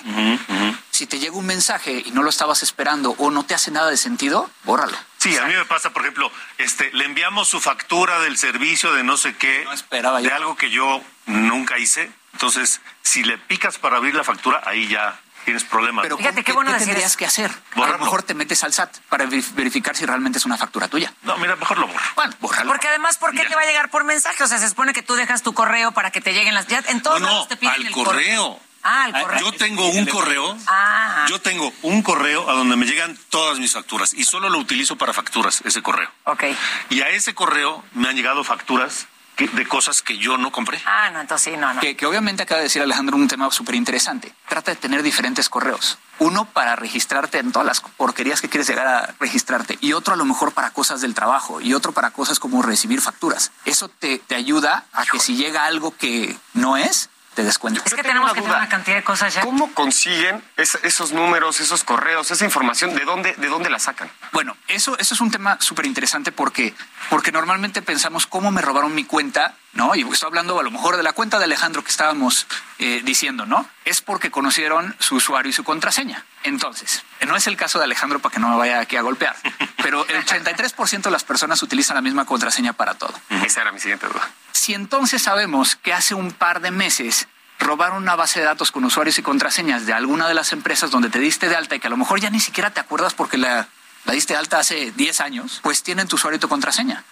Si 0.91 1.07
te 1.07 1.19
llega 1.19 1.35
un 1.35 1.45
mensaje 1.45 2.03
y 2.05 2.11
no 2.11 2.23
lo 2.23 2.29
estabas 2.29 2.63
esperando 2.63 3.11
o 3.17 3.29
no 3.31 3.45
te 3.45 3.53
hace 3.53 3.71
nada 3.71 3.89
de 3.89 3.97
sentido, 3.97 4.49
bórralo. 4.63 4.97
Sí, 5.17 5.37
a 5.37 5.45
mí 5.45 5.53
me 5.53 5.65
pasa, 5.65 5.91
por 5.91 6.01
ejemplo, 6.03 6.31
este, 6.57 6.91
le 6.93 7.05
enviamos 7.05 7.47
su 7.49 7.59
factura 7.61 8.19
del 8.19 8.37
servicio 8.37 8.93
de 8.93 9.03
no 9.03 9.17
sé 9.17 9.35
qué, 9.35 9.63
No 9.65 9.73
esperaba 9.73 10.21
yo. 10.21 10.27
de 10.29 10.33
algo 10.35 10.55
que 10.55 10.69
yo 10.69 11.01
nunca 11.25 11.77
hice. 11.77 12.11
Entonces, 12.33 12.81
si 13.01 13.23
le 13.23 13.37
picas 13.37 13.77
para 13.77 13.97
abrir 13.97 14.13
la 14.15 14.23
factura, 14.23 14.61
ahí 14.65 14.87
ya 14.87 15.19
tienes 15.47 15.63
problemas. 15.63 16.03
Pero 16.03 16.17
Fíjate, 16.17 16.35
¿qué, 16.35 16.43
qué 16.43 16.51
bueno 16.51 16.73
qué 16.73 16.79
tendrías 16.83 17.15
que 17.15 17.25
hacer? 17.25 17.49
A 17.49 17.75
Borrarlo. 17.75 17.99
lo 17.99 18.03
mejor 18.03 18.23
te 18.23 18.33
metes 18.33 18.65
al 18.65 18.73
SAT 18.73 18.97
para 19.07 19.25
ver- 19.25 19.41
verificar 19.53 19.95
si 19.95 20.05
realmente 20.05 20.39
es 20.39 20.45
una 20.45 20.57
factura 20.57 20.89
tuya. 20.89 21.13
no, 21.23 21.37
mira, 21.37 21.55
mejor 21.55 21.77
lo 21.79 21.87
borro. 21.87 21.99
Bueno, 22.15 22.33
bórralo. 22.41 22.69
Porque 22.71 22.89
además, 22.89 23.17
¿por 23.17 23.31
qué 23.31 23.45
te 23.45 23.55
va 23.55 23.61
a 23.61 23.65
llegar 23.65 23.89
por 23.89 24.03
mensaje? 24.03 24.43
O 24.43 24.47
sea, 24.47 24.57
se 24.57 24.67
supone 24.67 24.91
que 24.91 25.01
tú 25.03 25.15
dejas 25.15 25.43
tu 25.43 25.53
correo 25.53 25.93
para 25.93 26.11
que 26.11 26.19
te 26.19 26.33
lleguen 26.33 26.53
las... 26.53 26.67
Ya 26.67 26.83
en 26.87 27.01
todos 27.01 27.21
No, 27.21 27.27
no, 27.27 27.31
lados 27.33 27.47
te 27.47 27.55
piden 27.55 27.75
al 27.75 27.85
el 27.87 27.93
correo. 27.93 28.59
Ah, 28.83 29.05
al 29.05 29.15
Ah, 29.15 29.21
correo. 29.21 29.39
Yo 29.39 29.51
tengo 29.53 29.87
un 29.89 30.05
correo. 30.05 30.57
Ah. 30.67 31.25
Yo 31.29 31.39
tengo 31.41 31.73
un 31.81 32.01
correo 32.01 32.49
a 32.49 32.53
donde 32.53 32.75
me 32.75 32.85
llegan 32.85 33.17
todas 33.29 33.57
mis 33.59 33.71
facturas 33.73 34.13
y 34.13 34.23
solo 34.25 34.49
lo 34.49 34.59
utilizo 34.59 34.97
para 34.97 35.13
facturas, 35.13 35.61
ese 35.65 35.81
correo. 35.81 36.09
Ok. 36.25 36.43
Y 36.89 37.01
a 37.01 37.09
ese 37.09 37.33
correo 37.33 37.83
me 37.93 38.07
han 38.09 38.15
llegado 38.15 38.43
facturas 38.43 39.07
que- 39.37 39.47
de 39.47 39.65
cosas 39.65 40.01
que 40.01 40.17
yo 40.17 40.37
no 40.37 40.51
compré. 40.51 40.81
Ah, 40.85 41.09
no, 41.11 41.21
entonces 41.21 41.53
sí, 41.53 41.57
no, 41.57 41.73
no. 41.73 41.79
Que, 41.79 41.95
que 41.95 42.05
obviamente 42.05 42.43
acaba 42.43 42.57
de 42.57 42.63
decir 42.63 42.81
Alejandro 42.81 43.15
un 43.15 43.27
tema 43.29 43.49
súper 43.51 43.75
interesante. 43.75 44.33
Trata 44.49 44.71
de 44.71 44.77
tener 44.77 45.03
diferentes 45.03 45.47
correos. 45.47 45.97
Uno 46.19 46.45
para 46.45 46.75
registrarte 46.75 47.37
en 47.37 47.51
todas 47.51 47.65
las 47.67 47.79
porquerías 47.81 48.41
que 48.41 48.49
quieres 48.49 48.67
llegar 48.67 48.87
a 48.87 49.13
registrarte 49.19 49.77
y 49.79 49.93
otro 49.93 50.15
a 50.15 50.17
lo 50.17 50.25
mejor 50.25 50.51
para 50.51 50.71
cosas 50.71 50.99
del 51.01 51.13
trabajo 51.13 51.61
y 51.61 51.73
otro 51.75 51.91
para 51.91 52.09
cosas 52.09 52.39
como 52.39 52.61
recibir 52.63 52.99
facturas. 53.01 53.51
Eso 53.65 53.87
te, 53.87 54.17
te 54.17 54.35
ayuda 54.35 54.85
a 54.93 55.05
que 55.05 55.19
si 55.19 55.35
llega 55.35 55.65
algo 55.65 55.95
que 55.95 56.35
no 56.53 56.75
es, 56.75 57.09
te 57.37 57.43
des 57.43 57.59
cuenta. 57.59 57.83
Es 57.85 57.93
que 57.93 58.01
tenemos 58.01 58.31
una 58.31 58.33
que 58.33 58.39
duda. 58.39 58.49
tener 58.53 58.61
una 58.63 58.69
cantidad 58.69 58.95
de 58.95 59.03
cosas 59.03 59.31
ya. 59.31 59.41
¿Cómo 59.41 59.71
consiguen 59.75 60.43
es- 60.57 60.79
esos 60.81 61.11
números, 61.11 61.59
esos 61.59 61.83
correos, 61.83 62.31
esa 62.31 62.43
información? 62.43 62.95
¿De 62.95 63.05
dónde, 63.05 63.35
de 63.35 63.47
dónde 63.47 63.69
la 63.69 63.77
sacan? 63.77 64.09
Bueno, 64.31 64.57
eso, 64.67 64.97
eso 64.97 65.13
es 65.13 65.21
un 65.21 65.29
tema 65.29 65.55
súper 65.61 65.85
interesante 65.85 66.31
porque, 66.31 66.73
porque 67.11 67.31
normalmente 67.31 67.83
pensamos 67.83 68.25
cómo 68.25 68.49
me 68.49 68.63
robaron 68.63 68.95
mi 68.95 69.03
cuenta, 69.03 69.53
¿no? 69.73 69.95
Y 69.95 70.01
estoy 70.01 70.27
hablando 70.27 70.59
a 70.59 70.63
lo 70.63 70.71
mejor 70.71 70.97
de 70.97 71.03
la 71.03 71.13
cuenta 71.13 71.37
de 71.37 71.45
Alejandro 71.45 71.83
que 71.83 71.91
estábamos 71.91 72.47
eh, 72.79 73.01
diciendo, 73.03 73.45
¿no? 73.45 73.69
Es 73.85 74.01
porque 74.01 74.31
conocieron 74.31 74.95
su 74.99 75.15
usuario 75.15 75.49
y 75.49 75.53
su 75.53 75.63
contraseña. 75.63 76.25
Entonces, 76.43 77.03
no 77.25 77.35
es 77.35 77.47
el 77.47 77.57
caso 77.57 77.77
de 77.77 77.85
Alejandro 77.85 78.19
para 78.19 78.33
que 78.33 78.39
no 78.39 78.49
me 78.49 78.57
vaya 78.57 78.79
aquí 78.79 78.95
a 78.95 79.01
golpear, 79.01 79.35
pero 79.83 80.07
el 80.07 80.25
83% 80.25 81.01
de 81.01 81.11
las 81.11 81.23
personas 81.23 81.61
utilizan 81.63 81.95
la 81.95 82.01
misma 82.01 82.25
contraseña 82.25 82.73
para 82.73 82.95
todo. 82.95 83.13
Esa 83.29 83.61
era 83.61 83.71
mi 83.71 83.79
siguiente 83.79 84.07
duda. 84.07 84.29
Si 84.51 84.73
entonces 84.73 85.21
sabemos 85.21 85.75
que 85.75 85.93
hace 85.93 86.13
un 86.13 86.31
par 86.31 86.61
de 86.61 86.71
meses 86.71 87.27
robaron 87.59 88.03
una 88.03 88.15
base 88.15 88.39
de 88.39 88.45
datos 88.45 88.71
con 88.71 88.83
usuarios 88.85 89.17
y 89.17 89.23
contraseñas 89.23 89.85
de 89.85 89.93
alguna 89.93 90.27
de 90.27 90.33
las 90.33 90.53
empresas 90.53 90.91
donde 90.91 91.09
te 91.09 91.19
diste 91.19 91.49
de 91.49 91.55
alta 91.55 91.75
y 91.75 91.79
que 91.79 91.87
a 91.87 91.89
lo 91.89 91.97
mejor 91.97 92.19
ya 92.19 92.29
ni 92.29 92.39
siquiera 92.39 92.71
te 92.71 92.79
acuerdas 92.79 93.13
porque 93.13 93.37
la, 93.37 93.67
la 94.05 94.13
diste 94.13 94.33
de 94.33 94.39
alta 94.39 94.59
hace 94.59 94.91
10 94.91 95.21
años, 95.21 95.59
pues 95.63 95.83
tienen 95.83 96.07
tu 96.07 96.15
usuario 96.15 96.37
y 96.37 96.39
tu 96.39 96.47
contraseña. 96.47 97.03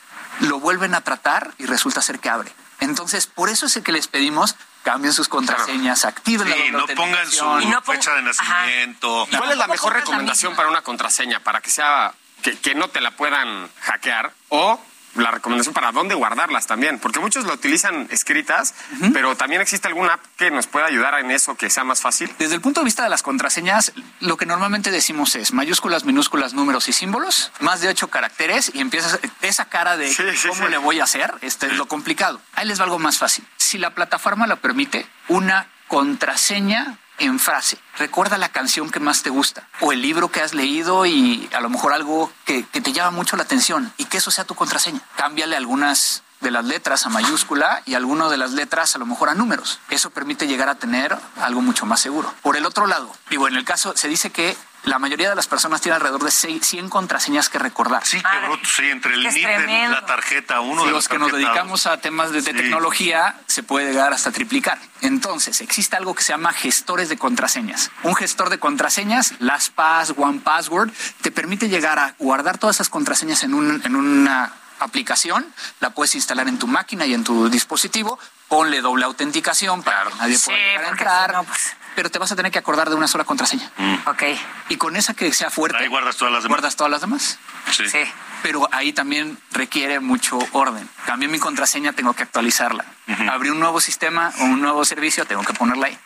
Lo 0.42 0.60
vuelven 0.60 0.94
a 0.96 1.02
tratar 1.02 1.54
y 1.58 1.66
resulta 1.66 2.02
ser 2.02 2.20
que 2.20 2.30
abre. 2.30 2.52
Entonces, 2.80 3.28
por 3.28 3.50
eso 3.50 3.66
es 3.66 3.76
el 3.78 3.84
que 3.84 3.92
les 3.92 4.08
pedimos 4.08 4.56
cambien 4.84 5.14
sus 5.14 5.28
contraseñas, 5.28 6.06
activen 6.06 6.48
Sí, 6.48 6.72
la 6.72 6.80
no 6.80 6.88
pongan 6.88 7.32
su. 7.32 7.60
Y 7.62 7.66
no 7.66 7.82
fecha 7.82 8.14
de 8.14 8.22
nacimiento. 8.22 9.28
¿Cuál 9.36 9.52
es 9.52 9.58
la 9.58 9.64
¿Cómo 9.66 9.74
mejor 9.74 9.94
recomendación 9.94 10.56
para 10.56 10.70
una 10.70 10.82
contraseña? 10.82 11.40
Para 11.40 11.60
que 11.62 11.72
sea, 11.72 12.14
que, 12.44 12.58
que 12.60 12.76
no 12.76 12.88
te 12.90 13.02
la 13.02 13.12
puedan 13.12 13.70
hackear 13.82 14.32
o 14.50 14.80
la 15.16 15.32
recomendación 15.32 15.74
para 15.74 15.92
dónde 15.92 16.16
guardarlas 16.16 16.68
también, 16.68 17.00
porque 17.00 17.20
muchos 17.20 17.46
la 17.46 17.54
utilizan 17.54 18.08
escritas, 18.12 18.74
pero 19.14 19.36
también 19.36 19.62
existe 19.62 19.88
alguna 19.88 20.14
app 20.14 20.22
que 20.38 20.52
nos 20.52 20.68
pueda 20.68 20.86
ayudar 20.86 21.20
en 21.20 21.32
eso, 21.32 21.56
que 21.56 21.70
sea 21.70 21.84
más 21.84 22.02
fácil. 22.02 22.34
Desde 22.38 22.56
el 22.56 22.62
punto 22.62 22.82
de 22.82 22.86
vista 22.86 23.04
de 23.04 23.10
las 23.10 23.24
contraseñas, 23.24 23.94
lo 24.20 24.38
que 24.38 24.46
normalmente 24.46 24.92
decimos 24.92 25.36
es 25.36 25.54
mayúsculas, 25.54 26.04
minúsculas, 26.06 26.54
números 26.54 26.88
y 26.90 26.94
símbolos, 26.94 27.52
más 27.60 27.82
de 27.82 27.88
ocho 27.90 28.10
caracteres 28.10 28.72
y 28.74 28.80
empiezas 28.82 29.20
esa 29.42 29.66
cara 29.66 29.98
de 29.98 30.10
Sí, 30.10 30.24
sí, 30.36 30.48
cómo 30.50 30.66
sí. 30.66 30.72
le 30.72 30.78
voy 30.78 31.00
a 31.00 31.06
hacer, 31.06 31.34
este 31.42 31.68
es 31.68 31.74
lo 31.78 31.88
complicado. 31.88 32.42
Ahí 32.54 32.68
les 32.68 32.80
va 32.80 32.84
algo 32.84 33.00
más 33.00 33.18
fácil. 33.18 33.46
Si 33.58 33.78
la 33.78 33.92
plataforma 33.92 34.48
lo 34.48 34.58
permite, 34.58 35.08
una 35.28 35.68
contraseña 35.88 36.98
en 37.20 37.40
frase. 37.40 37.78
Recuerda 37.98 38.38
la 38.38 38.50
canción 38.50 38.90
que 38.90 39.00
más 39.00 39.24
te 39.24 39.30
gusta 39.30 39.68
o 39.82 39.92
el 39.92 40.02
libro 40.02 40.30
que 40.30 40.42
has 40.42 40.54
leído 40.54 41.06
y 41.06 41.50
a 41.54 41.62
lo 41.62 41.70
mejor 41.70 41.94
algo 41.94 42.32
que, 42.46 42.64
te 42.64 42.94
llama 42.94 43.12
mucho 43.12 43.36
la 43.36 43.44
atención 43.44 43.94
y 43.98 44.06
que 44.06 44.18
eso 44.18 44.32
sea 44.32 44.44
tu 44.44 44.56
contraseña. 44.56 45.02
Cámbiale 45.16 45.56
algunas 45.56 46.24
de 46.42 46.52
las 46.52 46.66
letras 46.66 47.06
a 47.06 47.10
mayúscula 47.10 47.82
y 47.86 47.96
alguno 47.96 48.30
de 48.30 48.38
las 48.38 48.52
letras 48.52 48.96
a 48.96 49.00
lo 49.00 49.06
mejor 49.06 49.30
a 49.30 49.36
números. 49.36 49.80
Eso 49.90 50.10
permite 50.10 50.48
llegar 50.48 50.70
a 50.70 50.76
tener 50.76 51.18
algo 51.42 51.62
mucho 51.62 51.86
más 51.86 52.02
seguro. 52.02 52.34
Por 52.42 52.58
el 52.58 52.66
otro 52.66 52.86
lado, 52.88 53.12
digo, 53.30 53.48
en 53.48 53.56
el 53.56 53.66
caso 53.66 53.94
se 53.96 54.08
dice 54.08 54.30
que 54.30 54.56
la 54.86 55.00
mayoría 55.00 55.30
de 55.30 55.36
las 55.36 55.48
personas 55.48 55.82
tienen 55.82 55.96
alrededor 55.98 56.24
de 56.24 56.32
seis- 56.32 56.66
100 56.66 56.90
contraseñas 56.90 57.50
que 57.50 57.60
recordar. 57.60 58.06
Sí, 58.06 58.22
qué 58.22 58.46
bruto, 58.48 58.68
sí, 58.68 58.86
entre 58.90 59.14
el 59.16 59.28
tremendo. 59.30 59.92
la 60.00 60.06
tarjeta, 60.06 60.60
uno 60.62 60.82
Si 60.82 60.88
de 60.88 60.94
los 60.94 61.04
las 61.04 61.08
que 61.10 61.20
nos 61.20 61.32
dedicamos 61.32 61.86
a 61.88 61.98
temas 62.00 62.32
de, 62.32 62.42
de 62.42 62.52
Sí. 62.52 62.58
tecnología 62.58 63.36
se 63.48 63.64
puede 63.64 63.88
llegar 63.92 64.14
hasta 64.14 64.32
triplicar. 64.32 64.80
Entonces, 65.02 65.62
existe 65.62 65.96
algo 65.96 66.14
que 66.16 66.24
se 66.24 66.34
llama 66.34 66.54
gestores 66.54 67.10
de 67.10 67.18
contraseñas. 67.18 67.92
Un 68.04 68.16
gestor 68.16 68.50
de 68.50 68.60
contraseñas, 68.60 69.34
LastPass, 69.40 70.14
OnePassword, 70.18 70.92
te 71.22 71.32
permite 71.32 71.70
llegar 71.70 72.00
a 72.00 72.16
guardar 72.20 72.58
todas 72.58 72.78
esas 72.78 72.90
contraseñas 72.90 73.44
en, 73.44 73.54
un- 73.54 73.82
en 73.84 73.96
una 73.96 74.54
aplicación, 74.80 75.46
la 75.80 75.92
puedes 75.92 76.16
instalar 76.16 76.48
en 76.48 76.60
tu 76.60 76.68
máquina 76.68 77.06
y 77.06 77.14
en 77.14 77.24
tu 77.24 77.50
dispositivo, 77.50 78.20
ponle 78.48 78.82
doble 78.82 79.06
autenticación 79.06 79.82
para 79.84 80.04
que 80.10 80.16
nadie 80.16 80.38
Sí, 80.38 80.46
pueda 80.46 80.58
llegar 80.58 80.76
a 80.84 80.88
porque 80.88 81.02
entrar, 81.04 81.34
no, 81.34 81.44
pues- 81.46 81.74
pero 81.96 82.10
te 82.12 82.20
vas 82.20 82.32
a 82.32 82.36
tener 82.36 82.52
que 82.52 82.60
acordar 82.60 82.90
de 82.90 82.96
una 82.96 83.08
sola 83.08 83.24
contraseña. 83.24 83.72
Ok. 84.06 84.24
Y 84.70 84.78
con 84.78 84.96
esa 84.96 85.14
que 85.14 85.32
sea 85.34 85.50
fuerte, 85.50 85.78
Ahí 85.80 85.88
guardas 85.88 86.18
todas 86.18 86.34
las 86.34 86.44
demás. 86.44 86.56
guardas 86.58 86.76
todas 86.76 86.92
las 86.92 87.02
demás 87.02 87.40
Sí. 87.72 87.88
Sí. 87.90 88.00
pero 88.44 88.68
ahí 88.72 88.94
también 88.94 89.40
requiere 89.52 90.00
mucho 90.00 90.38
orden. 90.52 90.88
Cambié 91.06 91.28
mi 91.28 91.40
contraseña, 91.40 91.94
tengo 91.94 92.14
que 92.14 92.24
actualizarla. 92.24 92.86
Abrí 93.32 93.50
un 93.50 93.60
nuevo 93.60 93.80
sistema 93.82 94.32
o 94.40 94.44
un 94.44 94.62
nuevo 94.62 94.84
servicio, 94.86 95.26
tengo 95.26 95.44
que 95.44 95.54
ponerla 95.54 95.88
ahí. 95.88 95.98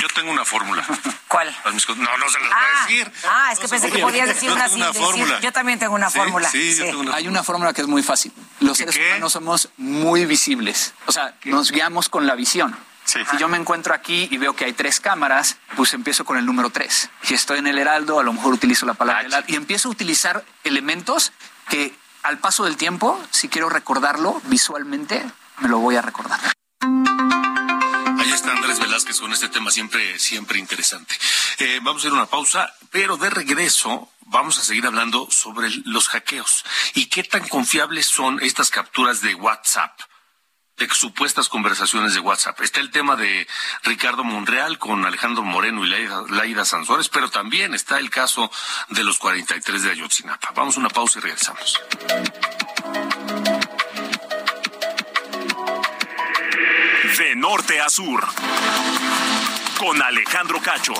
Yo 0.00 0.08
tengo 0.14 0.30
una 0.32 0.44
fórmula. 0.44 0.84
¿Cuál? 1.28 1.54
No, 1.64 1.72
no 1.72 2.28
se 2.28 2.38
las 2.38 2.48
voy 2.48 2.50
Ah, 2.52 2.82
a 2.82 2.86
decir. 2.86 3.12
ah, 3.28 3.48
es 3.52 3.58
No 3.58 3.62
que 3.62 3.68
se 3.68 3.74
pensé 3.74 3.86
que 3.88 4.02
voy 4.02 4.12
podías 4.12 4.28
decir. 4.28 4.50
una 4.50 4.66
una 4.68 4.92
fórmula. 4.94 5.40
Yo 5.40 5.52
también 5.52 5.78
tengo 5.78 5.94
una 5.94 6.08
Sí, 6.10 6.18
fórmula. 6.18 6.48
Sí, 6.48 6.70
yo 6.70 6.84
Sí. 6.84 6.90
tengo 6.90 7.00
una 7.00 7.14
Hay 7.14 7.28
una 7.28 7.42
fórmula 7.42 7.72
que 7.72 7.82
es 7.82 7.86
muy 7.88 8.02
fácil. 8.02 8.32
Los 8.60 8.78
¿Qué 8.78 8.84
seres 8.84 8.96
qué? 8.96 9.08
humanos 9.10 9.32
somos 9.32 9.68
muy 9.76 10.24
visibles. 10.24 10.94
O 11.06 11.12
sea, 11.12 11.34
nos 11.44 11.70
guiamos 11.72 12.08
con 12.08 12.26
la 12.26 12.34
visión. 12.34 12.74
Sí. 13.06 13.20
Si 13.30 13.38
yo 13.38 13.48
me 13.48 13.56
encuentro 13.56 13.94
aquí 13.94 14.28
y 14.30 14.36
veo 14.36 14.54
que 14.54 14.64
hay 14.66 14.72
tres 14.72 15.00
cámaras, 15.00 15.56
pues 15.76 15.94
empiezo 15.94 16.24
con 16.24 16.36
el 16.36 16.44
número 16.44 16.70
tres. 16.70 17.08
Si 17.22 17.34
estoy 17.34 17.60
en 17.60 17.66
el 17.66 17.78
heraldo, 17.78 18.20
a 18.20 18.24
lo 18.24 18.32
mejor 18.32 18.52
utilizo 18.52 18.84
la 18.84 18.94
palabra 18.94 19.20
H. 19.20 19.28
heraldo 19.28 19.52
y 19.52 19.56
empiezo 19.56 19.88
a 19.88 19.92
utilizar 19.92 20.44
elementos 20.64 21.32
que 21.68 21.94
al 22.22 22.38
paso 22.38 22.64
del 22.64 22.76
tiempo, 22.76 23.20
si 23.30 23.48
quiero 23.48 23.68
recordarlo 23.68 24.42
visualmente, 24.46 25.24
me 25.58 25.68
lo 25.68 25.78
voy 25.78 25.96
a 25.96 26.02
recordar. 26.02 26.40
Ahí 26.80 28.32
está 28.32 28.50
Andrés 28.50 28.80
Velázquez 28.80 29.20
con 29.20 29.32
este 29.32 29.48
tema 29.48 29.70
siempre, 29.70 30.18
siempre 30.18 30.58
interesante. 30.58 31.14
Eh, 31.58 31.78
vamos 31.82 32.02
a 32.02 32.08
ir 32.08 32.12
a 32.12 32.16
una 32.16 32.26
pausa, 32.26 32.74
pero 32.90 33.16
de 33.16 33.30
regreso 33.30 34.10
vamos 34.26 34.58
a 34.58 34.62
seguir 34.62 34.86
hablando 34.86 35.28
sobre 35.30 35.70
los 35.84 36.08
hackeos 36.08 36.64
y 36.94 37.06
qué 37.06 37.22
tan 37.22 37.46
confiables 37.46 38.06
son 38.06 38.40
estas 38.42 38.70
capturas 38.70 39.20
de 39.20 39.34
WhatsApp 39.34 39.96
de 40.76 40.88
supuestas 40.90 41.48
conversaciones 41.48 42.14
de 42.14 42.20
WhatsApp. 42.20 42.60
Está 42.60 42.80
el 42.80 42.90
tema 42.90 43.16
de 43.16 43.46
Ricardo 43.82 44.24
Monreal 44.24 44.78
con 44.78 45.04
Alejandro 45.06 45.42
Moreno 45.42 45.84
y 45.84 45.88
Laida, 45.88 46.22
Laida 46.28 46.64
Sanzores, 46.64 47.08
pero 47.08 47.30
también 47.30 47.74
está 47.74 47.98
el 47.98 48.10
caso 48.10 48.50
de 48.88 49.02
los 49.02 49.18
43 49.18 49.82
de 49.82 49.90
Ayotzinapa. 49.92 50.52
Vamos 50.54 50.76
a 50.76 50.80
una 50.80 50.90
pausa 50.90 51.18
y 51.18 51.22
regresamos. 51.22 51.80
De 57.18 57.34
norte 57.36 57.80
a 57.80 57.88
sur, 57.88 58.26
con 59.78 60.02
Alejandro 60.02 60.60
Cacho. 60.60 60.92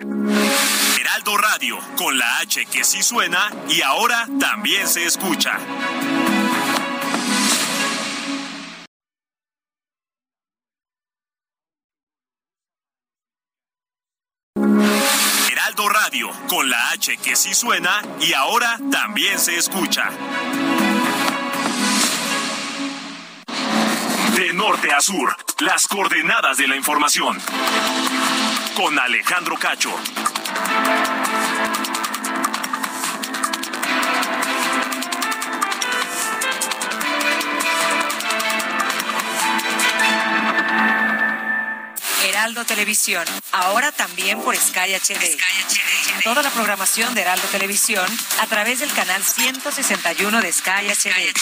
Heraldo 0.00 1.36
Radio, 1.38 1.76
con 1.96 2.16
la 2.16 2.38
H 2.38 2.66
que 2.66 2.84
sí 2.84 3.02
suena 3.02 3.50
y 3.68 3.82
ahora 3.82 4.28
también 4.38 4.86
se 4.86 5.04
escucha. 5.04 5.58
Heraldo 15.50 15.88
Radio, 15.88 16.30
con 16.48 16.70
la 16.70 16.90
H 16.90 17.16
que 17.16 17.34
sí 17.34 17.52
suena 17.52 18.00
y 18.20 18.34
ahora 18.34 18.78
también 18.92 19.40
se 19.40 19.56
escucha. 19.56 20.10
De 24.36 24.52
norte 24.52 24.92
a 24.92 25.00
sur, 25.00 25.36
las 25.58 25.88
coordenadas 25.88 26.56
de 26.56 26.68
la 26.68 26.76
información. 26.76 27.36
Con 28.78 28.96
Alejandro 28.96 29.56
Cacho. 29.56 29.92
Heraldo 42.24 42.64
Televisión, 42.64 43.24
ahora 43.50 43.90
también 43.90 44.40
por 44.42 44.56
Sky 44.56 44.94
HD. 44.94 45.36
Toda 46.22 46.44
la 46.44 46.50
programación 46.50 47.12
de 47.14 47.22
Heraldo 47.22 47.48
Televisión 47.48 48.06
a 48.40 48.46
través 48.46 48.78
del 48.78 48.92
canal 48.92 49.24
161 49.24 50.40
de 50.40 50.52
Sky 50.52 50.88
HD. 50.88 51.34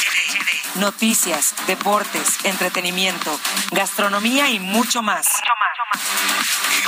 Noticias, 0.76 1.54
deportes, 1.66 2.38
entretenimiento, 2.44 3.38
gastronomía 3.72 4.48
y 4.48 4.58
mucho 4.58 5.02
más. 5.02 5.26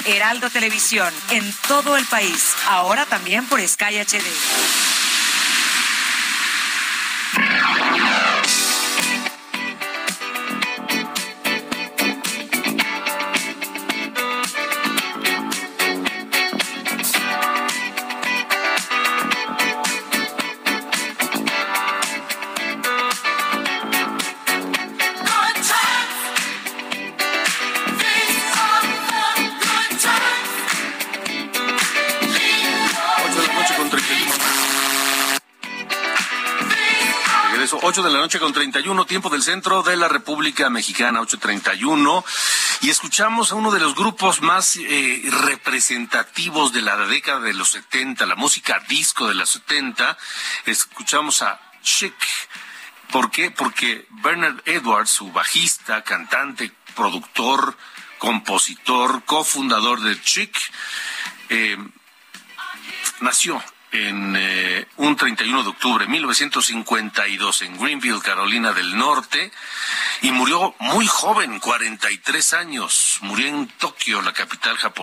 Heraldo 0.07 0.51
Televisión, 0.51 1.13
en 1.31 1.53
todo 1.67 1.97
el 1.97 2.05
país, 2.07 2.55
ahora 2.67 3.07
también 3.07 3.47
por 3.47 3.61
Sky 3.67 3.99
HD. 3.99 4.98
Del 39.19 39.43
centro 39.43 39.83
de 39.83 39.97
la 39.97 40.07
República 40.07 40.71
Mexicana, 40.71 41.21
8.31. 41.21 42.25
Y 42.83 42.91
escuchamos 42.91 43.51
a 43.51 43.57
uno 43.57 43.73
de 43.73 43.81
los 43.81 43.97
grupos 43.97 44.41
más 44.43 44.77
eh, 44.77 45.23
representativos 45.45 46.73
de 46.73 46.83
la 46.83 46.97
década 47.07 47.41
de 47.41 47.53
los 47.53 47.71
70, 47.71 48.25
la 48.27 48.37
música 48.37 48.81
disco 48.89 49.27
de 49.27 49.35
los 49.35 49.51
70. 49.51 50.17
Escuchamos 50.67 51.43
a 51.43 51.61
Chic. 51.83 52.15
¿Por 53.11 53.33
qué? 53.33 53.51
Porque 53.51 54.07
Bernard 54.23 54.63
Edwards, 54.67 55.11
su 55.11 55.33
bajista, 55.33 56.03
cantante, 56.05 56.71
productor, 56.95 57.77
compositor, 58.19 59.25
cofundador 59.25 60.01
de 60.01 60.21
Chic, 60.23 60.57
eh, 61.49 61.77
nació 63.21 63.61
en 63.93 64.37
eh, 64.37 64.87
un 64.99 65.17
31 65.17 65.63
de 65.63 65.69
octubre 65.69 66.05
de 66.05 66.11
1952 66.11 67.63
en 67.63 67.79
Greenville, 67.79 68.21
Carolina 68.21 68.73
del 68.73 68.97
Norte, 68.97 69.51
y 70.23 70.31
murió 70.31 70.75
muy 70.81 71.07
joven, 71.07 71.59
43 71.61 72.53
años. 72.55 73.19
Murió 73.23 73.49
en 73.49 73.69
Tokio, 73.79 74.21
la 74.23 74.33
capital 74.33 74.77
japonesa. 74.77 75.03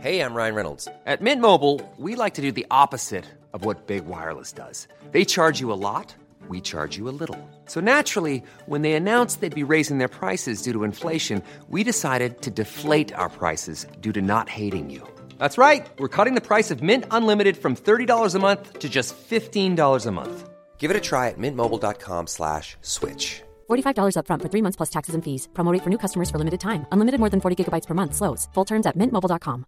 Hey, 0.00 0.20
I'm 0.20 0.32
Ryan 0.32 0.54
Reynolds. 0.54 0.88
At 1.06 1.20
Mint 1.20 1.40
Mobile, 1.40 1.80
we 1.96 2.14
like 2.14 2.34
to 2.34 2.42
do 2.42 2.52
the 2.52 2.66
opposite 2.70 3.24
of 3.52 3.64
what 3.64 3.88
Big 3.88 4.06
Wireless 4.06 4.52
does. 4.52 4.86
They 5.10 5.24
charge 5.24 5.60
you 5.60 5.72
a 5.72 5.80
lot, 5.80 6.14
we 6.48 6.60
charge 6.60 6.96
you 6.96 7.08
a 7.08 7.16
little. 7.18 7.36
So 7.66 7.80
naturally, 7.80 8.44
when 8.66 8.82
they 8.82 8.92
announced 8.92 9.40
they'd 9.40 9.52
be 9.52 9.64
raising 9.64 9.98
their 9.98 10.08
prices 10.08 10.62
due 10.62 10.72
to 10.72 10.84
inflation, 10.84 11.42
we 11.68 11.82
decided 11.82 12.42
to 12.42 12.50
deflate 12.50 13.12
our 13.12 13.28
prices 13.28 13.86
due 14.00 14.12
to 14.12 14.22
not 14.22 14.48
hating 14.48 14.88
you. 14.88 15.02
That's 15.38 15.58
right. 15.58 15.86
We're 15.98 16.08
cutting 16.08 16.34
the 16.34 16.40
price 16.40 16.70
of 16.70 16.80
Mint 16.82 17.04
Unlimited 17.10 17.56
from 17.56 17.74
$30 17.74 18.34
a 18.34 18.38
month 18.38 18.78
to 18.78 18.88
just 18.88 19.16
$15 19.30 20.06
a 20.06 20.10
month. 20.12 20.48
Give 20.78 20.90
it 20.92 20.96
a 20.96 21.00
try 21.00 21.28
at 21.28 21.38
mintmobile.com 21.38 22.26
slash 22.28 22.76
switch. 22.82 23.42
$45 23.68 24.14
upfront 24.16 24.42
for 24.42 24.48
three 24.48 24.62
months 24.62 24.76
plus 24.76 24.90
taxes 24.90 25.14
and 25.16 25.24
fees. 25.24 25.48
Promo 25.54 25.72
rate 25.72 25.82
for 25.82 25.90
new 25.90 25.98
customers 25.98 26.30
for 26.30 26.38
limited 26.38 26.60
time. 26.60 26.86
Unlimited 26.92 27.18
more 27.18 27.30
than 27.30 27.40
40 27.40 27.56
gigabytes 27.64 27.86
per 27.86 27.94
month. 27.94 28.14
Slows. 28.14 28.48
Full 28.54 28.64
terms 28.64 28.86
at 28.86 28.96
mintmobile.com. 28.96 29.64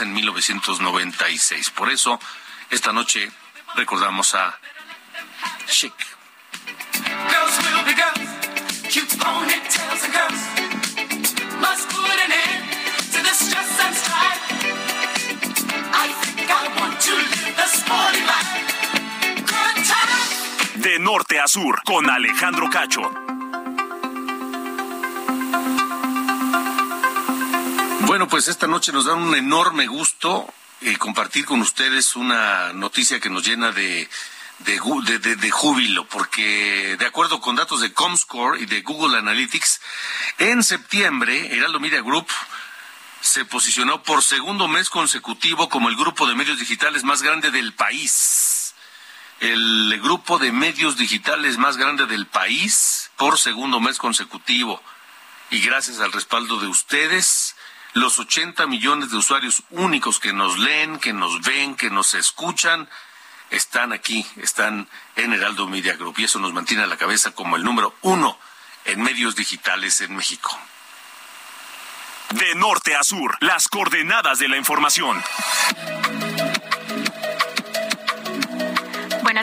en 0.00 0.14
1996. 0.14 1.70
Por 1.70 1.90
eso, 1.90 2.18
esta 2.70 2.92
noche 2.92 3.28
recordamos 3.76 4.34
a 4.34 4.54
Chic. 5.66 5.92
Girls 7.28 7.58
will 7.58 7.84
be 7.84 7.94
girls, 7.94 8.28
cute 8.88 9.08
ponytails 9.18 10.04
and 10.04 10.12
girls. 10.12 10.42
Must 11.60 11.88
put 11.88 12.18
an 12.24 12.32
end 12.32 12.41
De 20.82 20.98
norte 20.98 21.38
a 21.38 21.46
sur, 21.46 21.80
con 21.84 22.08
Alejandro 22.10 22.68
Cacho. 22.70 23.02
Bueno, 28.06 28.28
pues 28.28 28.48
esta 28.48 28.66
noche 28.66 28.92
nos 28.92 29.04
da 29.04 29.14
un 29.14 29.34
enorme 29.34 29.86
gusto 29.86 30.52
eh, 30.80 30.96
compartir 30.96 31.44
con 31.44 31.60
ustedes 31.60 32.16
una 32.16 32.72
noticia 32.72 33.20
que 33.20 33.30
nos 33.30 33.44
llena 33.46 33.70
de, 33.72 34.08
de, 34.60 35.18
de- 35.20 35.36
de 35.36 35.50
júbilo, 35.50 36.06
porque 36.08 36.96
de 36.98 37.06
acuerdo 37.06 37.40
con 37.40 37.54
datos 37.56 37.80
de 37.80 37.92
Comscore 37.92 38.60
y 38.60 38.66
de 38.66 38.82
Google 38.82 39.18
Analytics, 39.18 39.80
en 40.38 40.62
septiembre, 40.64 41.56
Heraldo 41.56 41.78
Media 41.80 42.02
Group 42.02 42.26
se 43.20 43.44
posicionó 43.44 44.02
por 44.02 44.22
segundo 44.22 44.66
mes 44.66 44.90
consecutivo 44.90 45.68
como 45.68 45.88
el 45.88 45.96
grupo 45.96 46.26
de 46.26 46.34
medios 46.34 46.58
digitales 46.58 47.04
más 47.04 47.22
grande 47.22 47.50
del 47.52 47.72
país. 47.72 48.61
El 49.42 49.98
grupo 50.00 50.38
de 50.38 50.52
medios 50.52 50.96
digitales 50.96 51.58
más 51.58 51.76
grande 51.76 52.06
del 52.06 52.28
país 52.28 53.10
por 53.16 53.40
segundo 53.40 53.80
mes 53.80 53.98
consecutivo. 53.98 54.80
Y 55.50 55.58
gracias 55.62 55.98
al 55.98 56.12
respaldo 56.12 56.60
de 56.60 56.68
ustedes, 56.68 57.56
los 57.92 58.20
80 58.20 58.68
millones 58.68 59.10
de 59.10 59.16
usuarios 59.16 59.64
únicos 59.70 60.20
que 60.20 60.32
nos 60.32 60.60
leen, 60.60 61.00
que 61.00 61.12
nos 61.12 61.40
ven, 61.40 61.74
que 61.74 61.90
nos 61.90 62.14
escuchan, 62.14 62.88
están 63.50 63.92
aquí, 63.92 64.24
están 64.36 64.88
en 65.16 65.32
Heraldo 65.32 65.66
Media 65.66 65.96
Group. 65.96 66.20
Y 66.20 66.24
eso 66.24 66.38
nos 66.38 66.52
mantiene 66.52 66.84
a 66.84 66.86
la 66.86 66.96
cabeza 66.96 67.32
como 67.32 67.56
el 67.56 67.64
número 67.64 67.96
uno 68.02 68.38
en 68.84 69.02
medios 69.02 69.34
digitales 69.34 70.02
en 70.02 70.14
México. 70.14 70.56
De 72.30 72.54
norte 72.54 72.94
a 72.94 73.02
sur, 73.02 73.38
las 73.40 73.66
coordenadas 73.66 74.38
de 74.38 74.48
la 74.48 74.56
información. 74.56 75.20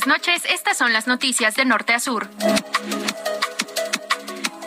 Noches, 0.10 0.42
estas 0.50 0.76
son 0.76 0.92
las 0.92 1.06
noticias 1.06 1.56
de 1.56 1.66
norte 1.66 1.94
a 1.94 2.00
sur. 2.00 2.28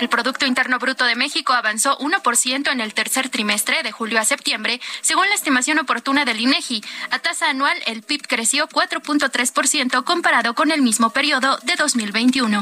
El 0.00 0.08
Producto 0.08 0.46
Interno 0.46 0.78
Bruto 0.78 1.04
de 1.04 1.16
México 1.16 1.52
avanzó 1.52 1.98
1% 1.98 2.70
en 2.70 2.80
el 2.80 2.94
tercer 2.94 3.28
trimestre 3.28 3.82
de 3.82 3.90
julio 3.90 4.20
a 4.20 4.24
septiembre, 4.24 4.80
según 5.00 5.28
la 5.28 5.34
estimación 5.34 5.80
oportuna 5.80 6.24
del 6.24 6.40
INEGI. 6.40 6.82
A 7.10 7.18
tasa 7.18 7.50
anual, 7.50 7.76
el 7.86 8.02
PIB 8.02 8.26
creció 8.28 8.68
4.3% 8.68 10.04
comparado 10.04 10.54
con 10.54 10.70
el 10.70 10.80
mismo 10.80 11.10
periodo 11.10 11.58
de 11.64 11.74
2021. 11.74 12.60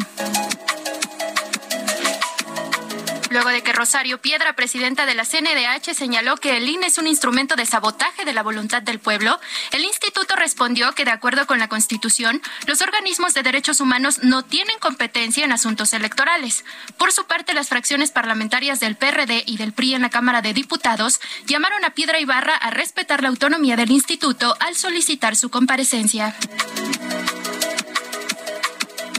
Luego 3.31 3.51
de 3.51 3.63
que 3.63 3.73
Rosario 3.73 4.21
Piedra, 4.21 4.55
presidenta 4.55 5.07
de 5.07 5.15
la 5.15 5.25
CNDH, 5.25 5.95
señaló 5.95 6.37
que 6.37 6.57
el 6.57 6.69
INE 6.69 6.89
es 6.89 6.99
un 6.99 7.07
instrumento 7.07 7.55
de 7.55 7.65
sabotaje 7.65 8.25
de 8.25 8.33
la 8.33 8.43
voluntad 8.43 8.83
del 8.83 8.99
pueblo, 8.99 9.39
el 9.71 9.85
instituto 9.85 10.35
respondió 10.35 10.93
que, 10.97 11.05
de 11.05 11.13
acuerdo 11.13 11.47
con 11.47 11.61
la 11.61 11.69
Constitución, 11.69 12.43
los 12.67 12.81
organismos 12.81 13.33
de 13.33 13.45
derechos 13.45 13.81
humanos 13.81 14.25
no 14.25 14.45
tienen 14.45 14.77
competencia 14.81 15.45
en 15.45 15.53
asuntos 15.53 15.93
electorales. 15.93 16.65
Por 16.99 17.13
su 17.13 17.25
parte, 17.27 17.55
las 17.55 17.69
fracciones 17.69 18.11
parlamentarias 18.11 18.81
del 18.81 18.97
PRD 18.97 19.45
y 19.47 19.59
del 19.59 19.73
PRI 19.73 19.95
en 19.95 20.03
la 20.03 20.11
Cámara 20.11 20.43
de 20.43 20.53
Diputados 20.53 21.21
llamaron 21.47 21.85
a 21.85 21.91
Piedra 21.91 22.19
Ibarra 22.19 22.57
a 22.57 22.71
respetar 22.71 23.23
la 23.23 23.29
autonomía 23.29 23.77
del 23.77 23.93
instituto 23.93 24.57
al 24.59 24.75
solicitar 24.75 25.37
su 25.37 25.51
comparecencia. 25.51 26.35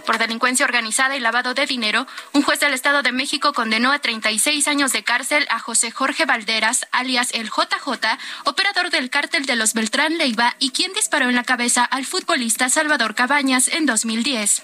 Por 0.05 0.17
delincuencia 0.17 0.65
organizada 0.65 1.15
y 1.15 1.19
lavado 1.19 1.53
de 1.53 1.65
dinero, 1.65 2.07
un 2.33 2.41
juez 2.41 2.59
del 2.59 2.73
Estado 2.73 3.01
de 3.01 3.11
México 3.11 3.53
condenó 3.53 3.91
a 3.91 3.99
36 3.99 4.67
años 4.67 4.91
de 4.91 5.03
cárcel 5.03 5.45
a 5.49 5.59
José 5.59 5.91
Jorge 5.91 6.25
Valderas, 6.25 6.87
alias 6.91 7.31
el 7.33 7.47
JJ, 7.49 8.17
operador 8.45 8.89
del 8.89 9.09
cártel 9.09 9.45
de 9.45 9.55
los 9.55 9.73
Beltrán 9.73 10.17
Leiva 10.17 10.55
y 10.59 10.71
quien 10.71 10.93
disparó 10.93 11.29
en 11.29 11.35
la 11.35 11.43
cabeza 11.43 11.83
al 11.83 12.05
futbolista 12.05 12.69
Salvador 12.69 13.15
Cabañas 13.15 13.67
en 13.67 13.85
2010. 13.85 14.63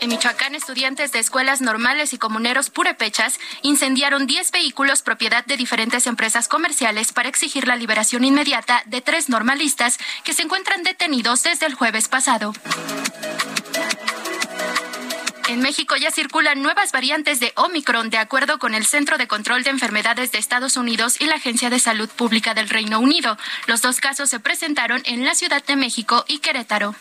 En 0.00 0.10
Michoacán, 0.10 0.54
estudiantes 0.54 1.10
de 1.10 1.18
escuelas 1.18 1.60
normales 1.60 2.12
y 2.12 2.18
comuneros 2.18 2.70
purépechas 2.70 3.40
incendiaron 3.62 4.26
10 4.26 4.52
vehículos 4.52 5.02
propiedad 5.02 5.44
de 5.44 5.56
diferentes 5.56 6.06
empresas 6.06 6.46
comerciales 6.46 7.12
para 7.12 7.28
exigir 7.28 7.66
la 7.66 7.74
liberación 7.74 8.24
inmediata 8.24 8.82
de 8.86 9.00
tres 9.00 9.28
normalistas 9.28 9.98
que 10.22 10.34
se 10.34 10.42
encuentran 10.42 10.84
detenidos 10.84 11.42
desde 11.42 11.66
el 11.66 11.74
jueves 11.74 12.08
pasado. 12.08 12.52
En 15.48 15.60
México 15.60 15.96
ya 15.96 16.10
circulan 16.10 16.62
nuevas 16.62 16.92
variantes 16.92 17.40
de 17.40 17.52
Omicron, 17.56 18.10
de 18.10 18.18
acuerdo 18.18 18.58
con 18.58 18.74
el 18.74 18.84
Centro 18.84 19.16
de 19.16 19.26
Control 19.26 19.64
de 19.64 19.70
Enfermedades 19.70 20.30
de 20.30 20.38
Estados 20.38 20.76
Unidos 20.76 21.20
y 21.20 21.24
la 21.24 21.36
Agencia 21.36 21.70
de 21.70 21.80
Salud 21.80 22.08
Pública 22.10 22.52
del 22.52 22.68
Reino 22.68 23.00
Unido. 23.00 23.38
Los 23.66 23.80
dos 23.80 23.98
casos 23.98 24.28
se 24.28 24.40
presentaron 24.40 25.00
en 25.06 25.24
la 25.24 25.34
Ciudad 25.34 25.64
de 25.64 25.76
México 25.76 26.24
y 26.28 26.38
Querétaro. 26.38 26.94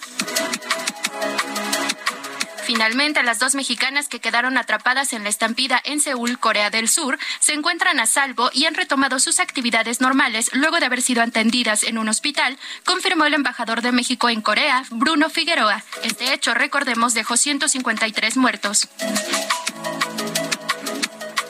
Finalmente, 2.68 3.24
las 3.24 3.40
dos 3.40 3.56
mexicanas 3.56 4.10
que 4.10 4.20
quedaron 4.20 4.58
atrapadas 4.58 5.14
en 5.14 5.24
la 5.24 5.30
estampida 5.30 5.82
en 5.86 6.02
Seúl, 6.02 6.38
Corea 6.38 6.70
del 6.70 6.90
Sur, 6.90 7.18
se 7.40 7.54
encuentran 7.54 7.98
a 8.02 8.06
salvo 8.06 8.50
y 8.54 8.66
han 8.66 8.76
retomado 8.76 9.20
sus 9.20 9.40
actividades 9.40 10.02
normales 10.02 10.50
luego 10.52 10.78
de 10.82 10.88
haber 10.88 11.02
sido 11.02 11.24
atendidas 11.24 11.84
en 11.84 11.98
un 11.98 12.10
hospital, 12.10 12.58
confirmó 12.84 13.24
el 13.24 13.36
embajador 13.36 13.82
de 13.82 13.94
México 13.94 14.28
en 14.28 14.42
Corea, 14.42 14.84
Bruno 14.90 15.30
Figueroa. 15.30 15.82
Este 16.04 16.34
hecho, 16.34 16.54
recordemos, 16.56 17.14
dejó 17.14 17.38
153 17.38 18.36
muertos. 18.36 18.90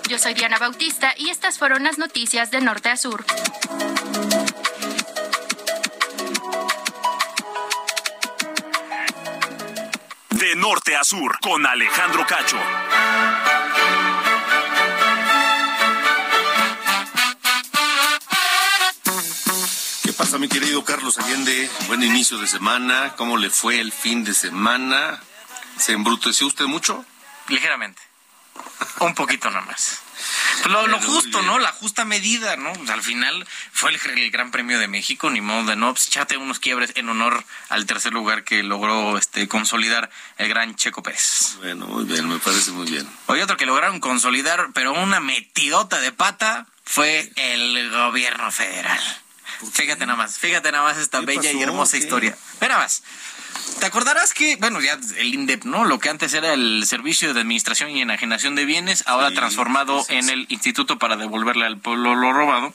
Yo 0.08 0.20
soy 0.20 0.36
Diana 0.36 0.60
Bautista 0.60 1.16
y 1.18 1.30
estas 1.32 1.58
fueron 1.58 1.84
las 1.84 1.98
noticias 1.98 2.52
de 2.52 2.62
norte 2.62 2.90
a 2.90 2.96
sur. 2.96 3.26
Norte 10.58 10.96
a 10.96 11.04
sur, 11.04 11.40
con 11.40 11.66
Alejandro 11.66 12.26
Cacho. 12.26 12.58
¿Qué 20.04 20.14
pasa, 20.14 20.40
mi 20.40 20.48
querido 20.50 20.84
Carlos 20.84 21.20
Allende? 21.20 21.70
Buen 21.88 22.02
inicio 22.02 22.40
de 22.40 22.48
semana. 22.48 23.14
¿Cómo 23.16 23.38
le 23.38 23.52
fue 23.52 23.80
el 23.80 23.92
fin 23.92 24.24
de 24.24 24.34
semana? 24.34 25.22
¿Se 25.78 25.92
embruteció 25.92 26.48
usted 26.48 26.66
mucho? 26.66 27.06
Ligeramente. 27.50 28.02
Un 29.00 29.14
poquito 29.14 29.52
nomás. 29.52 30.02
Lo, 30.66 30.88
lo 30.88 31.00
justo, 31.00 31.42
¿no? 31.44 31.60
La 31.60 31.72
justa 31.72 32.06
medida, 32.06 32.58
¿no? 32.58 32.74
Pues, 32.74 32.90
al 32.90 33.04
final 33.04 33.48
fue 33.72 33.92
el, 33.92 34.20
el 34.20 34.32
Gran 34.32 34.52
Premio 34.52 34.80
de 34.80 34.88
México, 34.88 35.30
ni 35.30 35.42
modo 35.42 35.66
de 35.66 35.76
no, 35.76 35.94
pues 35.94 36.08
échate 36.08 36.38
unos 36.38 36.60
quiebres 36.60 36.92
en 36.96 37.10
honor 37.10 37.44
al 37.70 37.86
tercer 37.86 38.14
lugar 38.14 38.44
que 38.44 38.64
logró 38.64 39.18
este 39.18 39.48
consolidar 39.48 40.10
el 40.38 40.50
gran 40.50 40.76
Checo 40.76 41.04
Pérez. 41.04 41.56
Bueno, 41.60 41.88
muy 41.88 42.06
bien, 42.06 42.28
me 42.28 42.40
parece 42.40 42.72
muy 42.72 42.90
bien. 42.90 43.08
Hoy 43.28 43.42
otro 43.42 43.58
que 43.58 43.66
lograron 43.66 44.00
consolidar, 44.00 44.70
pero 44.74 44.94
una 44.94 45.20
metidota 45.20 46.00
de 46.00 46.12
pata, 46.12 46.68
fue 46.88 47.32
el 47.36 47.90
gobierno 47.92 48.52
federal. 48.52 49.00
Fíjate 49.74 50.06
nada 50.06 50.18
más, 50.18 50.38
fíjate 50.38 50.72
nada 50.72 50.84
más 50.84 50.98
esta 50.98 51.20
bella 51.22 51.52
y 51.52 51.62
hermosa 51.62 51.98
¿Qué? 51.98 52.04
historia. 52.04 52.38
Mira 52.62 52.78
más. 52.78 53.04
¿Te 53.80 53.86
acordarás 53.86 54.34
que, 54.34 54.56
bueno, 54.56 54.82
ya 54.82 54.98
el 55.18 55.34
INDEP, 55.34 55.64
¿no? 55.66 55.86
Lo 55.86 56.00
que 56.00 56.10
antes 56.10 56.34
era 56.34 56.54
el 56.54 56.84
Servicio 56.86 57.34
de 57.34 57.42
Administración 57.42 57.92
y 57.92 58.02
Enajenación 58.02 58.56
de 58.56 58.66
Bienes, 58.66 59.04
ahora 59.08 59.30
Sí, 59.30 59.36
transformado 59.36 60.00
sí, 60.02 60.06
sí, 60.10 60.16
en 60.16 60.30
el 60.30 60.46
Instituto 60.50 60.98
para 60.98 61.16
devolverle 61.16 61.66
al 61.66 61.78
pueblo 61.78 62.16
lo 62.16 62.34
robado, 62.34 62.74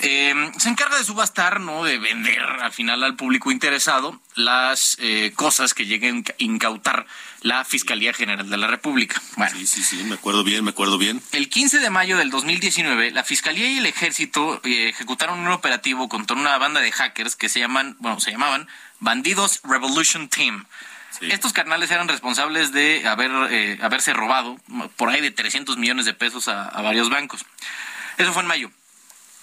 eh, 0.00 0.50
se 0.58 0.68
encarga 0.68 0.98
de 0.98 1.04
subastar, 1.04 1.60
¿no? 1.60 1.84
De 1.84 1.98
vender 1.98 2.40
al 2.40 2.72
final 2.72 3.02
al 3.02 3.16
público 3.16 3.50
interesado 3.50 4.20
las 4.36 4.96
eh, 5.00 5.32
cosas 5.34 5.74
que 5.74 5.86
lleguen 5.86 6.24
a 6.28 6.34
incautar 6.38 7.06
la 7.42 7.64
Fiscalía 7.64 8.12
General 8.12 8.48
de 8.48 8.56
la 8.56 8.66
República. 8.66 9.20
Bueno, 9.36 9.56
Sí, 9.56 9.66
sí, 9.66 9.82
sí, 9.82 9.96
me 10.04 10.14
acuerdo 10.14 10.44
bien, 10.44 10.62
me 10.62 10.70
acuerdo 10.70 10.96
bien. 10.98 11.20
el 11.32 11.48
15 11.48 11.78
de 11.80 11.90
mayo 11.90 12.16
del 12.18 12.30
2019, 12.30 13.10
la 13.10 13.24
Fiscalía 13.24 13.68
y 13.70 13.78
el 13.78 13.86
Ejército 13.86 14.60
eh, 14.64 14.90
ejecutaron 14.90 15.40
un 15.40 15.48
operativo 15.48 16.08
contra 16.08 16.36
una 16.36 16.56
banda 16.58 16.80
de 16.80 16.92
hackers 16.92 17.34
que 17.36 17.48
se 17.48 17.58
llaman, 17.58 17.96
bueno, 17.98 18.20
se 18.20 18.30
llamaban 18.30 18.68
Bandidos 19.00 19.60
Revolution 19.64 20.28
Team. 20.28 20.66
Sí. 21.18 21.30
Estos 21.30 21.52
carnales 21.52 21.90
eran 21.90 22.08
responsables 22.08 22.72
de 22.72 23.06
haber 23.08 23.30
eh, 23.50 23.78
haberse 23.82 24.12
robado 24.12 24.58
por 24.96 25.08
ahí 25.08 25.20
de 25.20 25.30
300 25.30 25.76
millones 25.76 26.06
de 26.06 26.14
pesos 26.14 26.48
a, 26.48 26.68
a 26.68 26.82
varios 26.82 27.10
bancos. 27.10 27.44
Eso 28.16 28.32
fue 28.32 28.42
en 28.42 28.48
mayo. 28.48 28.70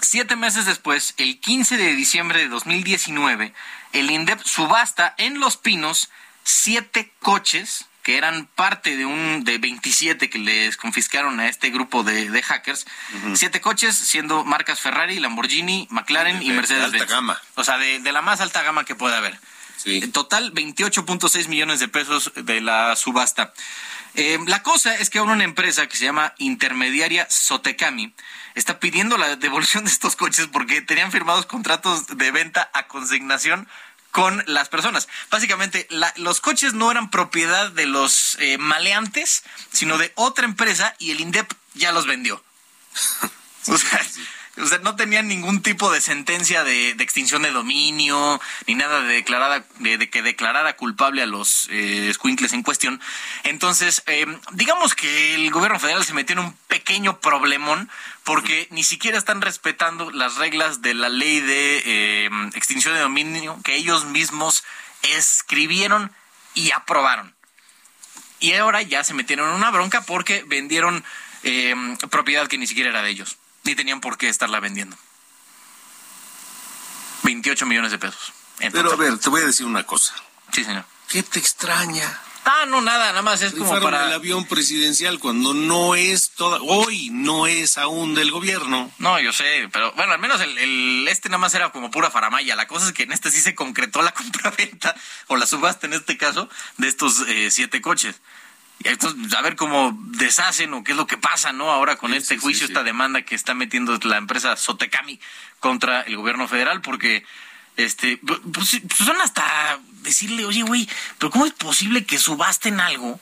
Siete 0.01 0.35
meses 0.35 0.65
después, 0.65 1.15
el 1.17 1.39
15 1.39 1.75
de 1.75 1.93
diciembre 1.95 2.39
de 2.39 2.47
2019, 2.49 3.53
el 3.93 4.11
INDEP 4.11 4.39
subasta 4.43 5.15
en 5.17 5.39
Los 5.39 5.57
Pinos 5.57 6.09
siete 6.43 7.11
coches 7.19 7.87
que 8.07 8.17
eran 8.17 8.45
parte 8.55 8.95
de 8.95 9.05
un 9.05 9.43
de 9.43 9.57
27 9.57 10.29
que 10.29 10.39
les 10.39 10.77
confiscaron 10.77 11.41
a 11.41 11.49
este 11.49 11.71
grupo 11.71 12.03
de, 12.03 12.29
de 12.29 12.41
hackers. 12.41 12.85
Siete 13.33 13.59
coches 13.59 13.97
siendo 13.97 14.45
marcas 14.45 14.79
Ferrari, 14.79 15.19
Lamborghini, 15.19 15.89
McLaren 15.91 16.39
De- 16.39 16.45
y 16.45 16.49
de 16.51 16.55
Mercedes. 16.55 16.85
alta 16.85 16.99
Benz. 16.99 17.09
gama. 17.11 17.41
O 17.55 17.65
sea, 17.65 17.77
de, 17.77 17.99
de 17.99 18.11
la 18.13 18.21
más 18.21 18.39
alta 18.39 18.63
gama 18.63 18.85
que 18.85 18.95
pueda 18.95 19.17
haber. 19.17 19.37
Sí. 19.75 19.99
En 20.01 20.13
total, 20.13 20.53
28.6 20.53 21.49
millones 21.49 21.81
de 21.81 21.89
pesos 21.89 22.31
de 22.33 22.61
la 22.61 22.95
subasta. 22.95 23.51
Eh, 24.15 24.39
la 24.47 24.63
cosa 24.63 24.95
es 24.95 25.09
que 25.09 25.19
ahora 25.19 25.33
una 25.33 25.43
empresa 25.43 25.85
que 25.87 25.97
se 25.97 26.05
llama 26.05 26.33
Intermediaria 26.37 27.27
Sotecami 27.29 28.13
está 28.55 28.79
pidiendo 28.79 29.17
la 29.17 29.35
devolución 29.35 29.83
de 29.83 29.91
estos 29.91 30.15
coches 30.15 30.47
porque 30.47 30.81
tenían 30.81 31.11
firmados 31.11 31.45
contratos 31.45 32.07
de 32.07 32.31
venta 32.31 32.71
a 32.73 32.87
consignación 32.87 33.67
con 34.17 34.43
las 34.47 34.67
personas. 34.67 35.07
Básicamente, 35.29 35.85
la- 35.91 36.11
los 36.17 36.41
coches 36.41 36.73
no 36.73 36.89
eran 36.89 37.11
propiedad 37.11 37.69
de 37.69 37.85
los 37.85 38.35
eh, 38.39 38.57
maleantes, 38.57 39.43
sino 39.71 39.99
de 39.99 40.11
otra 40.15 40.45
empresa 40.45 40.95
y 40.97 41.11
el 41.11 41.19
INDEP 41.19 41.53
ya 41.75 41.91
los 41.91 42.07
vendió. 42.07 42.43
O 43.69 43.77
sea, 43.77 44.01
o 44.61 44.65
sea, 44.65 44.79
no 44.79 44.95
tenían 44.95 45.27
ningún 45.27 45.61
tipo 45.61 45.91
de 45.91 46.01
sentencia 46.01 46.63
de, 46.63 46.91
extinción 46.91 47.43
de 47.43 47.51
dominio, 47.51 48.41
ni 48.65 48.75
nada 48.75 49.01
de 49.01 49.15
declarada, 49.15 49.65
de, 49.79 50.09
que 50.09 50.21
declarara 50.21 50.75
culpable 50.75 51.21
a 51.21 51.25
los 51.25 51.67
eh, 51.69 52.09
escuincles 52.09 52.53
en 52.53 52.63
cuestión. 52.63 52.99
Entonces, 53.43 54.03
eh, 54.07 54.25
digamos 54.51 54.95
que 54.95 55.35
el 55.35 55.49
gobierno 55.51 55.79
federal 55.79 56.03
se 56.05 56.13
metió 56.13 56.33
en 56.33 56.45
un 56.45 56.57
pequeño 56.67 57.19
problemón 57.19 57.89
porque 58.23 58.67
ni 58.71 58.83
siquiera 58.83 59.17
están 59.17 59.41
respetando 59.41 60.11
las 60.11 60.35
reglas 60.35 60.81
de 60.81 60.93
la 60.93 61.09
ley 61.09 61.39
de 61.39 61.83
eh, 61.85 62.29
extinción 62.55 62.93
de 62.93 63.01
dominio 63.01 63.59
que 63.63 63.75
ellos 63.75 64.05
mismos 64.05 64.63
escribieron 65.01 66.11
y 66.53 66.71
aprobaron. 66.71 67.35
Y 68.39 68.53
ahora 68.53 68.81
ya 68.81 69.03
se 69.03 69.13
metieron 69.13 69.49
en 69.49 69.55
una 69.55 69.71
bronca 69.71 70.01
porque 70.01 70.43
vendieron 70.47 71.03
eh, 71.43 71.75
propiedad 72.09 72.47
que 72.47 72.57
ni 72.57 72.67
siquiera 72.67 72.89
era 72.89 73.01
de 73.01 73.09
ellos. 73.09 73.37
Ni 73.67 73.75
tenían 73.75 73.99
por 73.99 74.17
qué 74.17 74.29
estarla 74.29 74.61
vendiendo. 74.61 74.95
28 77.23 77.65
millones 77.65 77.91
de 77.91 77.99
pesos. 77.99 78.31
Pero 78.71 78.93
a 78.93 78.95
ver, 78.95 79.17
te 79.19 79.29
voy 79.29 79.41
a 79.41 79.45
decir 79.45 79.65
una 79.65 79.83
cosa. 79.83 80.13
Sí, 80.53 80.63
señor. 80.63 80.85
¿Qué 81.09 81.21
te 81.21 81.37
extraña? 81.37 82.21
Ah, 82.45 82.65
no, 82.65 82.79
nada, 82.79 83.09
nada 83.09 83.21
más 83.23 83.41
es 83.41 83.53
como 83.53 83.77
para... 83.81 84.07
el 84.07 84.13
avión 84.13 84.45
presidencial 84.45 85.19
cuando 85.19 85.53
no 85.53 85.95
es 85.95 86.29
toda, 86.29 86.61
hoy 86.61 87.09
no 87.09 87.45
es 87.45 87.77
aún 87.77 88.15
del 88.15 88.31
gobierno. 88.31 88.89
No, 88.99 89.19
yo 89.19 89.33
sé, 89.33 89.67
pero 89.73 89.91
bueno, 89.97 90.13
al 90.13 90.19
menos 90.19 90.39
el, 90.39 90.57
el- 90.57 91.07
este 91.09 91.27
nada 91.27 91.39
más 91.39 91.53
era 91.55 91.73
como 91.73 91.91
pura 91.91 92.09
faramaya. 92.09 92.55
La 92.55 92.65
cosa 92.65 92.85
es 92.87 92.93
que 92.93 93.03
en 93.03 93.11
este 93.11 93.31
sí 93.31 93.41
se 93.41 93.53
concretó 93.53 94.01
la 94.01 94.13
compraventa, 94.13 94.95
o 95.27 95.35
la 95.35 95.45
subasta 95.45 95.87
en 95.87 95.93
este 95.93 96.15
caso, 96.17 96.49
de 96.77 96.87
estos 96.87 97.19
eh, 97.27 97.51
siete 97.51 97.81
coches. 97.81 98.15
Y 98.83 98.89
entonces, 98.89 99.33
a 99.33 99.41
ver 99.41 99.55
cómo 99.55 99.97
deshacen 100.11 100.73
o 100.73 100.83
qué 100.83 100.91
es 100.91 100.97
lo 100.97 101.07
que 101.07 101.17
pasa, 101.17 101.51
¿no? 101.51 101.71
Ahora 101.71 101.95
con 101.97 102.13
este 102.13 102.37
juicio, 102.37 102.67
esta 102.67 102.83
demanda 102.83 103.23
que 103.23 103.35
está 103.35 103.53
metiendo 103.53 103.97
la 104.03 104.17
empresa 104.17 104.55
Sotecami 104.55 105.19
contra 105.59 106.01
el 106.01 106.15
gobierno 106.15 106.47
federal, 106.47 106.81
porque 106.81 107.25
este, 107.75 108.21
pu- 108.21 108.39
pues, 108.53 108.79
pues 108.87 108.97
son 109.05 109.19
hasta 109.21 109.79
decirle, 110.03 110.45
oye, 110.45 110.61
güey, 110.61 110.87
pero 111.17 111.31
¿cómo 111.31 111.45
es 111.47 111.53
posible 111.53 112.05
que 112.05 112.17
subasten 112.19 112.79
algo 112.79 113.19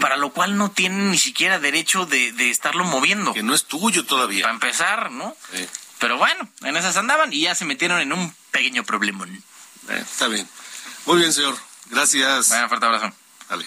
para 0.00 0.16
lo 0.18 0.30
cual 0.32 0.56
no 0.58 0.70
tienen 0.70 1.10
ni 1.10 1.18
siquiera 1.18 1.58
derecho 1.58 2.04
de, 2.06 2.32
de 2.32 2.50
estarlo 2.50 2.84
moviendo? 2.84 3.32
Que 3.32 3.42
no 3.42 3.54
es 3.54 3.64
tuyo 3.64 4.04
todavía. 4.04 4.42
Para 4.42 4.54
empezar, 4.54 5.10
¿no? 5.10 5.34
Pero 5.98 6.18
bueno, 6.18 6.48
en 6.62 6.76
esas 6.76 6.96
andaban 6.98 7.32
y 7.32 7.40
ya 7.42 7.54
se 7.54 7.64
metieron 7.64 8.00
en 8.00 8.12
un 8.12 8.34
pequeño 8.50 8.84
problemón. 8.84 9.30
Eh, 9.88 9.98
está 9.98 10.28
bien. 10.28 10.46
Muy 11.06 11.18
bien, 11.18 11.32
señor. 11.32 11.56
Gracias. 11.86 12.48
Bueno, 12.48 12.68
fuerte 12.68 12.86
abrazo. 12.86 13.12
Dale. 13.48 13.66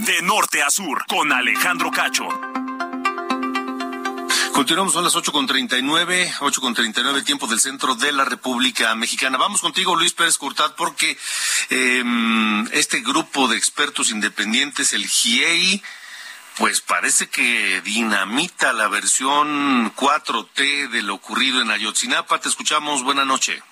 De 0.00 0.22
norte 0.22 0.62
a 0.62 0.70
sur, 0.70 1.04
con 1.06 1.32
Alejandro 1.32 1.90
Cacho. 1.90 2.28
Continuamos, 4.58 4.92
son 4.92 5.04
las 5.04 5.14
8.39, 5.14 6.32
8.39, 6.40 7.22
tiempo 7.22 7.46
del 7.46 7.60
centro 7.60 7.94
de 7.94 8.10
la 8.10 8.24
República 8.24 8.92
Mexicana. 8.96 9.38
Vamos 9.38 9.60
contigo, 9.60 9.94
Luis 9.94 10.14
Pérez 10.14 10.36
Curtad, 10.36 10.74
porque 10.76 11.16
eh, 11.70 12.02
este 12.72 13.00
grupo 13.02 13.46
de 13.46 13.56
expertos 13.56 14.10
independientes, 14.10 14.92
el 14.94 15.06
GIEI, 15.06 15.80
pues 16.58 16.80
parece 16.80 17.28
que 17.28 17.80
dinamita 17.82 18.72
la 18.72 18.88
versión 18.88 19.94
4T 19.94 20.90
de 20.90 21.02
lo 21.02 21.14
ocurrido 21.14 21.62
en 21.62 21.70
Ayotzinapa. 21.70 22.40
Te 22.40 22.48
escuchamos, 22.48 23.04
buena 23.04 23.24
noche. 23.24 23.62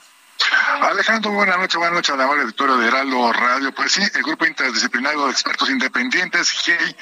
Alejandro, 0.83 1.33
buenas 1.33 1.59
noches, 1.59 1.77
buenas 1.77 1.95
noches 1.95 2.15
a 2.15 2.17
la 2.17 2.25
amable 2.25 2.43
auditorio 2.43 2.77
de 2.77 2.87
Heraldo 2.87 3.33
Radio. 3.33 3.75
Pues 3.75 3.91
sí, 3.91 4.03
el 4.15 4.23
grupo 4.23 4.47
interdisciplinario 4.47 5.25
de 5.27 5.33
expertos 5.33 5.69
independientes, 5.69 6.53
GEI, 6.53 6.97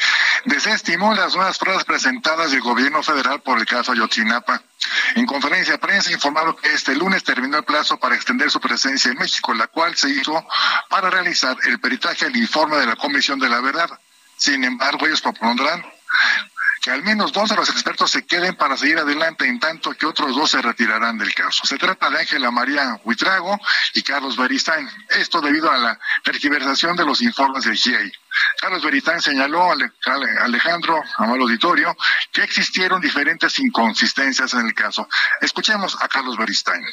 desestimó 0.47 1.15
las 1.15 1.35
nuevas 1.35 1.59
pruebas 1.59 1.85
presentadas 1.85 2.51
del 2.51 2.63
gobierno 2.63 3.03
federal 3.03 3.43
por 3.43 3.59
el 3.59 3.67
caso 3.67 3.93
Ayotzinapa. 3.93 4.63
En 5.17 5.27
conferencia 5.27 5.75
de 5.75 5.79
prensa 5.79 6.11
informaron 6.13 6.57
que 6.57 6.73
este 6.73 6.95
lunes 6.95 7.25
terminó 7.25 7.59
el 7.59 7.65
plazo 7.65 7.99
para 7.99 8.15
extender 8.15 8.51
su 8.51 8.61
presencia 8.61 9.11
en 9.11 9.19
México, 9.19 9.53
la 9.53 9.67
cual 9.67 9.95
se 9.97 10.09
hizo 10.09 10.47
para 10.89 11.11
realizar 11.11 11.59
el 11.65 11.79
peritaje 11.79 12.25
del 12.25 12.37
informe 12.37 12.79
de 12.79 12.87
la 12.87 12.97
Comisión 12.97 13.39
de 13.39 13.51
la 13.51 13.61
Verdad. 13.61 13.91
Sin 14.45 14.63
embargo, 14.63 15.07
ellos 15.07 15.23
propondrán 15.23 15.83
que 16.83 16.91
al 16.91 17.03
menos 17.03 17.33
dos 17.33 17.49
de 17.49 17.57
los 17.57 17.71
expertos 17.71 18.11
se 18.11 18.27
queden 18.27 18.55
para 18.57 18.77
seguir 18.77 18.99
adelante, 18.99 19.49
en 19.49 19.59
tanto 19.59 19.95
que 19.95 20.05
otros 20.05 20.37
dos 20.37 20.51
se 20.51 20.61
retirarán 20.61 21.17
del 21.17 21.35
caso. 21.35 21.65
Se 21.65 21.79
trata 21.79 22.11
de 22.11 22.19
Ángela 22.19 22.51
María 22.51 23.01
Huitrago 23.05 23.59
y 23.95 24.03
Carlos 24.03 24.37
Beristain. 24.37 24.87
Esto 25.09 25.41
debido 25.41 25.71
a 25.71 25.79
la 25.79 25.99
tergiversación 26.23 26.95
de 26.95 27.07
los 27.07 27.23
informes 27.23 27.65
del 27.65 27.75
GIEI. 27.75 28.13
Carlos 28.61 28.85
Beristain 28.85 29.23
señaló 29.23 29.73
a 29.73 29.77
Alejandro, 30.43 31.03
al 31.17 31.41
auditorio, 31.41 31.97
que 32.31 32.43
existieron 32.43 33.01
diferentes 33.01 33.59
inconsistencias 33.59 34.53
en 34.53 34.67
el 34.67 34.75
caso. 34.75 35.09
Escuchemos 35.41 35.97
a 36.03 36.09
Carlos 36.09 36.37
Beristain. 36.37 36.85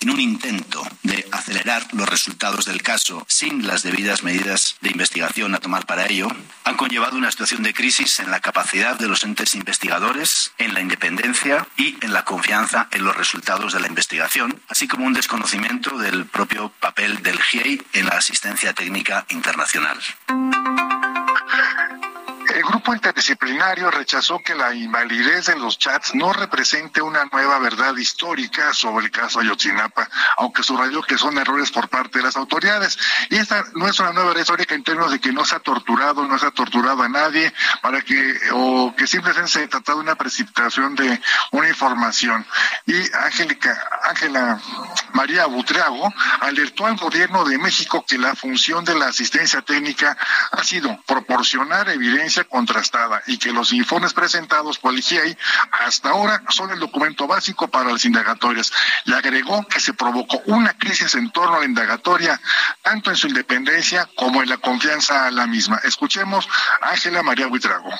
En 0.00 0.10
un 0.10 0.20
intento 0.20 0.86
de 1.02 1.26
acelerar 1.32 1.86
los 1.92 2.08
resultados 2.08 2.66
del 2.66 2.82
caso 2.82 3.26
sin 3.28 3.66
las 3.66 3.82
debidas 3.82 4.22
medidas 4.22 4.76
de 4.80 4.90
investigación 4.90 5.54
a 5.54 5.58
tomar 5.58 5.86
para 5.86 6.06
ello, 6.06 6.28
han 6.64 6.76
conllevado 6.76 7.16
una 7.16 7.32
situación 7.32 7.64
de 7.64 7.74
crisis 7.74 8.20
en 8.20 8.30
la 8.30 8.40
capacidad 8.40 8.96
de 8.96 9.08
los 9.08 9.24
entes 9.24 9.56
investigadores, 9.56 10.52
en 10.58 10.74
la 10.74 10.80
independencia 10.80 11.66
y 11.76 11.96
en 12.00 12.12
la 12.12 12.24
confianza 12.24 12.88
en 12.92 13.04
los 13.04 13.16
resultados 13.16 13.72
de 13.72 13.80
la 13.80 13.88
investigación, 13.88 14.60
así 14.68 14.86
como 14.86 15.04
un 15.04 15.14
desconocimiento 15.14 15.98
del 15.98 16.26
propio 16.26 16.72
papel 16.78 17.22
del 17.22 17.40
GIEI 17.40 17.82
en 17.94 18.06
la 18.06 18.12
asistencia 18.12 18.72
técnica 18.74 19.26
internacional. 19.30 19.98
El 22.54 22.62
grupo 22.62 22.94
interdisciplinario 22.94 23.90
rechazó 23.90 24.38
que 24.38 24.54
la 24.54 24.74
invalidez 24.74 25.46
de 25.46 25.56
los 25.56 25.78
chats 25.78 26.14
no 26.14 26.32
represente 26.32 27.02
una 27.02 27.26
nueva 27.26 27.58
verdad 27.58 27.94
histórica 27.96 28.72
sobre 28.72 29.06
el 29.06 29.10
caso 29.10 29.40
Ayotzinapa, 29.40 30.08
aunque 30.38 30.62
subrayó 30.62 31.02
que 31.02 31.18
son 31.18 31.36
errores 31.36 31.70
por 31.70 31.88
parte 31.88 32.18
de 32.18 32.24
las 32.24 32.36
autoridades. 32.36 32.98
Y 33.28 33.36
esta 33.36 33.64
no 33.74 33.86
es 33.86 34.00
una 34.00 34.12
nueva 34.12 34.28
verdad 34.28 34.42
histórica 34.42 34.74
en 34.74 34.82
términos 34.82 35.12
de 35.12 35.20
que 35.20 35.32
no 35.32 35.44
se 35.44 35.56
ha 35.56 35.60
torturado, 35.60 36.26
no 36.26 36.38
se 36.38 36.46
ha 36.46 36.50
torturado 36.50 37.02
a 37.02 37.08
nadie, 37.08 37.52
para 37.82 38.00
que, 38.00 38.38
o 38.52 38.94
que 38.96 39.06
simplemente 39.06 39.50
se 39.50 39.68
trata 39.68 39.92
de 39.92 40.00
una 40.00 40.14
precipitación 40.14 40.94
de 40.94 41.20
una 41.52 41.68
información. 41.68 42.46
Y 42.86 42.94
Angélica, 43.14 43.78
Ángela 44.04 44.58
María 45.12 45.46
Butrago 45.46 46.12
alertó 46.40 46.86
al 46.86 46.96
gobierno 46.96 47.44
de 47.44 47.58
México 47.58 48.04
que 48.06 48.16
la 48.16 48.34
función 48.34 48.84
de 48.84 48.94
la 48.94 49.08
asistencia 49.08 49.60
técnica 49.62 50.16
ha 50.52 50.64
sido 50.64 50.98
proporcionar 51.06 51.88
evidencia 51.90 52.37
contrastada 52.44 53.22
y 53.26 53.38
que 53.38 53.52
los 53.52 53.72
informes 53.72 54.12
presentados 54.12 54.78
por 54.78 54.94
el 54.94 55.02
GIEI 55.02 55.36
hasta 55.86 56.10
ahora 56.10 56.42
son 56.48 56.70
el 56.70 56.78
documento 56.78 57.26
básico 57.26 57.68
para 57.68 57.92
las 57.92 58.04
indagatorias. 58.04 58.72
Y 59.04 59.12
agregó 59.12 59.66
que 59.66 59.80
se 59.80 59.94
provocó 59.94 60.42
una 60.46 60.76
crisis 60.76 61.14
en 61.14 61.30
torno 61.30 61.56
a 61.56 61.60
la 61.60 61.66
indagatoria, 61.66 62.40
tanto 62.82 63.10
en 63.10 63.16
su 63.16 63.28
independencia 63.28 64.08
como 64.16 64.42
en 64.42 64.48
la 64.48 64.58
confianza 64.58 65.26
a 65.26 65.30
la 65.30 65.46
misma. 65.46 65.80
Escuchemos 65.84 66.48
a 66.80 66.90
Ángela 66.90 67.22
María 67.22 67.46
Buitrago. 67.46 67.90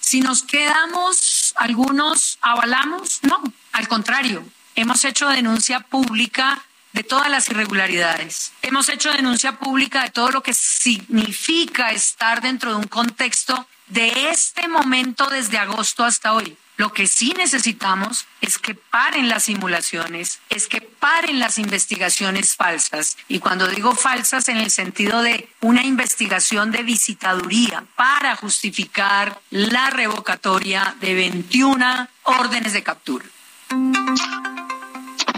Si 0.00 0.20
nos 0.20 0.42
quedamos, 0.42 1.54
algunos 1.56 2.38
avalamos, 2.40 3.20
no, 3.22 3.42
al 3.72 3.86
contrario, 3.86 4.44
hemos 4.74 5.04
hecho 5.04 5.28
denuncia 5.28 5.80
pública 5.80 6.62
de 6.92 7.02
todas 7.02 7.30
las 7.30 7.48
irregularidades. 7.48 8.52
Hemos 8.62 8.88
hecho 8.88 9.12
denuncia 9.12 9.58
pública 9.58 10.02
de 10.02 10.10
todo 10.10 10.30
lo 10.30 10.42
que 10.42 10.54
significa 10.54 11.92
estar 11.92 12.40
dentro 12.40 12.70
de 12.70 12.76
un 12.76 12.88
contexto 12.88 13.66
de 13.88 14.30
este 14.30 14.68
momento 14.68 15.26
desde 15.26 15.58
agosto 15.58 16.04
hasta 16.04 16.32
hoy. 16.32 16.56
Lo 16.80 16.94
que 16.94 17.06
sí 17.06 17.34
necesitamos 17.36 18.24
es 18.40 18.56
que 18.56 18.74
paren 18.74 19.28
las 19.28 19.42
simulaciones, 19.42 20.40
es 20.48 20.66
que 20.66 20.80
paren 20.80 21.38
las 21.38 21.58
investigaciones 21.58 22.56
falsas. 22.56 23.18
Y 23.28 23.38
cuando 23.38 23.68
digo 23.68 23.94
falsas 23.94 24.48
en 24.48 24.56
el 24.56 24.70
sentido 24.70 25.20
de 25.20 25.50
una 25.60 25.82
investigación 25.84 26.70
de 26.70 26.82
visitaduría 26.82 27.84
para 27.96 28.34
justificar 28.34 29.38
la 29.50 29.90
revocatoria 29.90 30.96
de 31.00 31.12
21 31.12 32.08
órdenes 32.22 32.72
de 32.72 32.82
captura. 32.82 33.26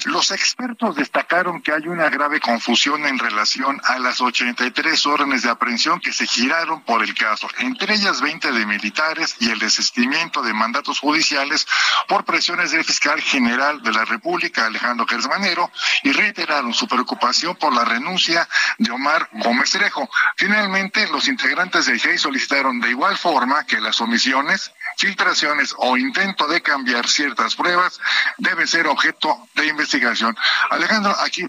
Los 0.06 0.30
expertos 0.30 0.96
destacaron 0.96 1.62
que 1.62 1.72
hay 1.72 1.86
una 1.86 2.08
grave 2.08 2.40
confusión 2.40 3.06
en 3.06 3.18
relación 3.18 3.80
a 3.84 3.98
las 3.98 4.20
83 4.20 5.06
órdenes 5.06 5.42
de 5.42 5.50
aprehensión 5.50 6.00
que 6.00 6.12
se 6.12 6.26
giraron 6.26 6.82
por 6.82 7.02
el 7.02 7.14
caso, 7.14 7.48
entre 7.58 7.94
ellas 7.94 8.20
20 8.20 8.52
de 8.52 8.66
militares 8.66 9.36
y 9.38 9.50
el 9.50 9.58
desistimiento 9.58 10.42
de 10.42 10.52
mandatos 10.52 10.98
judiciales 10.98 11.66
por 12.08 12.24
presiones 12.24 12.72
del 12.72 12.84
fiscal 12.84 13.20
general 13.20 13.82
de 13.82 13.92
la 13.92 14.04
República, 14.04 14.66
Alejandro 14.66 15.06
Gersmanero, 15.06 15.70
y 16.02 16.12
reiteraron 16.12 16.74
su 16.74 16.88
preocupación 16.88 17.56
por 17.56 17.74
la 17.74 17.84
renuncia 17.84 18.48
de 18.78 18.90
Omar 18.90 19.28
Gómez 19.32 19.70
Trejo. 19.70 20.08
Finalmente, 20.36 21.06
los 21.08 21.28
integrantes 21.28 21.86
del 21.86 22.00
GEI 22.00 22.18
solicitaron 22.18 22.80
de 22.80 22.90
igual 22.90 23.16
forma 23.16 23.64
que 23.64 23.80
las 23.80 24.00
omisiones 24.00 24.72
filtraciones 24.96 25.74
o 25.78 25.96
intento 25.96 26.46
de 26.48 26.60
cambiar 26.62 27.08
ciertas 27.08 27.54
pruebas 27.56 28.00
debe 28.38 28.66
ser 28.66 28.86
objeto 28.86 29.48
de 29.54 29.66
investigación. 29.66 30.36
Alejandro, 30.70 31.14
aquí. 31.20 31.46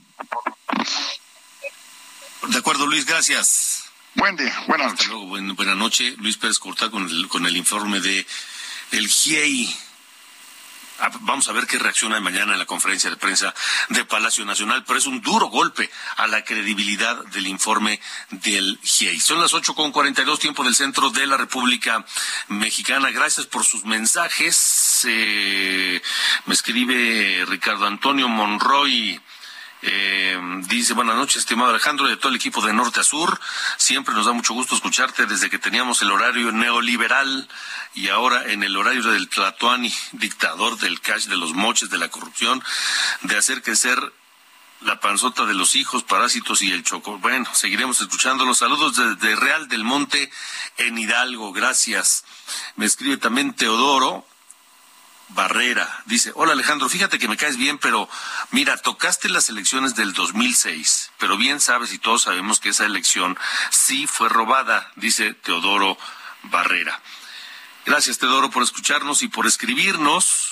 De 2.50 2.58
acuerdo, 2.58 2.86
Luis, 2.88 3.06
gracias. 3.06 3.84
Buen 4.16 4.36
día, 4.36 4.54
buenas 4.68 4.88
noches. 4.92 5.02
Hasta 5.06 5.14
luego, 5.14 5.28
buen- 5.28 5.56
buena 5.56 5.76
noche. 5.76 6.14
Luis 6.18 6.38
Pérez 6.38 6.60
Cortá 6.60 6.90
con 6.92 7.04
el, 7.08 7.28
con 7.28 7.46
el 7.46 7.56
informe 7.58 8.00
de 8.00 8.26
el 8.92 9.08
GIEI. 9.08 9.76
Ah, 11.00 11.10
Vamos 11.22 11.48
a 11.48 11.54
ver 11.54 11.66
qué 11.66 11.80
reacciona 11.80 12.20
mañana 12.20 12.54
en 12.54 12.60
la 12.60 12.66
conferencia 12.66 13.10
de 13.10 13.16
prensa 13.16 13.54
de 13.90 14.06
Palacio 14.06 14.46
Nacional, 14.46 14.84
pero 14.86 15.00
es 15.00 15.06
un 15.06 15.22
duro 15.22 15.48
golpe 15.48 15.90
a 16.18 16.28
la 16.28 16.44
credibilidad 16.44 17.26
del 17.26 17.48
informe 17.48 18.00
del 18.30 18.80
GIEI. 18.84 19.20
Son 19.20 19.42
las 19.42 19.54
ocho 19.54 19.74
con 19.74 19.92
cuarenta 19.92 20.22
y 20.22 20.26
dos, 20.26 20.40
tiempo 20.40 20.64
del 20.64 20.76
centro 20.76 21.10
de 21.10 21.26
la 21.26 21.38
República 21.38 22.06
Mexicana. 22.48 23.10
Gracias 23.12 23.48
por 23.48 23.66
sus 23.66 23.86
mensajes. 23.86 25.06
Eh, 25.10 26.02
me 26.46 26.54
escribe 26.54 27.44
Ricardo 27.48 27.88
Antonio 27.88 28.28
Monroy. 28.28 29.20
Eh, 29.86 30.40
dice, 30.70 30.94
buenas 30.94 31.18
noches, 31.18 31.38
estimado 31.40 31.70
Alejandro, 31.70 32.08
y 32.08 32.12
de 32.12 32.18
todo 32.18 32.30
el 32.30 32.38
equipo 32.38 32.62
de 32.62 32.72
norte 32.72 33.02
a 33.02 33.04
sur. 33.04 33.38
Siempre 33.76 34.16
nos 34.16 34.26
da 34.26 34.32
mucho 34.32 34.54
gusto 34.54 34.76
escucharte 34.76 35.26
desde 35.26 35.50
que 35.50 35.60
teníamos 35.60 36.02
el 36.02 36.12
horario 36.12 36.54
neoliberal 36.54 37.50
y 37.94 38.08
ahora 38.08 38.50
en 38.50 38.64
el 38.64 38.78
horario 38.78 39.04
del 39.04 39.28
Tlatoani, 39.28 39.94
dictador 40.14 40.78
del 40.78 41.02
cash, 41.02 41.26
de 41.26 41.36
los 41.36 41.54
moches, 41.54 41.90
de 41.90 41.98
la 41.98 42.08
corrupción, 42.08 42.64
de 43.24 43.38
hacer 43.38 43.62
crecer 43.62 44.00
la 44.80 45.02
panzota 45.02 45.46
de 45.46 45.54
los 45.54 45.76
hijos, 45.76 46.04
parásitos 46.04 46.62
y 46.62 46.72
el 46.72 46.84
choco. 46.84 47.18
Bueno, 47.18 47.50
seguiremos 47.54 48.00
escuchando 48.00 48.46
los 48.46 48.60
saludos 48.60 48.96
desde 48.96 49.36
Real 49.36 49.68
del 49.68 49.84
Monte 49.84 50.32
en 50.78 50.98
Hidalgo. 50.98 51.52
Gracias. 51.52 52.24
Me 52.78 52.86
escribe 52.86 53.18
también 53.18 53.54
Teodoro. 53.54 54.26
Barrera 55.30 56.04
dice, 56.06 56.32
hola 56.36 56.54
Alejandro, 56.54 56.90
fíjate 56.90 57.18
que 57.18 57.28
me 57.28 57.38
caes 57.38 57.58
bien, 57.58 57.78
pero 57.78 58.10
mira, 58.52 58.78
tocaste 58.78 59.30
las 59.30 59.50
elecciones 59.50 59.96
del 59.96 60.14
2006, 60.14 61.12
pero 61.18 61.38
bien 61.38 61.60
sabes 61.60 61.94
y 61.94 61.98
todos 61.98 62.24
sabemos 62.24 62.60
que 62.60 62.70
esa 62.70 62.86
elección 62.86 63.38
sí 63.70 64.06
fue 64.06 64.30
robada, 64.30 64.92
dice 64.96 65.34
Teodoro 65.34 65.98
Barrera. 66.44 67.02
Gracias 67.86 68.18
Teodoro 68.18 68.50
por 68.50 68.64
escucharnos 68.64 69.24
y 69.24 69.28
por 69.28 69.48
escribirnos 69.48 70.43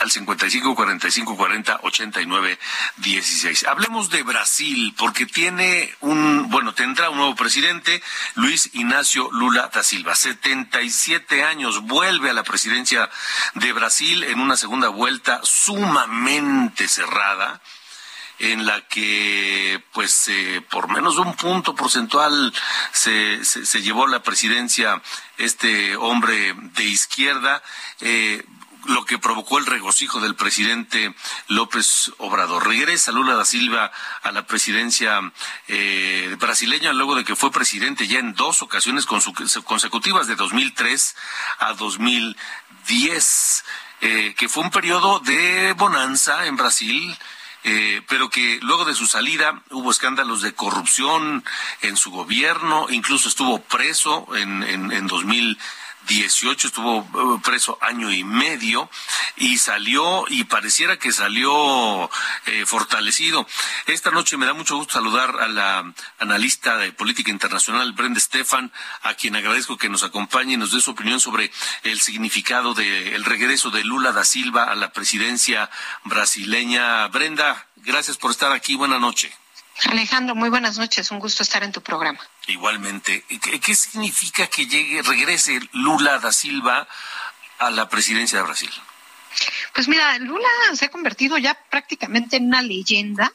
al 0.00 0.10
55 0.10 0.74
45 0.74 1.36
40 1.36 1.80
89 1.82 2.58
16. 2.96 3.66
Hablemos 3.66 4.08
de 4.10 4.22
Brasil 4.22 4.94
porque 4.96 5.26
tiene 5.26 5.94
un, 6.00 6.48
bueno, 6.48 6.74
tendrá 6.74 7.10
un 7.10 7.18
nuevo 7.18 7.36
presidente, 7.36 8.02
Luis 8.34 8.70
Ignacio 8.72 9.30
Lula 9.30 9.70
da 9.72 9.82
Silva, 9.82 10.14
77 10.14 11.44
años, 11.44 11.82
vuelve 11.82 12.30
a 12.30 12.34
la 12.34 12.42
presidencia 12.42 13.10
de 13.54 13.72
Brasil 13.72 14.24
en 14.24 14.40
una 14.40 14.56
segunda 14.56 14.88
vuelta 14.88 15.40
sumamente 15.44 16.88
cerrada 16.88 17.60
en 18.38 18.64
la 18.64 18.80
que 18.88 19.84
pues 19.92 20.28
eh, 20.28 20.62
por 20.70 20.88
menos 20.88 21.16
de 21.16 21.20
un 21.20 21.36
punto 21.36 21.74
porcentual 21.74 22.54
se, 22.90 23.44
se, 23.44 23.82
llevó 23.82 24.06
la 24.06 24.22
presidencia 24.22 25.02
este 25.36 25.94
hombre 25.96 26.54
de 26.56 26.84
izquierda 26.84 27.62
eh, 28.00 28.42
lo 28.86 29.04
que 29.04 29.18
provocó 29.18 29.58
el 29.58 29.66
regocijo 29.66 30.20
del 30.20 30.34
presidente 30.34 31.14
López 31.48 32.12
Obrador. 32.18 32.66
Regresa 32.66 33.12
Lula 33.12 33.34
da 33.34 33.44
Silva 33.44 33.90
a 34.22 34.32
la 34.32 34.46
presidencia 34.46 35.20
eh, 35.68 36.36
brasileña 36.38 36.92
luego 36.92 37.14
de 37.14 37.24
que 37.24 37.36
fue 37.36 37.50
presidente 37.50 38.06
ya 38.06 38.18
en 38.18 38.34
dos 38.34 38.62
ocasiones 38.62 39.06
consecutivas 39.06 40.26
de 40.26 40.36
2003 40.36 41.16
a 41.58 41.72
2010, 41.74 43.64
eh, 44.00 44.34
que 44.36 44.48
fue 44.48 44.64
un 44.64 44.70
periodo 44.70 45.20
de 45.20 45.74
bonanza 45.74 46.46
en 46.46 46.56
Brasil. 46.56 47.16
Eh, 47.62 48.00
pero 48.08 48.30
que 48.30 48.58
luego 48.62 48.86
de 48.86 48.94
su 48.94 49.06
salida 49.06 49.62
hubo 49.68 49.90
escándalos 49.90 50.40
de 50.40 50.54
corrupción 50.54 51.44
en 51.82 51.98
su 51.98 52.10
gobierno, 52.10 52.86
incluso 52.88 53.28
estuvo 53.28 53.60
preso 53.60 54.26
en, 54.34 54.62
en, 54.62 54.90
en 54.90 55.06
2000 55.06 55.58
18, 56.08 56.68
estuvo 56.68 57.00
eh, 57.00 57.40
preso 57.44 57.78
año 57.80 58.10
y 58.10 58.24
medio 58.24 58.90
y 59.36 59.58
salió 59.58 60.24
y 60.28 60.44
pareciera 60.44 60.98
que 60.98 61.12
salió 61.12 62.10
eh, 62.46 62.64
fortalecido. 62.66 63.46
Esta 63.86 64.10
noche 64.10 64.36
me 64.36 64.46
da 64.46 64.52
mucho 64.52 64.76
gusto 64.76 64.94
saludar 64.94 65.40
a 65.40 65.48
la 65.48 65.92
analista 66.18 66.76
de 66.76 66.92
política 66.92 67.30
internacional 67.30 67.92
Brenda 67.92 68.20
Stefan, 68.20 68.72
a 69.02 69.14
quien 69.14 69.36
agradezco 69.36 69.76
que 69.76 69.88
nos 69.88 70.02
acompañe 70.02 70.54
y 70.54 70.56
nos 70.56 70.72
dé 70.72 70.80
su 70.80 70.90
opinión 70.90 71.20
sobre 71.20 71.50
el 71.82 72.00
significado 72.00 72.74
del 72.74 73.24
regreso 73.24 73.70
de 73.70 73.84
Lula 73.84 74.12
da 74.12 74.24
Silva 74.24 74.64
a 74.64 74.74
la 74.74 74.92
presidencia 74.92 75.70
brasileña. 76.04 77.06
Brenda, 77.08 77.66
gracias 77.76 78.16
por 78.16 78.30
estar 78.30 78.52
aquí. 78.52 78.74
Buenas 78.74 79.00
noches. 79.00 79.32
Alejandro, 79.88 80.34
muy 80.34 80.50
buenas 80.50 80.78
noches. 80.78 81.10
Un 81.10 81.18
gusto 81.18 81.42
estar 81.42 81.62
en 81.62 81.72
tu 81.72 81.80
programa. 81.80 82.20
Igualmente. 82.50 83.24
¿Qué, 83.64 83.74
significa 83.74 84.48
que 84.48 84.66
llegue, 84.66 85.02
regrese 85.02 85.60
Lula 85.72 86.18
da 86.18 86.32
Silva 86.32 86.88
a 87.58 87.70
la 87.70 87.88
presidencia 87.88 88.38
de 88.38 88.44
Brasil? 88.44 88.70
Pues 89.72 89.86
mira, 89.86 90.18
Lula 90.18 90.48
se 90.74 90.86
ha 90.86 90.90
convertido 90.90 91.38
ya 91.38 91.54
prácticamente 91.70 92.36
en 92.36 92.46
una 92.46 92.62
leyenda 92.62 93.32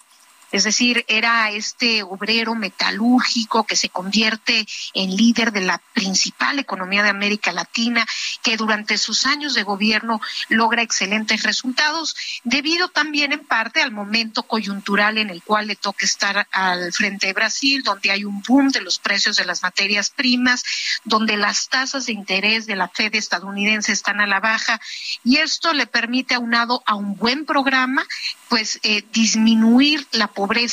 es 0.56 0.64
decir, 0.64 1.04
era 1.10 1.52
este 1.52 2.02
obrero 2.02 2.56
metalúrgico 2.56 3.66
que 3.66 3.76
se 3.76 3.90
convierte 3.90 4.66
en 4.94 5.14
líder 5.14 5.52
de 5.52 5.60
la 5.60 5.82
principal 5.92 6.60
economía 6.60 7.04
de 7.04 7.10
América 7.10 7.52
Latina, 7.52 8.08
que 8.42 8.56
durante 8.56 8.98
sus 8.98 9.26
años 9.26 9.54
de 9.54 9.64
gobierno 9.64 10.22
logra 10.48 10.82
excelentes 10.82 11.44
resultados, 11.44 12.16
debido 12.46 12.88
también 12.88 13.34
en 13.34 13.46
parte 13.46 13.82
al 13.82 13.92
momento 13.92 14.44
coyuntural 14.44 15.18
en 15.18 15.30
el 15.30 15.44
cual 15.44 15.68
le 15.68 15.76
toca 15.76 16.06
estar 16.06 16.48
al 16.54 16.94
frente 16.94 17.28
de 17.28 17.34
Brasil, 17.34 17.84
donde 17.84 18.12
hay 18.12 18.24
un 18.24 18.42
boom 18.42 18.70
de 18.70 18.80
los 18.80 18.98
precios 18.98 19.36
de 19.36 19.44
las 19.44 19.62
materias 19.62 20.10
primas, 20.10 20.64
donde 21.04 21.36
las 21.36 21.68
tasas 21.68 22.06
de 22.06 22.14
interés 22.14 22.66
de 22.66 22.78
la 22.78 22.88
Fed 22.88 23.14
estadounidense 23.16 23.92
están 23.92 24.22
a 24.22 24.26
la 24.26 24.40
baja, 24.40 24.80
y 25.26 25.36
esto 25.36 25.74
le 25.74 25.86
permite, 25.86 26.34
aunado 26.34 26.82
a 26.86 26.96
un 26.96 27.18
buen 27.18 27.46
programa, 27.46 28.06
pues 28.48 28.80
eh, 28.84 29.04
disminuir 29.12 30.08
la 30.12 30.28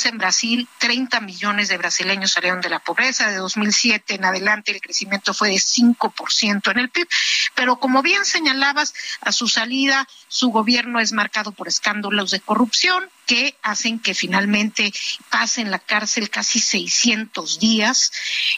en 0.05 0.17
Brasil. 0.17 0.67
30 0.79 1.19
millones 1.21 1.67
de 1.67 1.77
brasileños 1.77 2.31
salieron 2.31 2.61
de 2.61 2.69
la 2.69 2.79
pobreza. 2.79 3.29
De 3.29 3.37
2007 3.37 4.15
en 4.15 4.25
adelante 4.25 4.71
el 4.71 4.81
crecimiento 4.81 5.33
fue 5.33 5.49
de 5.49 5.55
5% 5.55 6.71
en 6.71 6.79
el 6.79 6.89
PIB. 6.89 7.07
Pero 7.55 7.77
como 7.77 8.01
bien 8.01 8.25
señalabas, 8.25 8.93
a 9.21 9.31
su 9.31 9.47
salida 9.47 10.07
su 10.27 10.49
gobierno 10.49 10.99
es 10.99 11.11
marcado 11.11 11.51
por 11.51 11.67
escándalos 11.67 12.31
de 12.31 12.39
corrupción 12.39 13.09
que 13.25 13.55
hacen 13.61 13.99
que 13.99 14.13
finalmente 14.13 14.93
pase 15.29 15.61
en 15.61 15.71
la 15.71 15.79
cárcel 15.79 16.29
casi 16.29 16.59
600 16.59 17.59
días. 17.59 18.11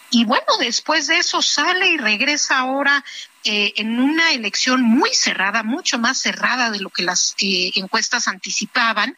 Y 0.10 0.26
bueno, 0.26 0.46
después 0.60 1.08
de 1.08 1.18
eso 1.18 1.42
sale 1.42 1.90
y 1.90 1.98
regresa 1.98 2.60
ahora 2.60 3.04
eh, 3.48 3.74
en 3.78 4.00
una 4.00 4.32
elección 4.32 4.82
muy 4.82 5.12
cerrada, 5.14 5.62
mucho 5.62 6.00
más 6.00 6.20
cerrada 6.20 6.72
de 6.72 6.80
lo 6.80 6.90
que 6.90 7.04
las 7.04 7.36
eh, 7.40 7.72
encuestas 7.76 8.28
anticipaban. 8.28 9.16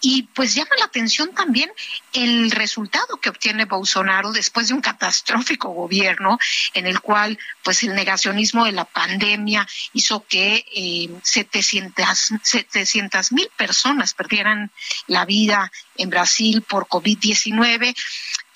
Y 0.00 0.22
pues 0.22 0.54
llama 0.54 0.70
la 0.78 0.86
atención 0.86 1.34
también 1.34 1.70
el 2.14 2.50
resultado 2.50 3.20
que 3.20 3.28
obtiene 3.28 3.66
Bolsonaro 3.66 4.32
después 4.32 4.68
de 4.68 4.74
un 4.74 4.80
catastrófico 4.80 5.68
gobierno 5.68 6.38
en 6.72 6.86
el 6.86 7.00
cual 7.00 7.38
pues 7.62 7.82
el 7.82 7.94
negacionismo 7.94 8.64
de 8.64 8.72
la 8.72 8.86
pandemia 8.86 9.68
hizo 9.92 10.24
que 10.26 10.64
eh, 10.74 11.10
700 11.22 13.32
mil 13.32 13.48
personas 13.58 14.14
perdieran 14.14 14.70
la 15.06 15.26
vida 15.26 15.70
en 15.96 16.08
Brasil 16.08 16.62
por 16.62 16.86
COVID-19 16.86 17.94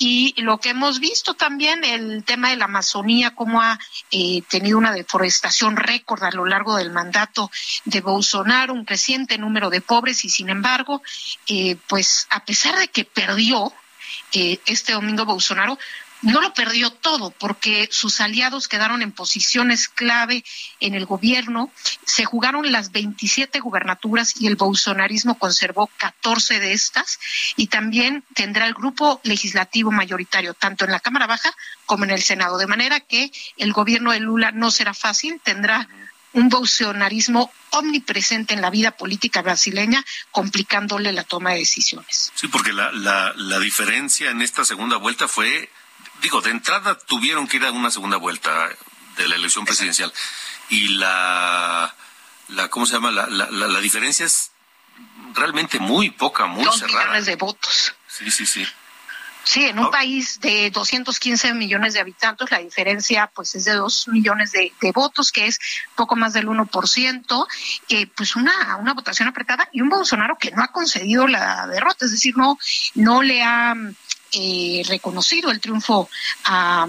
y 0.02 0.32
lo 0.40 0.56
que 0.56 0.70
hemos 0.70 0.98
visto 0.98 1.34
también, 1.34 1.84
el 1.84 2.24
tema 2.24 2.48
de 2.48 2.56
la 2.56 2.64
Amazonía, 2.64 3.34
cómo 3.34 3.60
ha 3.60 3.78
eh, 4.10 4.40
tenido 4.48 4.78
una 4.78 4.92
deforestación 4.92 5.76
récord 5.76 6.24
a 6.24 6.30
lo 6.30 6.46
largo 6.46 6.76
del 6.76 6.90
mandato 6.90 7.50
de 7.84 8.00
Bolsonaro, 8.00 8.72
un 8.72 8.86
creciente 8.86 9.36
número 9.36 9.68
de 9.68 9.82
pobres 9.82 10.24
y 10.24 10.30
sin 10.30 10.48
embargo, 10.48 11.02
eh, 11.46 11.76
pues 11.86 12.26
a 12.30 12.42
pesar 12.46 12.78
de 12.78 12.88
que 12.88 13.04
perdió 13.04 13.74
eh, 14.32 14.58
este 14.64 14.94
domingo 14.94 15.26
Bolsonaro, 15.26 15.78
no 16.22 16.40
lo 16.40 16.52
perdió 16.54 16.90
todo 16.90 17.30
porque 17.30 17.88
sus 17.90 18.20
aliados 18.20 18.68
quedaron 18.68 19.02
en 19.02 19.12
posiciones 19.12 19.88
clave 19.88 20.44
en 20.80 20.94
el 20.94 21.06
gobierno, 21.06 21.70
se 22.04 22.24
jugaron 22.24 22.70
las 22.72 22.92
27 22.92 23.60
gubernaturas 23.60 24.34
y 24.40 24.46
el 24.46 24.56
bolsonarismo 24.56 25.38
conservó 25.38 25.90
14 25.96 26.60
de 26.60 26.72
estas 26.72 27.18
y 27.56 27.68
también 27.68 28.24
tendrá 28.34 28.66
el 28.66 28.74
grupo 28.74 29.20
legislativo 29.24 29.90
mayoritario 29.90 30.54
tanto 30.54 30.84
en 30.84 30.92
la 30.92 31.00
Cámara 31.00 31.26
Baja 31.26 31.54
como 31.86 32.04
en 32.04 32.10
el 32.10 32.22
Senado, 32.22 32.58
de 32.58 32.66
manera 32.66 33.00
que 33.00 33.32
el 33.56 33.72
gobierno 33.72 34.12
de 34.12 34.20
Lula 34.20 34.52
no 34.52 34.70
será 34.70 34.94
fácil, 34.94 35.40
tendrá 35.42 35.88
un 36.32 36.48
bolsonarismo 36.48 37.52
omnipresente 37.70 38.54
en 38.54 38.60
la 38.60 38.70
vida 38.70 38.92
política 38.92 39.42
brasileña, 39.42 40.04
complicándole 40.30 41.12
la 41.12 41.24
toma 41.24 41.50
de 41.52 41.58
decisiones. 41.58 42.30
Sí, 42.34 42.48
porque 42.48 42.72
la, 42.72 42.92
la, 42.92 43.32
la 43.36 43.58
diferencia 43.58 44.30
en 44.30 44.42
esta 44.42 44.64
segunda 44.64 44.96
vuelta 44.96 45.26
fue 45.26 45.70
digo, 46.20 46.40
de 46.40 46.50
entrada 46.50 46.96
tuvieron 46.98 47.46
que 47.46 47.56
ir 47.58 47.64
a 47.64 47.72
una 47.72 47.90
segunda 47.90 48.16
vuelta 48.16 48.68
de 49.16 49.28
la 49.28 49.36
elección 49.36 49.64
presidencial 49.64 50.12
y 50.68 50.88
la, 50.88 51.94
la 52.48 52.68
¿cómo 52.68 52.86
se 52.86 52.94
llama? 52.94 53.10
La, 53.10 53.26
la, 53.26 53.50
la, 53.50 53.68
la 53.68 53.80
diferencia 53.80 54.26
es 54.26 54.50
realmente 55.34 55.78
muy 55.78 56.10
poca, 56.10 56.46
muy 56.46 56.64
Dos 56.64 56.78
cerrada. 56.78 57.04
millones 57.04 57.26
de 57.26 57.36
votos. 57.36 57.94
Sí, 58.06 58.30
sí, 58.30 58.46
sí. 58.46 58.66
Sí, 59.42 59.64
en 59.64 59.78
un 59.78 59.90
país 59.90 60.38
de 60.40 60.70
215 60.70 61.54
millones 61.54 61.94
de 61.94 62.00
habitantes, 62.00 62.50
la 62.50 62.58
diferencia 62.58 63.26
pues 63.34 63.54
es 63.54 63.64
de 63.64 63.72
2 63.72 64.08
millones 64.08 64.52
de, 64.52 64.72
de 64.80 64.92
votos, 64.92 65.32
que 65.32 65.46
es 65.46 65.58
poco 65.96 66.14
más 66.14 66.34
del 66.34 66.46
1%, 66.46 67.46
eh, 67.88 68.06
pues 68.08 68.36
una, 68.36 68.76
una 68.76 68.92
votación 68.92 69.28
apretada 69.28 69.68
y 69.72 69.80
un 69.80 69.88
Bolsonaro 69.88 70.36
que 70.38 70.50
no 70.50 70.62
ha 70.62 70.68
concedido 70.68 71.26
la 71.26 71.66
derrota, 71.66 72.04
es 72.04 72.12
decir, 72.12 72.36
no, 72.36 72.58
no 72.94 73.22
le 73.22 73.42
ha 73.42 73.74
eh, 74.32 74.82
reconocido 74.88 75.50
el 75.50 75.60
triunfo 75.60 76.08
a, 76.44 76.86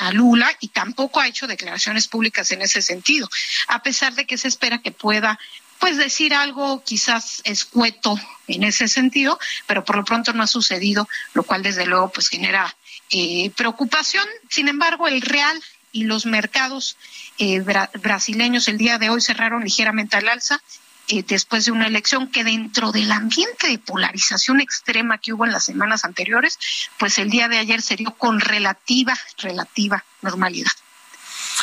a 0.00 0.12
Lula 0.12 0.50
y 0.60 0.68
tampoco 0.68 1.20
ha 1.20 1.28
hecho 1.28 1.46
declaraciones 1.46 2.08
públicas 2.08 2.50
en 2.50 2.62
ese 2.62 2.82
sentido, 2.82 3.28
a 3.68 3.82
pesar 3.82 4.14
de 4.14 4.26
que 4.26 4.38
se 4.38 4.48
espera 4.48 4.82
que 4.82 4.92
pueda 4.92 5.38
pues 5.78 5.96
decir 5.96 6.32
algo 6.34 6.82
quizás 6.82 7.42
escueto 7.44 8.18
en 8.46 8.62
ese 8.64 8.88
sentido, 8.88 9.38
pero 9.66 9.84
por 9.84 9.96
lo 9.96 10.04
pronto 10.04 10.32
no 10.32 10.42
ha 10.42 10.46
sucedido, 10.46 11.08
lo 11.34 11.42
cual 11.42 11.62
desde 11.62 11.84
luego 11.84 12.10
pues 12.10 12.28
genera 12.28 12.74
eh, 13.10 13.50
preocupación. 13.50 14.24
Sin 14.48 14.68
embargo, 14.68 15.08
el 15.08 15.20
real 15.20 15.62
y 15.92 16.04
los 16.04 16.26
mercados 16.26 16.96
eh, 17.38 17.60
bra- 17.60 17.90
brasileños 18.00 18.66
el 18.68 18.78
día 18.78 18.98
de 18.98 19.10
hoy 19.10 19.20
cerraron 19.20 19.62
ligeramente 19.62 20.16
al 20.16 20.28
alza 20.28 20.62
eh, 21.08 21.22
después 21.26 21.64
de 21.64 21.72
una 21.72 21.86
elección 21.86 22.30
que 22.30 22.44
dentro 22.44 22.92
del 22.92 23.10
ambiente 23.12 23.68
de 23.68 23.78
polarización 23.78 24.60
extrema 24.60 25.18
que 25.18 25.32
hubo 25.32 25.44
en 25.44 25.52
las 25.52 25.64
semanas 25.64 26.04
anteriores, 26.04 26.58
pues 26.98 27.18
el 27.18 27.30
día 27.30 27.48
de 27.48 27.58
ayer 27.58 27.82
se 27.82 27.96
dio 27.96 28.12
con 28.12 28.40
relativa, 28.40 29.18
relativa 29.38 30.04
normalidad. 30.22 30.72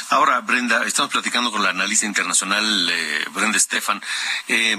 Ahora, 0.09 0.39
Brenda, 0.41 0.85
estamos 0.85 1.11
platicando 1.11 1.51
con 1.51 1.63
la 1.63 1.69
analista 1.69 2.05
internacional 2.05 2.89
eh, 2.89 3.25
Brenda 3.33 3.57
Estefan. 3.57 4.01
Eh, 4.47 4.77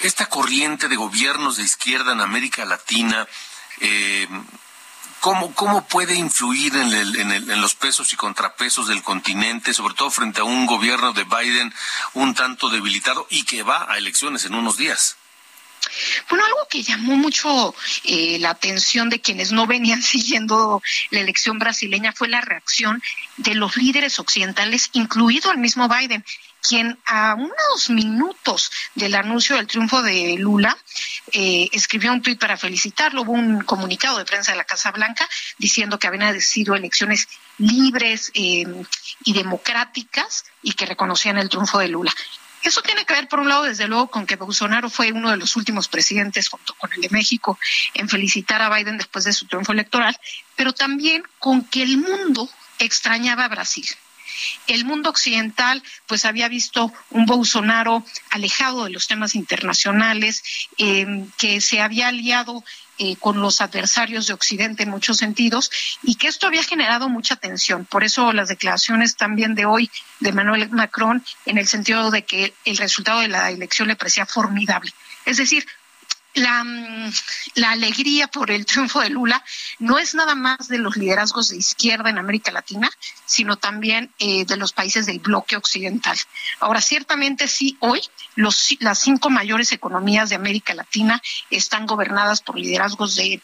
esta 0.00 0.26
corriente 0.26 0.88
de 0.88 0.96
gobiernos 0.96 1.56
de 1.56 1.64
izquierda 1.64 2.12
en 2.12 2.20
América 2.20 2.64
Latina, 2.64 3.26
eh, 3.80 4.28
¿cómo, 5.20 5.54
¿cómo 5.54 5.86
puede 5.86 6.14
influir 6.14 6.74
en, 6.76 6.92
el- 6.92 7.16
en 7.16 7.32
el- 7.32 7.50
en 7.50 7.60
los 7.60 7.74
pesos 7.74 8.12
y 8.12 8.16
contrapesos 8.16 8.88
del 8.88 9.02
continente, 9.02 9.74
sobre 9.74 9.94
todo 9.94 10.10
frente 10.10 10.40
a 10.40 10.44
un 10.44 10.66
gobierno 10.66 11.12
de 11.12 11.24
Biden 11.24 11.72
un 12.14 12.34
tanto 12.34 12.68
debilitado 12.70 13.26
y 13.30 13.44
que 13.44 13.62
va 13.62 13.90
a 13.90 13.98
elecciones 13.98 14.44
en 14.44 14.54
unos 14.54 14.76
días? 14.76 15.16
Bueno, 16.28 16.44
algo 16.44 16.66
que 16.68 16.82
llamó 16.82 17.16
mucho 17.16 17.74
eh, 18.04 18.38
la 18.40 18.50
atención 18.50 19.08
de 19.08 19.20
quienes 19.20 19.52
no 19.52 19.66
venían 19.66 20.02
siguiendo 20.14 20.82
la 21.10 21.20
elección 21.20 21.58
brasileña 21.58 22.12
fue 22.12 22.28
la 22.28 22.40
reacción 22.40 23.02
de 23.36 23.54
los 23.54 23.76
líderes 23.76 24.18
occidentales, 24.18 24.90
incluido 24.92 25.50
el 25.52 25.58
mismo 25.58 25.88
Biden, 25.88 26.24
quien 26.60 26.98
a 27.06 27.34
unos 27.34 27.88
minutos 27.90 28.70
del 28.96 29.14
anuncio 29.14 29.56
del 29.56 29.68
triunfo 29.68 30.02
de 30.02 30.34
Lula 30.38 30.76
eh, 31.32 31.68
escribió 31.72 32.12
un 32.12 32.22
tuit 32.22 32.38
para 32.38 32.56
felicitarlo. 32.56 33.22
Hubo 33.22 33.32
un 33.32 33.62
comunicado 33.62 34.18
de 34.18 34.24
prensa 34.24 34.52
de 34.52 34.58
la 34.58 34.64
Casa 34.64 34.90
Blanca 34.90 35.28
diciendo 35.58 35.98
que 35.98 36.06
habían 36.06 36.40
sido 36.40 36.74
elecciones 36.74 37.28
libres 37.58 38.30
eh, 38.34 38.64
y 39.24 39.32
democráticas 39.32 40.44
y 40.62 40.72
que 40.72 40.86
reconocían 40.86 41.38
el 41.38 41.48
triunfo 41.48 41.78
de 41.78 41.88
Lula. 41.88 42.12
Eso 42.62 42.82
tiene 42.82 43.04
que 43.04 43.14
ver, 43.14 43.28
por 43.28 43.40
un 43.40 43.48
lado, 43.48 43.64
desde 43.64 43.86
luego, 43.86 44.08
con 44.08 44.26
que 44.26 44.36
Bolsonaro 44.36 44.90
fue 44.90 45.12
uno 45.12 45.30
de 45.30 45.36
los 45.36 45.54
últimos 45.56 45.86
presidentes, 45.86 46.48
junto 46.48 46.74
con 46.74 46.92
el 46.92 47.00
de 47.00 47.08
México, 47.10 47.58
en 47.94 48.08
felicitar 48.08 48.60
a 48.60 48.74
Biden 48.74 48.98
después 48.98 49.24
de 49.24 49.32
su 49.32 49.46
triunfo 49.46 49.72
electoral, 49.72 50.18
pero 50.56 50.72
también 50.72 51.22
con 51.38 51.64
que 51.64 51.82
el 51.82 51.98
mundo 51.98 52.50
extrañaba 52.78 53.44
a 53.44 53.48
Brasil. 53.48 53.86
El 54.66 54.84
mundo 54.84 55.10
occidental, 55.10 55.82
pues, 56.06 56.24
había 56.24 56.48
visto 56.48 56.92
un 57.10 57.26
Bolsonaro 57.26 58.04
alejado 58.30 58.84
de 58.84 58.90
los 58.90 59.06
temas 59.06 59.34
internacionales, 59.34 60.42
eh, 60.78 61.26
que 61.38 61.60
se 61.60 61.80
había 61.80 62.08
aliado 62.08 62.64
eh, 63.00 63.14
con 63.14 63.40
los 63.40 63.60
adversarios 63.60 64.26
de 64.26 64.32
Occidente 64.32 64.82
en 64.82 64.90
muchos 64.90 65.18
sentidos 65.18 65.70
y 66.02 66.16
que 66.16 66.26
esto 66.26 66.48
había 66.48 66.64
generado 66.64 67.08
mucha 67.08 67.36
tensión. 67.36 67.84
Por 67.84 68.02
eso 68.02 68.32
las 68.32 68.48
declaraciones 68.48 69.14
también 69.14 69.54
de 69.54 69.66
hoy 69.66 69.88
de 70.18 70.32
Manuel 70.32 70.68
Macron 70.70 71.24
en 71.46 71.58
el 71.58 71.68
sentido 71.68 72.10
de 72.10 72.24
que 72.24 72.54
el 72.64 72.76
resultado 72.76 73.20
de 73.20 73.28
la 73.28 73.52
elección 73.52 73.86
le 73.86 73.94
parecía 73.94 74.26
formidable. 74.26 74.90
Es 75.26 75.36
decir, 75.36 75.64
la, 76.38 76.64
mm, 76.64 77.12
la 77.54 77.70
alegría 77.70 78.28
por 78.28 78.50
el 78.50 78.66
triunfo 78.66 79.00
de 79.00 79.10
Lula 79.10 79.44
no 79.78 79.98
es 79.98 80.14
nada 80.14 80.34
más 80.34 80.68
de 80.68 80.78
los 80.78 80.96
liderazgos 80.96 81.48
de 81.48 81.56
izquierda 81.56 82.10
en 82.10 82.18
América 82.18 82.50
Latina, 82.50 82.90
sino 83.26 83.56
también 83.56 84.12
eh, 84.18 84.44
de 84.44 84.56
los 84.56 84.72
países 84.72 85.06
del 85.06 85.18
bloque 85.20 85.56
occidental. 85.56 86.16
Ahora, 86.60 86.80
ciertamente 86.80 87.48
sí, 87.48 87.76
hoy 87.80 88.00
los, 88.34 88.76
las 88.80 88.98
cinco 88.98 89.30
mayores 89.30 89.72
economías 89.72 90.30
de 90.30 90.36
América 90.36 90.74
Latina 90.74 91.20
están 91.50 91.86
gobernadas 91.86 92.40
por 92.40 92.58
liderazgos 92.58 93.16
de 93.16 93.40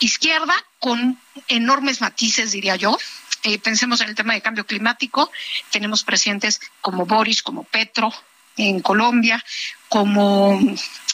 izquierda 0.00 0.54
con 0.78 1.18
enormes 1.48 2.00
matices, 2.00 2.52
diría 2.52 2.76
yo. 2.76 2.98
Eh, 3.44 3.58
pensemos 3.58 4.00
en 4.00 4.08
el 4.08 4.14
tema 4.14 4.34
de 4.34 4.40
cambio 4.40 4.66
climático. 4.66 5.30
Tenemos 5.70 6.04
presidentes 6.04 6.60
como 6.80 7.06
Boris, 7.06 7.42
como 7.42 7.64
Petro 7.64 8.12
en 8.56 8.80
Colombia, 8.80 9.42
como 9.88 10.58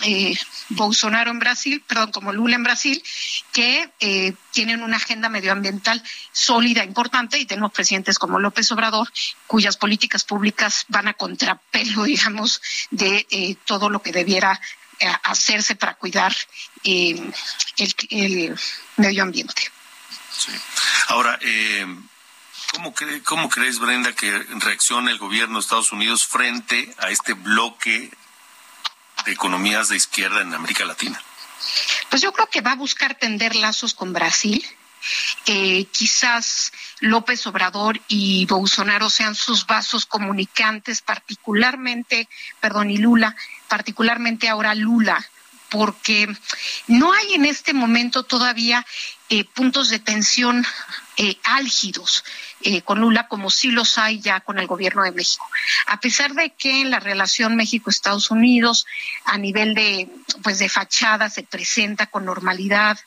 eh, 0.03 0.39
Bolsonaro 0.69 1.31
en 1.31 1.39
Brasil, 1.39 1.83
perdón, 1.87 2.13
como 2.13 2.33
Lula 2.33 2.57
en 2.57 2.63
Brasil, 2.63 3.03
que 3.53 3.91
eh, 4.01 4.35
tienen 4.53 4.83
una 4.83 4.97
agenda 4.97 5.29
medioambiental 5.29 6.03
sólida, 6.33 6.85
importante, 6.85 7.39
y 7.39 7.47
tenemos 7.47 7.73
presidentes 7.73 8.19
como 8.19 8.39
López 8.39 8.71
Obrador, 8.73 9.11
cuyas 9.47 9.77
políticas 9.77 10.25
públicas 10.25 10.85
van 10.89 11.09
a 11.09 11.15
contrapelo, 11.15 12.03
digamos, 12.05 12.63
de 12.91 13.27
eh, 13.31 13.57
todo 13.65 13.91
lo 13.91 14.03
que 14.03 14.13
debiera 14.13 14.61
eh, 15.01 15.07
hacerse 15.25 15.75
para 15.75 15.95
cuidar 15.95 16.35
el, 16.85 17.35
el 18.11 18.57
medio 18.97 19.23
ambiente. 19.23 19.63
Sí. 20.31 20.53
Ahora, 21.09 21.39
¿cómo, 22.73 22.95
cre- 22.95 23.23
¿cómo 23.23 23.49
crees, 23.49 23.79
Brenda, 23.79 24.13
que 24.13 24.31
reaccione 24.61 25.11
el 25.11 25.19
gobierno 25.19 25.55
de 25.55 25.61
Estados 25.61 25.93
Unidos 25.93 26.27
frente 26.27 26.95
a 26.99 27.11
este 27.11 27.33
bloque 27.35 28.11
de 29.25 29.33
economías 29.33 29.89
de 29.89 29.97
izquierda 29.97 30.43
en 30.43 30.55
América 30.55 30.85
Latina? 30.85 31.21
Pues 32.09 32.23
yo 32.23 32.33
creo 32.33 32.49
que 32.49 32.61
va 32.61 32.73
a 32.73 32.77
buscar 32.77 33.15
tender 33.17 33.55
lazos 33.57 33.95
con 33.95 34.13
Brasil. 34.13 34.65
Eh, 35.47 35.87
quizás 35.93 36.73
López 37.01 37.47
Obrador 37.47 38.01
y 38.09 38.47
Bolsonaro 38.47 39.11
sean 39.11 39.35
sus 39.35 39.67
vasos 39.67 40.07
comunicantes, 40.07 41.03
particularmente, 41.03 42.29
perdón, 42.61 42.91
y 42.91 42.99
Lula, 42.99 43.37
particularmente 43.69 44.49
ahora 44.49 44.75
Lula, 44.75 45.25
porque 45.71 46.29
no 46.89 47.13
hay 47.13 47.35
en 47.35 47.45
este 47.45 47.75
momento 47.75 48.25
todavía 48.25 48.85
eh, 49.29 49.45
puntos 49.45 49.89
de 49.89 49.99
tensión 50.01 50.67
eh, 51.21 51.37
álgidos 51.43 52.25
eh, 52.61 52.83
con 52.83 53.01
Lula 53.01 53.27
como 53.27 53.51
sí 53.51 53.73
los 53.73 53.99
hay 53.99 54.21
ya 54.21 54.39
con 54.39 54.59
el 54.61 54.69
gobierno 54.69 55.03
de 55.03 55.11
México. 55.11 55.45
A 55.89 55.99
pesar 55.99 56.33
de 56.35 56.51
que 56.51 56.81
en 56.81 56.91
la 56.91 57.01
relación 57.01 57.57
México-Estados 57.57 58.31
Unidos 58.31 58.87
a 59.25 59.37
nivel 59.37 59.75
de 59.75 60.09
pues 60.45 60.61
de 60.61 60.69
fachada 60.69 61.29
se 61.29 61.43
presenta 61.43 62.07
con 62.07 62.25
normalidad, 62.25 62.99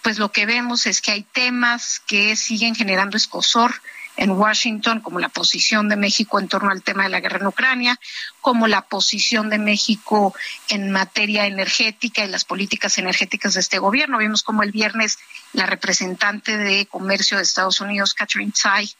pues 0.00 0.18
lo 0.18 0.32
que 0.32 0.46
vemos 0.46 0.86
es 0.86 1.02
que 1.02 1.12
hay 1.12 1.22
temas 1.22 2.00
que 2.06 2.36
siguen 2.36 2.74
generando 2.74 3.18
escosor 3.18 3.74
en 4.18 4.32
Washington, 4.32 5.00
como 5.00 5.20
la 5.20 5.28
posición 5.28 5.88
de 5.88 5.96
México 5.96 6.40
en 6.40 6.48
torno 6.48 6.70
al 6.70 6.82
tema 6.82 7.04
de 7.04 7.08
la 7.08 7.20
guerra 7.20 7.38
en 7.38 7.46
Ucrania, 7.46 8.00
como 8.40 8.66
la 8.66 8.82
posición 8.82 9.48
de 9.48 9.58
México 9.58 10.34
en 10.68 10.90
materia 10.90 11.46
energética 11.46 12.24
y 12.24 12.28
las 12.28 12.44
políticas 12.44 12.98
energéticas 12.98 13.54
de 13.54 13.60
este 13.60 13.78
gobierno. 13.78 14.18
Vimos 14.18 14.42
como 14.42 14.64
el 14.64 14.72
viernes 14.72 15.18
la 15.52 15.66
representante 15.66 16.56
de 16.56 16.86
Comercio 16.86 17.36
de 17.36 17.44
Estados 17.44 17.80
Unidos, 17.80 18.12
Catherine 18.12 18.52
Tai, 18.60 18.90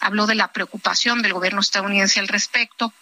habló 0.00 0.26
de 0.26 0.34
la 0.34 0.52
preocupación 0.52 1.22
del 1.22 1.34
gobierno 1.34 1.60
estadounidense 1.60 2.18
al 2.18 2.28
respecto. 2.28 2.92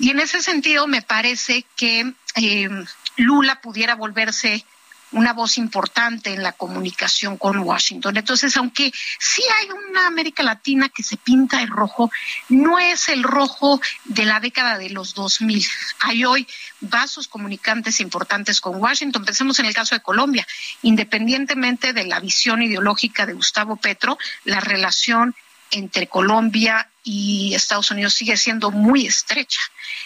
Y 0.00 0.10
en 0.10 0.18
ese 0.18 0.42
sentido 0.42 0.88
me 0.88 1.02
parece 1.02 1.64
que 1.76 2.12
eh, 2.34 2.68
Lula 3.16 3.60
pudiera 3.60 3.94
volverse 3.94 4.66
una 5.14 5.32
voz 5.32 5.58
importante 5.58 6.32
en 6.32 6.42
la 6.42 6.52
comunicación 6.52 7.36
con 7.38 7.58
Washington. 7.58 8.16
Entonces, 8.16 8.56
aunque 8.56 8.92
sí 9.18 9.42
hay 9.60 9.68
una 9.70 10.06
América 10.06 10.42
Latina 10.42 10.88
que 10.88 11.02
se 11.02 11.16
pinta 11.16 11.58
de 11.58 11.66
rojo, 11.66 12.10
no 12.48 12.78
es 12.78 13.08
el 13.08 13.22
rojo 13.22 13.80
de 14.04 14.24
la 14.24 14.40
década 14.40 14.76
de 14.76 14.90
los 14.90 15.14
2000. 15.14 15.64
Hay 16.00 16.24
hoy 16.24 16.46
vasos 16.80 17.28
comunicantes 17.28 18.00
importantes 18.00 18.60
con 18.60 18.76
Washington. 18.76 19.24
Pensemos 19.24 19.58
en 19.60 19.66
el 19.66 19.74
caso 19.74 19.94
de 19.94 20.02
Colombia. 20.02 20.46
Independientemente 20.82 21.92
de 21.92 22.04
la 22.04 22.18
visión 22.20 22.62
ideológica 22.62 23.24
de 23.24 23.34
Gustavo 23.34 23.76
Petro, 23.76 24.18
la 24.44 24.60
relación 24.60 25.34
entre 25.70 26.08
Colombia 26.08 26.88
y 27.02 27.54
Estados 27.54 27.90
Unidos 27.90 28.14
sigue 28.14 28.36
siendo 28.36 28.70
muy 28.70 29.06
estrecha. 29.06 29.60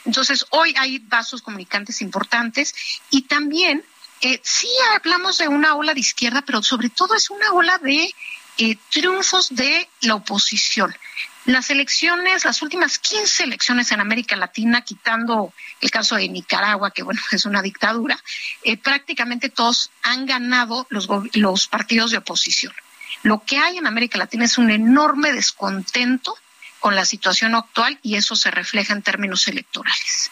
Entonces, 0.05 0.47
hoy 0.51 0.75
hay 0.77 0.99
vasos 0.99 1.43
comunicantes 1.43 2.03
importantes 2.03 2.75
y 3.11 3.23
también 3.23 3.85
eh, 4.21 4.41
sí 4.43 4.69
hablamos 4.95 5.39
de 5.39 5.49
una 5.49 5.75
ola 5.75 5.95
de 5.95 6.01
izquierda, 6.01 6.43
pero 6.43 6.63
sobre 6.63 6.91
todo 6.91 7.15
es 7.15 7.31
una 7.31 7.53
ola 7.53 7.79
de 7.79 8.13
eh, 8.59 8.77
triunfos 8.91 9.55
de 9.55 9.89
la 10.01 10.17
oposición. 10.17 10.95
Las 11.45 11.71
elecciones, 11.71 12.45
las 12.45 12.61
últimas 12.61 12.99
15 12.99 13.45
elecciones 13.45 13.93
en 13.93 14.01
América 14.01 14.35
Latina, 14.35 14.83
quitando 14.83 15.53
el 15.81 15.91
caso 15.91 16.17
de 16.17 16.29
Nicaragua, 16.29 16.91
que 16.91 17.05
bueno, 17.05 17.21
es 17.31 17.47
una 17.47 17.63
dictadura, 17.63 18.19
eh, 18.65 18.77
prácticamente 18.77 19.49
todos 19.49 19.91
han 20.03 20.27
ganado 20.27 20.87
los, 20.91 21.69
partidos 21.69 22.11
de 22.11 22.19
oposición. 22.19 22.75
Lo 23.23 23.45
que 23.45 23.59
hay 23.59 23.79
en 23.79 23.87
América 23.87 24.19
Latina 24.19 24.45
es 24.45 24.59
un 24.59 24.71
enorme 24.71 25.33
descontento 25.33 26.37
con 26.81 26.97
la 26.97 27.05
situación 27.05 27.55
actual 27.55 27.99
y 28.03 28.17
eso 28.17 28.37
se 28.37 28.51
refleja 28.51 28.93
en 28.93 29.03
términos 29.03 29.47
electorales. 29.49 30.31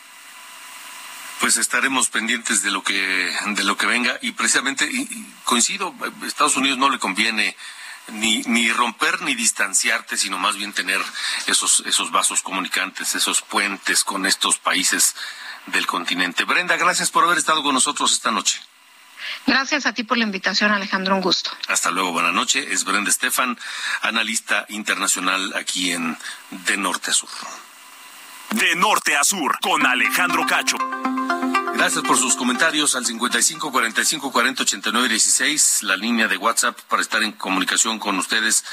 Pues 1.40 1.56
estaremos 1.58 2.08
pendientes 2.08 2.62
de 2.62 2.70
lo 2.70 2.82
que 2.82 3.32
de 3.46 3.64
lo 3.64 3.76
que 3.76 3.86
venga 3.86 4.18
y 4.22 4.32
precisamente 4.32 4.88
coincido, 5.44 5.94
Estados 6.26 6.56
Unidos 6.56 6.78
no 6.78 6.88
le 6.88 6.98
conviene 6.98 7.56
ni, 8.08 8.42
ni 8.42 8.70
romper 8.72 9.22
ni 9.22 9.34
distanciarte, 9.34 10.16
sino 10.16 10.38
más 10.38 10.56
bien 10.56 10.72
tener 10.72 11.00
esos 11.46 11.82
esos 11.86 12.10
vasos 12.10 12.42
comunicantes, 12.42 13.14
esos 13.14 13.42
puentes 13.42 14.02
con 14.04 14.26
estos 14.26 14.58
países 14.58 15.14
del 15.66 15.86
continente. 15.86 16.44
Brenda, 16.44 16.76
gracias 16.76 17.10
por 17.10 17.24
haber 17.24 17.38
estado 17.38 17.62
con 17.62 17.74
nosotros 17.74 18.12
esta 18.12 18.30
noche. 18.30 18.60
Gracias 19.46 19.86
a 19.86 19.92
ti 19.92 20.04
por 20.04 20.18
la 20.18 20.24
invitación, 20.24 20.72
Alejandro. 20.72 21.14
Un 21.14 21.20
gusto. 21.20 21.50
Hasta 21.68 21.90
luego, 21.90 22.12
buena 22.12 22.32
noche. 22.32 22.72
Es 22.72 22.84
Brenda 22.84 23.10
Estefan, 23.10 23.58
analista 24.02 24.66
internacional 24.68 25.52
aquí 25.56 25.92
en 25.92 26.16
De 26.50 26.76
Norte 26.76 27.10
a 27.10 27.14
Sur. 27.14 27.28
De 28.50 28.74
Norte 28.76 29.16
a 29.16 29.24
Sur, 29.24 29.58
con 29.60 29.84
Alejandro 29.86 30.46
Cacho. 30.46 30.76
Gracias 31.74 32.02
por 32.04 32.16
sus 32.16 32.36
comentarios 32.36 32.96
al 32.96 33.04
55 33.04 33.70
45 33.70 34.32
40 34.32 34.62
89 34.62 35.08
16, 35.08 35.82
la 35.82 35.96
línea 35.96 36.26
de 36.26 36.36
WhatsApp 36.36 36.80
para 36.88 37.02
estar 37.02 37.22
en 37.22 37.32
comunicación 37.32 37.98
con 37.98 38.18
ustedes 38.18 38.64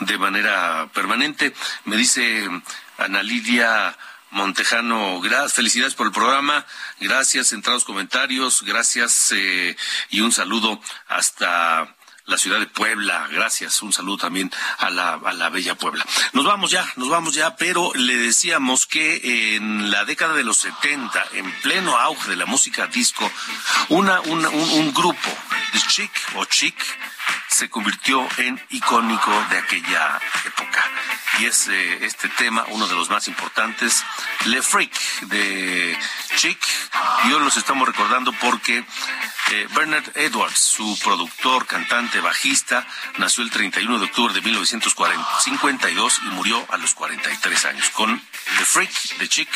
de 0.00 0.18
manera 0.18 0.88
permanente. 0.92 1.54
Me 1.84 1.96
dice 1.96 2.48
Ana 2.98 3.22
Lidia 3.22 3.96
Montejano, 4.30 5.20
gracias, 5.20 5.54
felicidades 5.54 5.94
por 5.94 6.06
el 6.06 6.12
programa, 6.12 6.66
gracias, 7.00 7.52
entrados 7.52 7.84
comentarios, 7.84 8.62
gracias 8.62 9.32
eh, 9.32 9.76
y 10.10 10.20
un 10.20 10.32
saludo 10.32 10.80
hasta 11.06 11.96
la 12.28 12.38
ciudad 12.38 12.60
de 12.60 12.66
Puebla. 12.66 13.26
Gracias. 13.32 13.82
Un 13.82 13.92
saludo 13.92 14.18
también 14.18 14.52
a 14.78 14.90
la, 14.90 15.14
a 15.14 15.32
la 15.32 15.48
bella 15.48 15.74
Puebla. 15.74 16.06
Nos 16.34 16.44
vamos 16.44 16.70
ya, 16.70 16.86
nos 16.96 17.08
vamos 17.08 17.34
ya, 17.34 17.56
pero 17.56 17.90
le 17.94 18.16
decíamos 18.16 18.86
que 18.86 19.56
en 19.56 19.90
la 19.90 20.04
década 20.04 20.34
de 20.34 20.44
los 20.44 20.58
70, 20.58 21.24
en 21.32 21.50
pleno 21.62 21.96
auge 21.98 22.30
de 22.30 22.36
la 22.36 22.46
música 22.46 22.86
disco, 22.86 23.28
una, 23.88 24.20
un, 24.20 24.46
un 24.46 24.94
grupo 24.94 25.28
de 25.72 25.80
chic 25.88 26.12
o 26.36 26.44
chic 26.44 26.76
se 27.48 27.68
convirtió 27.68 28.26
en 28.38 28.60
icónico 28.70 29.32
de 29.50 29.58
aquella 29.58 30.20
época. 30.44 30.84
Y 31.38 31.46
es 31.46 31.68
eh, 31.68 32.04
este 32.04 32.28
tema 32.30 32.64
uno 32.68 32.86
de 32.86 32.94
los 32.94 33.10
más 33.10 33.28
importantes, 33.28 34.04
Le 34.46 34.62
Freak 34.62 34.92
de 35.22 35.98
Chic. 36.36 36.58
Y 37.24 37.32
hoy 37.32 37.40
los 37.44 37.56
estamos 37.56 37.86
recordando 37.86 38.32
porque 38.34 38.84
eh, 39.50 39.66
Bernard 39.74 40.16
Edwards, 40.16 40.58
su 40.58 40.98
productor, 41.02 41.66
cantante, 41.66 42.20
bajista, 42.20 42.86
nació 43.16 43.44
el 43.44 43.50
31 43.50 43.98
de 43.98 44.04
octubre 44.04 44.34
de 44.34 44.42
1952 44.42 46.20
y 46.24 46.26
murió 46.30 46.66
a 46.70 46.76
los 46.76 46.94
43 46.94 47.64
años. 47.64 47.88
Con 47.90 48.20
The 48.58 48.64
Freak 48.64 49.16
de 49.18 49.28
Chic 49.28 49.48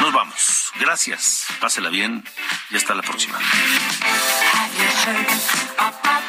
nos 0.00 0.12
vamos. 0.12 0.72
Gracias, 0.80 1.46
pásela 1.60 1.90
bien 1.90 2.24
y 2.70 2.76
hasta 2.76 2.94
la 2.94 3.02
próxima. 3.02 3.38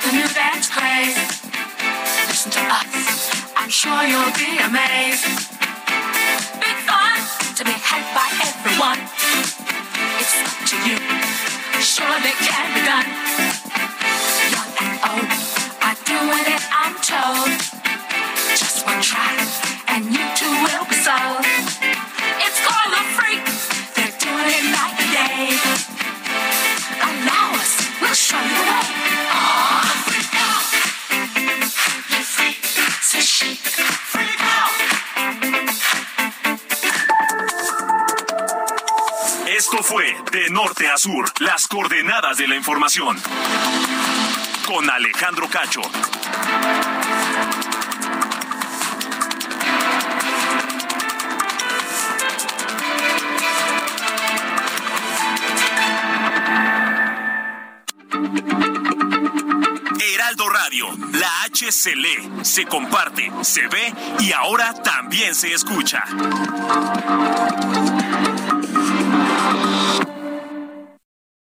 The 0.08 0.14
new 0.14 0.28
dance 0.30 0.70
craze? 0.72 1.20
Listen 2.32 2.52
to 2.52 2.64
us, 2.72 3.52
I'm 3.58 3.68
sure 3.68 4.04
you'll 4.08 4.32
be 4.40 4.56
amazed. 4.64 5.28
Big 6.64 6.78
fun 6.88 7.20
to 7.58 7.64
be 7.68 7.76
had 7.76 8.08
by 8.16 8.32
everyone. 8.40 9.04
It's 10.16 10.32
up 10.48 10.64
to 10.72 10.76
you, 10.88 10.96
surely 11.84 12.32
can 12.40 12.68
be 12.72 12.88
done. 12.88 13.10
Young 14.56 14.72
and 14.80 14.96
old 15.12 15.28
are 15.84 16.00
doing 16.08 16.46
it, 16.56 16.64
I'm 16.72 16.96
told. 17.04 17.52
Just 18.56 18.86
one 18.86 19.02
try, 19.02 19.36
and 19.90 20.06
you 20.06 20.24
Esto 39.70 39.84
fue 39.84 40.16
De 40.32 40.50
Norte 40.50 40.88
a 40.88 40.98
Sur, 40.98 41.30
las 41.40 41.68
coordenadas 41.68 42.38
de 42.38 42.48
la 42.48 42.56
información. 42.56 43.18
Con 44.66 44.90
Alejandro 44.90 45.50
Cacho. 45.50 45.82
Heraldo 60.00 60.48
Radio, 60.48 60.88
la 61.12 61.44
H 61.44 61.74
se 61.74 61.94
lee, 61.94 62.32
se 62.42 62.66
comparte, 62.66 63.30
se 63.42 63.68
ve 63.68 63.94
y 64.22 64.32
ahora 64.32 64.74
también 64.82 65.36
se 65.36 65.52
escucha. 65.52 66.06